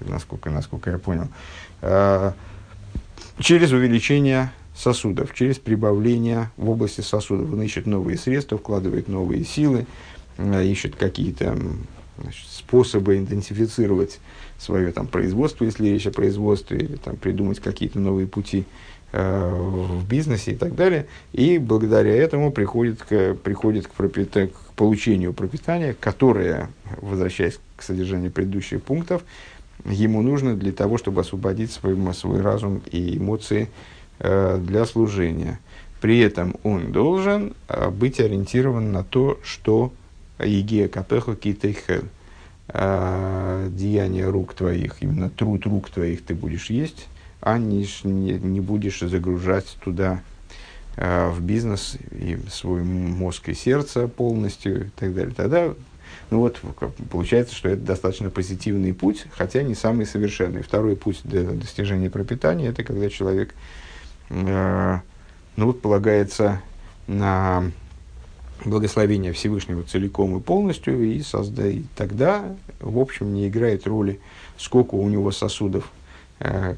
насколько, 0.00 0.50
насколько 0.50 0.90
я 0.90 0.98
понял, 0.98 1.28
а, 1.80 2.34
через 3.38 3.72
увеличение 3.72 4.52
сосудов, 4.74 5.34
через 5.34 5.58
прибавление 5.58 6.50
в 6.56 6.70
области 6.70 7.00
сосудов. 7.00 7.52
Он 7.52 7.62
ищет 7.62 7.86
новые 7.86 8.18
средства, 8.18 8.58
вкладывает 8.58 9.08
новые 9.08 9.44
силы, 9.44 9.86
а, 10.38 10.62
ищет 10.62 10.96
какие-то 10.96 11.56
значит, 12.18 12.46
способы 12.48 13.18
интенсифицировать 13.18 14.20
свое 14.58 14.92
там, 14.92 15.06
производство, 15.06 15.64
если 15.64 15.88
речь 15.88 16.06
о 16.06 16.12
производстве, 16.12 16.78
или 16.78 16.96
там, 16.96 17.16
придумать 17.16 17.60
какие-то 17.60 17.98
новые 17.98 18.26
пути 18.26 18.60
э, 18.60 18.64
в 19.12 20.08
бизнесе 20.08 20.52
и 20.52 20.56
так 20.56 20.74
далее. 20.74 21.06
И 21.32 21.58
благодаря 21.58 22.14
этому 22.14 22.50
приходит 22.50 23.02
к, 23.02 23.34
приходит 23.34 23.86
к, 23.86 23.90
пропита, 23.90 24.46
к 24.46 24.72
получению 24.74 25.34
пропитания, 25.34 25.94
которое, 25.98 26.70
возвращаясь 27.00 27.60
к 27.76 27.82
содержанию 27.82 28.30
предыдущих 28.30 28.82
пунктов, 28.82 29.22
ему 29.84 30.22
нужно 30.22 30.56
для 30.56 30.72
того, 30.72 30.98
чтобы 30.98 31.20
освободить 31.20 31.72
свой, 31.72 31.96
свой 32.14 32.40
разум 32.40 32.82
и 32.90 33.18
эмоции 33.18 33.68
э, 34.18 34.58
для 34.64 34.84
служения. 34.86 35.58
При 36.00 36.18
этом 36.18 36.56
он 36.62 36.92
должен 36.92 37.54
э, 37.68 37.90
быть 37.90 38.20
ориентирован 38.20 38.92
на 38.92 39.04
то, 39.04 39.38
что 39.44 39.92
Егея 40.38 40.88
Капеху 40.88 41.34
Китейхель 41.34 42.04
э, 42.68 43.68
деяния 43.70 44.26
рук 44.28 44.54
твоих, 44.54 44.96
именно 45.00 45.30
труд 45.30 45.66
рук 45.66 45.90
твоих 45.90 46.24
ты 46.24 46.34
будешь 46.34 46.70
есть, 46.70 47.08
а 47.42 47.58
не, 47.58 47.86
не, 48.04 48.60
будешь 48.60 49.00
загружать 49.00 49.76
туда 49.84 50.22
э, 50.96 51.28
в 51.28 51.42
бизнес 51.42 51.96
и 52.12 52.38
свой 52.48 52.82
мозг 52.82 53.48
и 53.48 53.54
сердце 53.54 54.08
полностью 54.08 54.86
и 54.86 54.88
так 54.90 55.14
далее. 55.14 55.34
Тогда 55.34 55.74
ну 56.30 56.38
вот, 56.38 56.60
получается, 57.10 57.54
что 57.54 57.68
это 57.68 57.82
достаточно 57.82 58.30
позитивный 58.30 58.94
путь, 58.94 59.26
хотя 59.36 59.62
не 59.62 59.74
самый 59.74 60.06
совершенный. 60.06 60.62
Второй 60.62 60.96
путь 60.96 61.20
для 61.24 61.42
достижения 61.42 62.08
пропитания– 62.08 62.70
это 62.70 62.84
когда 62.84 63.10
человек 63.10 63.54
э, 64.30 64.98
ну 65.56 65.66
вот, 65.66 65.82
полагается 65.82 66.62
на 67.06 67.70
благословение 68.64 69.32
Всевышнего 69.32 69.82
целиком 69.82 70.36
и 70.36 70.40
полностью, 70.40 71.02
и, 71.04 71.20
созда... 71.20 71.66
и 71.66 71.82
тогда, 71.96 72.56
в 72.80 72.98
общем, 72.98 73.34
не 73.34 73.48
играет 73.48 73.86
роли, 73.86 74.20
сколько 74.56 74.94
у 74.94 75.08
него 75.08 75.32
сосудов, 75.32 75.90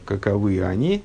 каковы 0.04 0.62
они. 0.64 1.02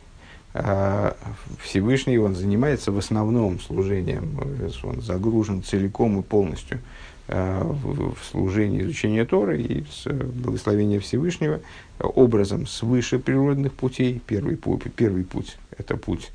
Э, 0.54 1.14
Всевышний, 1.62 2.18
он 2.18 2.36
занимается 2.36 2.92
в 2.92 2.98
основном 2.98 3.60
служением, 3.60 4.40
он 4.84 5.02
загружен 5.02 5.64
целиком 5.64 6.20
и 6.20 6.24
полностью 6.24 6.80
э, 7.28 7.62
в, 7.64 8.16
служении 8.32 8.82
изучения 8.82 9.26
Торы 9.26 9.62
и 9.62 9.86
благословения 10.06 11.00
Всевышнего 11.00 11.60
образом 12.00 12.68
свыше 12.68 13.20
природных 13.20 13.74
путей. 13.74 14.22
Первый, 14.26 14.58
путь, 14.58 14.84
первый 14.96 15.24
путь– 15.24 15.58
это 15.78 15.98
путь 15.98 16.32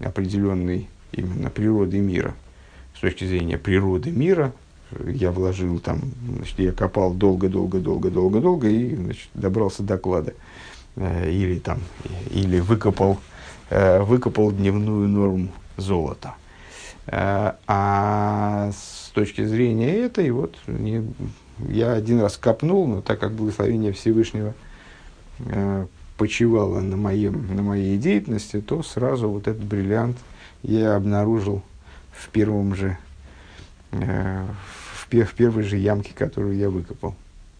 определенный 0.00 0.88
именно 1.12 1.50
природы 1.50 1.98
мира– 1.98 2.34
с 2.96 3.00
точки 3.00 3.24
зрения 3.24 3.58
природы 3.58 4.10
мира, 4.10 4.52
я 5.06 5.30
вложил 5.30 5.78
там, 5.80 6.00
значит, 6.36 6.58
я 6.58 6.72
копал 6.72 7.12
долго-долго-долго-долго-долго 7.12 8.68
и 8.68 8.94
значит, 8.94 9.28
добрался 9.34 9.82
до 9.82 9.98
клада. 9.98 10.32
Э, 10.96 11.30
или 11.30 11.58
там, 11.58 11.78
или 12.30 12.58
выкопал, 12.58 13.18
э, 13.68 14.00
выкопал 14.00 14.50
дневную 14.50 15.08
норму 15.08 15.48
золота. 15.76 16.34
Э, 17.06 17.52
а 17.66 18.70
с 18.72 19.10
точки 19.10 19.44
зрения 19.44 19.92
этой, 19.94 20.30
вот, 20.30 20.56
не, 20.66 21.06
я 21.68 21.92
один 21.92 22.22
раз 22.22 22.38
копнул, 22.38 22.86
но 22.86 23.02
так 23.02 23.20
как 23.20 23.32
благословение 23.32 23.92
Всевышнего 23.92 24.54
почивало 26.16 26.80
на, 26.80 26.96
моем, 26.96 27.54
на 27.54 27.60
моей 27.60 27.98
деятельности, 27.98 28.62
то 28.62 28.82
сразу 28.82 29.28
вот 29.28 29.48
этот 29.48 29.62
бриллиант 29.62 30.16
я 30.62 30.96
обнаружил 30.96 31.62
в 32.10 32.30
первом 32.30 32.74
же, 32.74 32.96
в, 33.90 35.10
в 35.10 35.34
первой 35.34 35.62
же 35.62 35.76
ямке, 35.76 36.14
которую 36.14 36.56
я 36.56 36.70
выкопал. 36.70 37.14